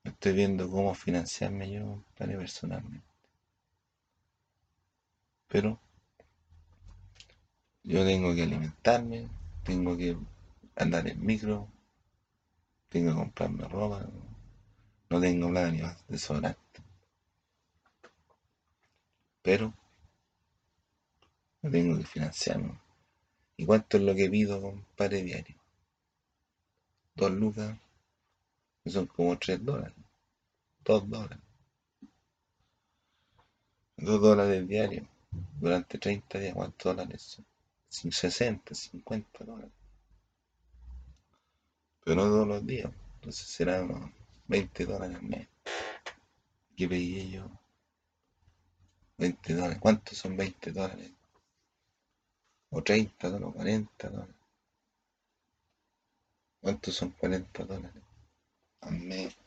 Estoy 0.04 0.34
viendo 0.34 0.70
cómo 0.70 0.94
financiarme 0.96 1.72
yo, 1.72 1.84
compadre, 1.84 2.38
personalmente. 2.38 3.08
Pero 5.48 5.80
yo 7.84 8.04
tengo 8.06 8.34
que 8.34 8.44
alimentarme, 8.44 9.30
tengo 9.64 9.96
que 9.98 10.18
andar 10.76 11.08
en 11.08 11.26
micro, 11.26 11.68
tengo 12.90 13.12
que 13.12 13.18
comprarme 13.18 13.68
ropa, 13.68 14.06
no 15.10 15.22
tengo 15.22 15.50
nada 15.50 15.72
ni 15.72 15.82
más 15.82 16.06
desodorante. 16.08 16.82
Pero 19.42 19.74
yo 21.62 21.72
tengo 21.72 21.98
que 21.98 22.06
financiarme. 22.06 22.80
¿Y 23.58 23.66
cuánto 23.66 23.98
es 23.98 24.04
lo 24.04 24.16
que 24.16 24.30
pido, 24.30 24.62
compadre, 24.62 25.24
diario? 25.24 25.56
Dos 27.16 27.32
lucas, 27.32 27.78
son 28.86 29.08
como 29.08 29.38
tres 29.38 29.64
dólares. 29.64 29.96
Dos 30.84 31.10
dólares. 31.10 31.40
Dos 33.98 34.22
dólares 34.22 34.68
diarios 34.68 35.08
durante 35.60 35.98
30 35.98 36.40
días. 36.40 36.54
¿Cuántos 36.54 36.96
dólares 36.96 37.22
son? 37.22 37.46
60, 37.94 38.74
50 38.74 39.44
dólares. 39.46 39.72
Pero 42.04 42.16
no 42.16 42.24
todos 42.24 42.48
los 42.48 42.66
días. 42.66 42.92
Entonces 43.16 43.48
serán 43.48 43.90
unos 43.92 44.12
20 44.48 44.86
dólares 44.86 45.16
al 45.18 45.24
mes. 45.24 45.48
¿Qué 46.76 46.88
pedí 46.88 47.32
yo? 47.32 47.50
20 49.18 49.54
dólares. 49.54 49.78
¿Cuántos 49.80 50.18
son 50.18 50.36
20 50.36 50.72
dólares? 50.72 51.12
O 52.72 52.82
30 52.82 53.30
dólares, 53.30 53.56
40 53.56 54.10
dólares. 54.10 54.36
¿Cuántos 56.62 56.96
son 56.96 57.12
40 57.12 57.64
dólares? 57.66 58.04
Al 58.82 59.00
mes. 59.00 59.38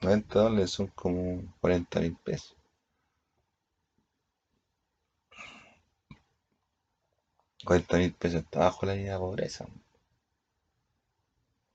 Noventa 0.00 0.40
dólares 0.40 0.70
son 0.70 0.86
como 0.88 1.54
40 1.60 2.00
mil 2.00 2.16
pesos. 2.16 2.55
40 7.66 7.98
mil 7.98 8.14
pesos 8.14 8.42
está 8.44 8.60
bajo 8.60 8.86
la 8.86 8.94
línea 8.94 9.12
de 9.14 9.18
pobreza. 9.18 9.66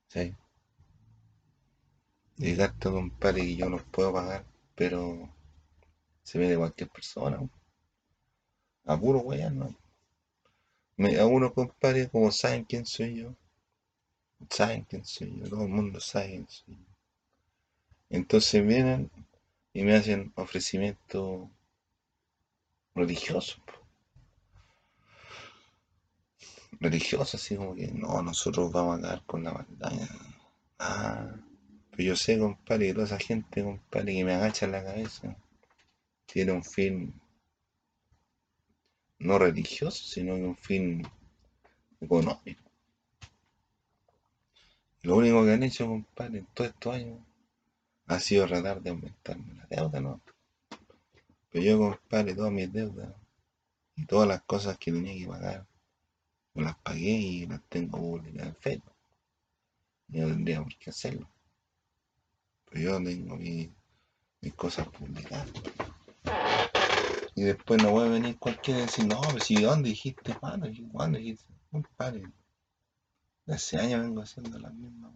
¿Sí? 0.08 0.34
Y 2.36 2.54
gasto, 2.54 2.92
compadre, 2.92 3.40
que 3.40 3.56
yo 3.56 3.70
no 3.70 3.78
puedo 3.78 4.12
pagar, 4.12 4.44
pero 4.74 5.30
se 6.22 6.38
ve 6.38 6.48
de 6.48 6.58
cualquier 6.58 6.90
persona. 6.90 7.38
A 8.84 8.94
puro 9.00 9.20
weón, 9.20 9.58
¿no? 9.58 9.74
Me, 10.96 11.18
a 11.18 11.26
uno, 11.26 11.52
compadre, 11.52 12.08
como 12.08 12.32
saben 12.32 12.64
quién 12.64 12.86
soy 12.86 13.16
yo, 13.16 13.34
saben 14.48 14.84
quién 14.84 15.04
soy 15.04 15.40
yo, 15.40 15.48
todo 15.48 15.62
el 15.62 15.68
mundo 15.68 16.00
sabe 16.00 16.28
quién 16.28 16.48
soy 16.48 16.74
yo. 16.76 16.92
Entonces 18.10 18.64
vienen 18.64 19.10
y 19.72 19.82
me 19.82 19.96
hacen 19.96 20.32
ofrecimientos 20.36 21.48
religiosos. 22.94 23.60
po. 23.66 23.81
Religiosos, 26.82 27.36
así 27.36 27.54
como 27.54 27.76
que 27.76 27.92
no, 27.92 28.20
nosotros 28.22 28.72
vamos 28.72 28.96
a 28.96 28.98
acabar 28.98 29.22
con 29.24 29.44
la 29.44 29.52
maldad. 29.52 29.92
Ah, 30.80 31.32
pero 31.92 32.02
yo 32.02 32.16
sé, 32.16 32.40
compadre, 32.40 32.88
que 32.88 32.94
toda 32.94 33.06
esa 33.06 33.18
gente, 33.20 33.62
compadre, 33.62 34.14
que 34.14 34.24
me 34.24 34.34
agacha 34.34 34.66
la 34.66 34.82
cabeza, 34.82 35.36
tiene 36.26 36.50
un 36.50 36.64
fin 36.64 37.14
no 39.20 39.38
religioso, 39.38 40.02
sino 40.02 40.34
que 40.34 40.42
un 40.42 40.56
fin 40.56 41.06
económico. 42.00 42.68
Lo 45.02 45.16
único 45.18 45.44
que 45.44 45.52
han 45.52 45.62
hecho, 45.62 45.86
compadre, 45.86 46.38
en 46.38 46.46
todos 46.46 46.70
estos 46.70 46.94
años 46.96 47.20
ha 48.06 48.18
sido 48.18 48.46
tratar 48.48 48.82
de 48.82 48.90
aumentarme 48.90 49.54
la 49.54 49.66
deuda, 49.70 50.00
¿no? 50.00 50.20
Pero 51.50 51.64
yo, 51.64 51.78
compadre, 51.78 52.34
todas 52.34 52.50
mis 52.50 52.72
deudas 52.72 53.14
y 53.94 54.04
todas 54.04 54.26
las 54.26 54.42
cosas 54.42 54.76
que 54.78 54.90
tenía 54.90 55.14
que 55.14 55.28
pagar, 55.28 55.64
yo 56.54 56.62
las 56.62 56.76
pagué 56.78 57.10
y 57.10 57.46
las 57.46 57.62
tengo 57.68 57.98
publicadas 57.98 58.48
en 58.48 58.56
Facebook. 58.56 58.92
Yo 60.08 60.22
no 60.22 60.34
tendría 60.34 60.62
por 60.62 60.72
hacerlo. 60.86 61.28
Pero 62.70 62.80
yo 62.80 63.04
tengo 63.04 63.36
mi- 63.36 63.72
mis 64.40 64.54
cosas 64.54 64.88
publicadas. 64.88 65.48
Y 67.34 67.42
después 67.44 67.82
no 67.82 67.90
puede 67.92 68.10
venir 68.10 68.38
cualquiera 68.38 68.80
y 68.80 68.82
decir, 68.82 69.06
no, 69.06 69.20
pero 69.20 69.40
si 69.40 69.60
¿dónde 69.60 69.88
dijiste? 69.88 70.34
¿Cuándo 70.34 70.66
dijiste? 70.66 70.92
¿Cuándo 70.92 71.18
dijiste? 71.18 71.52
Compadre, 71.70 72.30
de 73.46 73.54
hace 73.54 73.78
años 73.78 74.02
vengo 74.02 74.20
haciendo 74.20 74.58
las 74.58 74.74
mismas. 74.74 75.12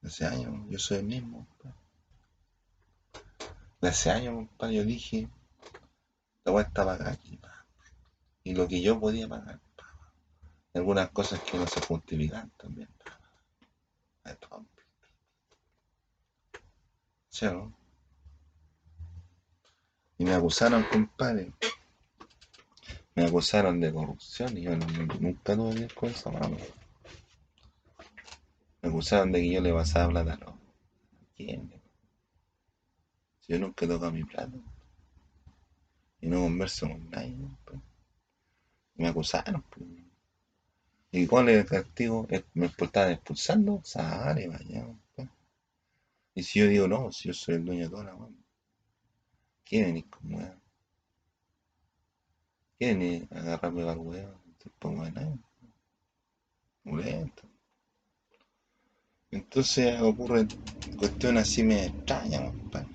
De 0.00 0.08
hace 0.08 0.24
años, 0.26 0.54
yo 0.70 0.78
soy 0.78 0.98
el 0.98 1.04
mismo, 1.04 1.46
compadre. 1.48 1.76
De 3.82 3.88
hace 3.88 4.10
años, 4.10 4.34
compadre, 4.34 4.76
yo 4.76 4.84
dije, 4.84 5.28
la 6.44 6.52
weá 6.52 6.64
está 6.64 6.84
pagada 6.86 7.12
aquí, 7.12 7.36
pa. 7.36 7.53
Y 8.44 8.54
lo 8.54 8.68
que 8.68 8.80
yo 8.80 9.00
podía 9.00 9.26
pagar, 9.26 9.60
algunas 10.74 11.10
cosas 11.10 11.40
que 11.40 11.56
no 11.58 11.66
se 11.66 11.80
justifican 11.80 12.50
también. 12.58 12.88
¿Sí 17.28 17.46
no? 17.46 17.74
Y 20.18 20.24
me 20.24 20.34
acusaron, 20.34 20.84
compadre. 20.84 21.52
Me 23.16 23.24
acusaron 23.24 23.80
de 23.80 23.92
corrupción 23.92 24.56
y 24.56 24.62
yo 24.62 24.76
no- 24.76 24.86
no- 24.86 25.14
nunca 25.20 25.56
tuve 25.56 25.88
que 25.88 25.94
con 25.94 26.10
esa 26.10 26.30
mano. 26.30 26.56
Me 28.82 28.88
acusaron 28.88 29.32
de 29.32 29.40
que 29.40 29.50
yo 29.52 29.60
le 29.60 29.72
pasaba 29.72 30.10
plata 30.10 30.34
a 30.34 30.36
los. 30.36 30.54
¿Quién? 31.36 31.72
Si 33.40 33.52
yo 33.52 33.58
nunca 33.58 33.84
he 33.84 33.88
tocado 33.88 34.12
mi 34.12 34.22
plata. 34.24 34.56
Y 36.20 36.28
no 36.28 36.40
converso 36.42 36.88
con 36.88 37.10
nadie, 37.10 37.36
compadre. 37.36 37.93
Me 38.96 39.06
acusaron. 39.06 39.62
¿Y 41.12 41.26
cuál 41.26 41.48
es 41.48 41.60
el 41.60 41.64
castigo? 41.64 42.26
¿Es- 42.28 42.44
¿Me 42.52 42.66
estaban 42.66 43.12
expulsando? 43.12 43.80
Sale. 43.84 44.50
Y 46.32 46.44
si 46.44 46.60
yo 46.60 46.68
digo 46.68 46.86
no, 46.86 47.10
si 47.10 47.26
yo 47.26 47.34
soy 47.34 47.56
el 47.56 47.64
dueño 47.64 47.84
de 47.84 47.88
toda 47.90 48.04
la 48.04 48.14
weá. 48.14 48.30
¿Quién 49.66 49.84
venís 49.86 50.06
con? 50.10 50.24
¿Quién 52.78 53.26
agarrarme 53.32 53.80
para 53.82 53.94
el 53.94 53.98
weá? 54.06 54.30
Te 54.58 54.70
pongo 54.78 55.02
de 55.04 55.10
nada. 55.10 55.36
Mulento. 56.84 57.42
Entonces 59.30 60.00
ocurren 60.00 60.48
cuestiones 60.98 61.42
así 61.42 61.62
me 61.62 61.84
extrañas, 61.84 62.50
compadre. 62.54 62.88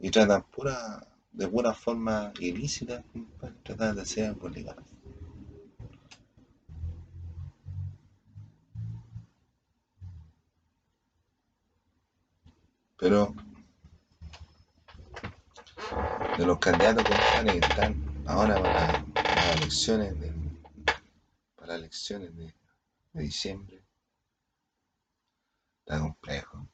Y 0.00 0.10
tratan 0.10 0.42
pura, 0.50 1.06
de 1.36 1.46
pura 1.48 1.74
forma 1.74 2.32
ilícita, 2.40 3.04
compadre, 3.12 3.54
tratan 3.62 3.94
de 3.96 4.02
hacer 4.02 4.24
algo 4.26 4.48
legal. 4.48 4.76
Pero 12.98 13.34
de 16.38 16.46
los 16.46 16.58
candidatos 16.58 17.04
compadre, 17.04 17.52
que 17.52 17.58
están 17.58 17.94
ahora 18.26 18.56
para, 18.58 19.04
para 19.28 19.46
las 19.48 19.56
elecciones 19.56 20.18
de, 20.18 20.32
para 21.54 21.72
las 21.72 21.78
elecciones 21.80 22.34
de, 22.34 22.54
de 23.12 23.22
diciembre, 23.22 23.84
está 25.80 26.00
complejo, 26.00 26.66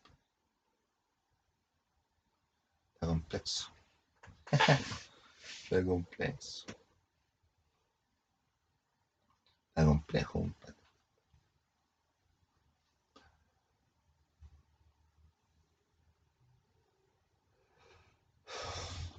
está 2.95 3.09
complejo. 3.09 3.72
Está 5.65 5.85
complejo. 5.85 6.39
Está 9.71 9.85
complejo, 9.85 10.33
compadre. 10.41 10.77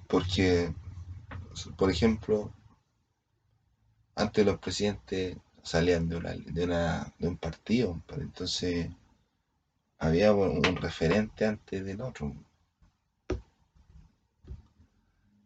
Porque, 0.08 0.72
por 1.76 1.90
ejemplo, 1.90 2.52
antes 4.16 4.44
los 4.44 4.58
presidentes 4.58 5.36
salían 5.62 6.08
de, 6.08 6.16
una, 6.16 6.32
de, 6.32 6.64
una, 6.64 7.14
de 7.18 7.28
un 7.28 7.36
partido, 7.36 8.02
entonces 8.16 8.88
había 9.98 10.32
un 10.32 10.76
referente 10.76 11.44
antes 11.46 11.84
del 11.84 12.00
otro. 12.00 12.32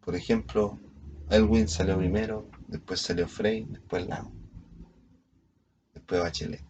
Por 0.09 0.15
ejemplo, 0.15 0.79
Elwin 1.29 1.67
salió 1.67 1.95
primero, 1.95 2.49
después 2.67 2.99
salió 2.99 3.27
Frey, 3.27 3.63
después 3.69 4.07
Lago, 4.07 4.31
después 5.93 6.19
Bachelet. 6.19 6.63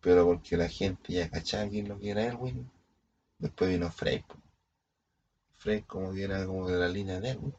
Pero 0.00 0.24
porque 0.24 0.56
la 0.56 0.68
gente 0.68 1.12
ya 1.12 1.30
cachaba 1.30 1.68
quién 1.68 1.86
lo 1.86 1.96
que 1.96 2.10
era 2.10 2.26
Elwin, 2.26 2.68
después 3.38 3.70
vino 3.70 3.88
Frey. 3.88 4.24
Frey 5.52 5.82
como 5.82 6.12
que 6.12 6.24
era 6.24 6.44
como 6.44 6.68
de 6.68 6.76
la 6.76 6.88
línea 6.88 7.20
de 7.20 7.30
Elwin. 7.30 7.54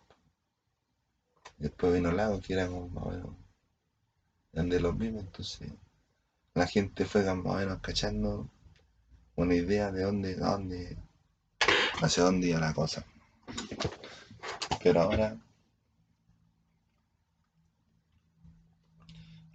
Después 1.58 1.94
vino 1.94 2.12
Lago, 2.12 2.42
que 2.42 2.52
era 2.52 2.68
como 2.68 2.90
más 2.90 3.06
o 3.06 3.12
menos 3.12 4.70
de 4.72 4.80
los 4.82 4.94
mismos, 4.94 5.24
entonces 5.24 5.72
la 6.54 6.68
gente 6.68 7.06
fue 7.06 7.24
más 7.34 7.46
o 7.46 7.58
menos 7.60 7.80
cachando 7.80 8.50
una 9.38 9.56
idea 9.56 9.90
de 9.90 10.04
dónde, 10.04 10.36
dónde, 10.36 10.98
hacia 12.02 12.24
dónde 12.24 12.50
iba 12.50 12.60
la 12.60 12.74
cosa. 12.74 13.06
Pero 14.84 15.02
ahora, 15.02 15.36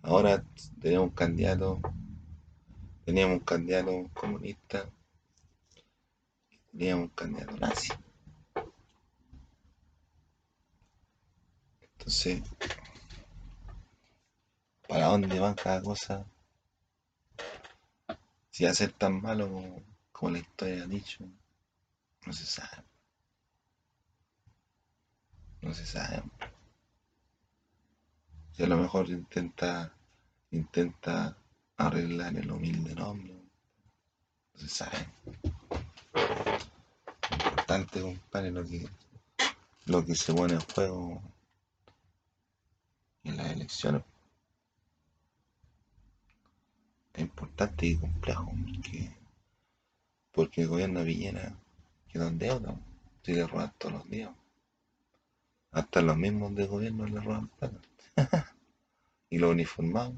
ahora 0.03 0.45
tenemos 0.81 1.09
un 1.09 1.15
candidato, 1.15 1.81
teníamos 3.05 3.39
un 3.39 3.45
candidato 3.45 4.11
comunista, 4.13 4.91
teníamos 6.73 7.05
un 7.05 7.11
candidato 7.11 7.57
nazi. 7.59 7.93
Entonces, 11.99 12.43
¿para 14.89 15.07
dónde 15.07 15.39
van 15.39 15.55
cada 15.55 15.81
cosa? 15.81 16.27
Si 18.51 18.65
va 18.65 18.75
ser 18.75 18.93
tan 18.93 19.23
malo 19.23 19.49
como, 19.49 19.83
como 20.11 20.33
la 20.33 20.39
historia 20.39 20.83
ha 20.83 20.87
dicho, 20.87 21.25
no 22.27 22.33
se 22.33 22.47
sabe. 22.47 22.90
No 25.63 25.75
se 25.75 25.85
sabe. 25.85 26.23
Si 28.53 28.63
a 28.63 28.67
lo 28.67 28.77
mejor 28.77 29.09
intenta, 29.11 29.93
intenta 30.51 31.37
arreglar 31.77 32.37
el 32.37 32.51
humilde 32.51 32.95
nombre, 32.95 33.35
no 34.53 34.61
se 34.61 34.69
sabe. 34.69 35.07
Lo 36.13 37.37
importante, 37.49 38.01
compadre, 38.01 38.51
lo 38.51 38.67
que, 38.67 38.89
lo 39.87 40.05
que 40.05 40.15
se 40.15 40.35
pone 40.35 40.55
en 40.55 40.61
juego 40.61 41.23
en 43.25 43.37
las 43.37 43.53
elecciones. 43.53 44.03
Es 47.13 47.21
importante 47.21 47.87
y 47.87 47.97
complejo 47.97 48.53
porque, 48.65 49.17
porque 50.33 50.63
el 50.63 50.69
gobierno 50.69 51.05
Villena 51.05 51.55
quedó 52.09 52.29
en 52.29 52.39
deuda, 52.39 52.75
si 53.23 53.35
le 53.35 53.47
roban 53.47 53.73
todos 53.79 53.95
los 53.95 54.11
días. 54.11 54.40
Hasta 55.73 56.03
los 56.03 56.17
mismos 56.17 56.55
de 56.55 56.67
gobierno 56.67 57.07
le 57.07 57.21
roban 57.21 57.49
plata. 57.49 57.81
y 59.31 59.39
los 59.39 59.53
uniformados. 59.53 60.17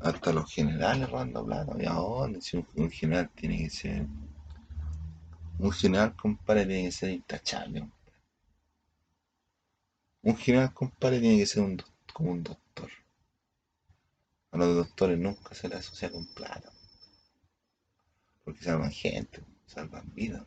Hasta 0.00 0.32
los 0.32 0.52
generales 0.52 1.08
robando 1.08 1.44
plata. 1.44 1.76
¿Y 1.78 1.86
ahora? 1.86 2.40
Si 2.40 2.56
un, 2.74 2.90
general 2.90 3.30
tiene 3.30 3.58
que 3.58 3.70
ser. 3.70 4.06
Un 5.58 5.72
general, 5.72 6.14
compadre, 6.16 6.66
tiene 6.66 6.84
que 6.84 6.92
ser 6.92 7.10
intachable. 7.10 7.88
Un 10.22 10.36
general, 10.36 10.74
compadre, 10.74 11.20
tiene 11.20 11.38
que 11.38 11.46
ser 11.46 11.84
como 12.12 12.32
un 12.32 12.42
doctor. 12.42 12.90
A 14.50 14.56
los 14.58 14.74
doctores 14.74 15.18
nunca 15.18 15.54
se 15.54 15.68
les 15.68 15.78
asocia 15.78 16.10
con 16.10 16.26
plata. 16.26 16.72
Porque 18.44 18.64
salvan 18.64 18.90
gente, 18.90 19.44
salvan 19.66 20.12
vidas. 20.14 20.42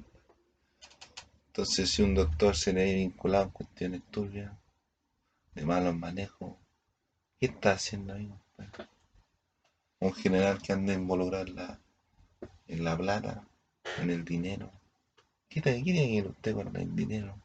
Entonces, 1.49 1.89
si 1.89 2.03
un 2.03 2.13
doctor 2.13 2.55
se 2.55 2.71
le 2.71 2.83
ha 2.83 2.93
vinculado 2.93 3.45
en 3.45 3.49
cuestiones 3.49 4.03
turbias, 4.11 4.53
de 5.55 5.65
malos 5.65 5.95
manejos, 5.95 6.55
¿qué 7.39 7.47
está 7.47 7.71
haciendo 7.71 8.13
ahí? 8.13 8.31
Un 9.99 10.13
general 10.13 10.61
que 10.61 10.73
anda 10.73 10.93
involucrado 10.93 11.47
en 11.47 11.55
la, 11.55 11.79
en 12.67 12.83
la 12.83 12.95
plata, 12.95 13.47
en 13.97 14.11
el 14.11 14.23
dinero. 14.23 14.71
¿Qué, 15.49 15.59
tiene 15.59 15.83
que 15.83 16.05
ir 16.05 16.27
usted 16.27 16.53
con 16.53 16.75
el 16.75 16.95
dinero? 16.95 17.41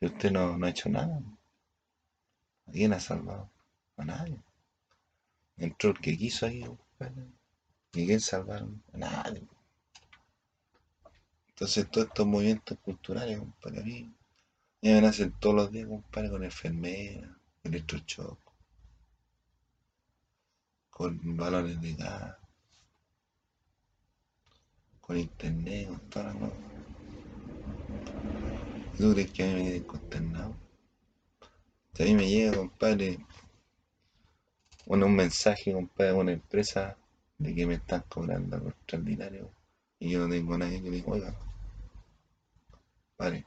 Y 0.00 0.06
usted 0.06 0.30
no, 0.30 0.58
no 0.58 0.66
ha 0.66 0.70
hecho 0.70 0.90
nada. 0.90 1.18
¿A 2.66 2.72
quién 2.72 2.92
ha 2.92 3.00
salvado? 3.00 3.50
A 3.96 4.04
nadie. 4.04 4.38
Entró 5.56 5.90
el 5.90 5.98
que 5.98 6.16
quiso 6.18 6.44
ahí, 6.44 6.62
¿Y 7.94 8.06
quién 8.06 8.20
salvaron? 8.20 8.82
A 8.92 8.98
nadie. 8.98 9.48
Entonces 11.54 11.88
todos 11.88 12.08
estos 12.08 12.26
movimientos 12.26 12.76
culturales, 12.80 13.38
compadre, 13.38 13.80
a 13.80 13.84
mí 13.84 14.12
me 14.82 15.00
nacen 15.00 15.30
todos 15.38 15.54
los 15.54 15.70
días, 15.70 15.86
compadre, 15.86 16.28
con 16.28 16.42
enfermera, 16.42 17.38
electrochoc, 17.62 18.38
con 20.90 21.36
balones 21.36 21.80
de 21.80 21.94
gas, 21.94 22.36
con 25.00 25.16
internet, 25.16 25.86
con 25.86 26.00
todas 26.10 26.26
las 26.26 26.36
cosas. 26.36 26.58
¿Tú 28.98 29.12
crees 29.12 29.30
que 29.30 29.42
a 29.44 29.46
mí 29.46 29.52
me 29.52 29.60
tienen 29.60 29.84
consternado? 29.84 30.56
Si 31.94 32.02
a 32.02 32.06
mí 32.06 32.14
me 32.14 32.28
llega, 32.28 32.56
compadre, 32.56 33.18
un 34.86 35.14
mensaje, 35.14 35.72
compadre, 35.72 36.12
de 36.14 36.18
una 36.18 36.32
empresa 36.32 36.96
de 37.38 37.54
que 37.54 37.64
me 37.64 37.74
están 37.74 38.02
cobrando 38.08 38.56
algo 38.56 38.70
extraordinario 38.70 39.52
y 40.04 40.10
yo 40.10 40.18
no 40.20 40.28
tengo 40.28 40.52
a 40.52 40.58
nadie 40.58 40.82
que 40.82 40.90
le 40.90 40.96
diga, 40.96 41.12
oiga, 41.12 41.34
vale, 43.16 43.46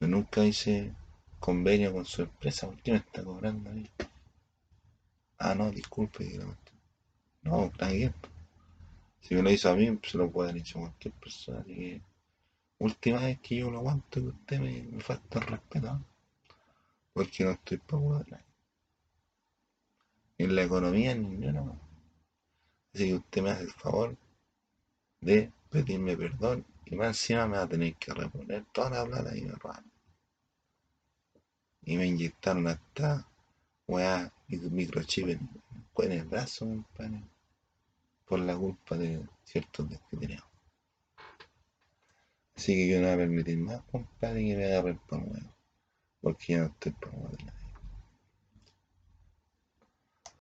yo 0.00 0.08
nunca 0.08 0.42
hice 0.42 0.94
convenio 1.38 1.92
con 1.92 2.06
su 2.06 2.22
empresa, 2.22 2.66
¿por 2.66 2.80
qué 2.80 2.92
me 2.92 2.98
está 2.98 3.22
cobrando 3.22 3.68
a 3.68 3.74
mí? 3.74 3.86
Ah, 5.36 5.54
no, 5.54 5.70
disculpe, 5.70 6.24
no, 7.42 7.66
está 7.66 7.90
bien. 7.90 8.14
Si 9.20 9.34
me 9.34 9.42
lo 9.42 9.50
hizo 9.50 9.68
a 9.68 9.74
mí, 9.74 9.98
se 10.02 10.16
lo 10.16 10.30
puede 10.30 10.48
haber 10.48 10.62
hecho 10.62 10.78
a 10.78 10.82
cualquier 10.82 11.14
persona. 11.14 11.60
Así 11.60 11.74
que, 11.74 12.00
última 12.78 13.20
vez 13.20 13.38
que 13.40 13.56
yo 13.56 13.70
lo 13.70 13.80
aguanto 13.80 14.22
que 14.22 14.28
usted 14.28 14.58
me, 14.58 15.00
falta 15.02 15.38
el 15.38 15.46
respeto, 15.48 16.00
porque 17.12 17.44
no 17.44 17.50
estoy 17.50 17.76
para 17.76 18.02
nadie. 18.02 18.46
En 20.38 20.56
la 20.56 20.62
economía 20.62 21.14
ni 21.14 21.46
una. 21.46 21.78
Así 22.94 23.08
que 23.08 23.14
usted 23.16 23.42
me 23.42 23.50
hace 23.50 23.64
el 23.64 23.72
favor 23.72 24.16
de 25.22 25.50
pedirme 25.70 26.16
perdón 26.16 26.64
y 26.84 26.94
más 26.94 27.08
encima 27.08 27.46
me 27.46 27.56
va 27.56 27.62
a 27.62 27.68
tener 27.68 27.94
que 27.94 28.12
reponer 28.12 28.64
toda 28.72 28.90
la 28.90 29.06
plata 29.06 29.36
y 29.36 29.42
me 29.42 29.52
robaron. 29.52 29.90
Y 31.84 31.96
me 31.96 32.06
inyectaron 32.06 32.68
hasta 32.68 33.26
weá 33.86 34.30
microchip 34.48 35.28
en, 35.28 35.48
en 35.96 36.12
el 36.12 36.24
brazo, 36.24 36.66
compadre, 36.66 37.22
por 38.26 38.40
la 38.40 38.56
culpa 38.56 38.96
de 38.96 39.26
ciertos 39.44 39.88
descuidados. 39.88 40.44
Así 42.54 42.74
que 42.74 42.88
yo 42.88 43.00
no 43.00 43.06
voy 43.06 43.14
a 43.14 43.16
permitir 43.16 43.58
más, 43.58 43.80
compadre, 43.90 44.44
que 44.44 44.56
me 44.56 44.66
agarren 44.66 44.98
por 45.08 45.26
nuevo. 45.26 45.50
Porque 46.20 46.52
yo 46.52 46.58
no 46.58 46.66
estoy 46.66 46.92
por 46.92 47.12
de 47.36 47.44
nadie. 47.44 47.61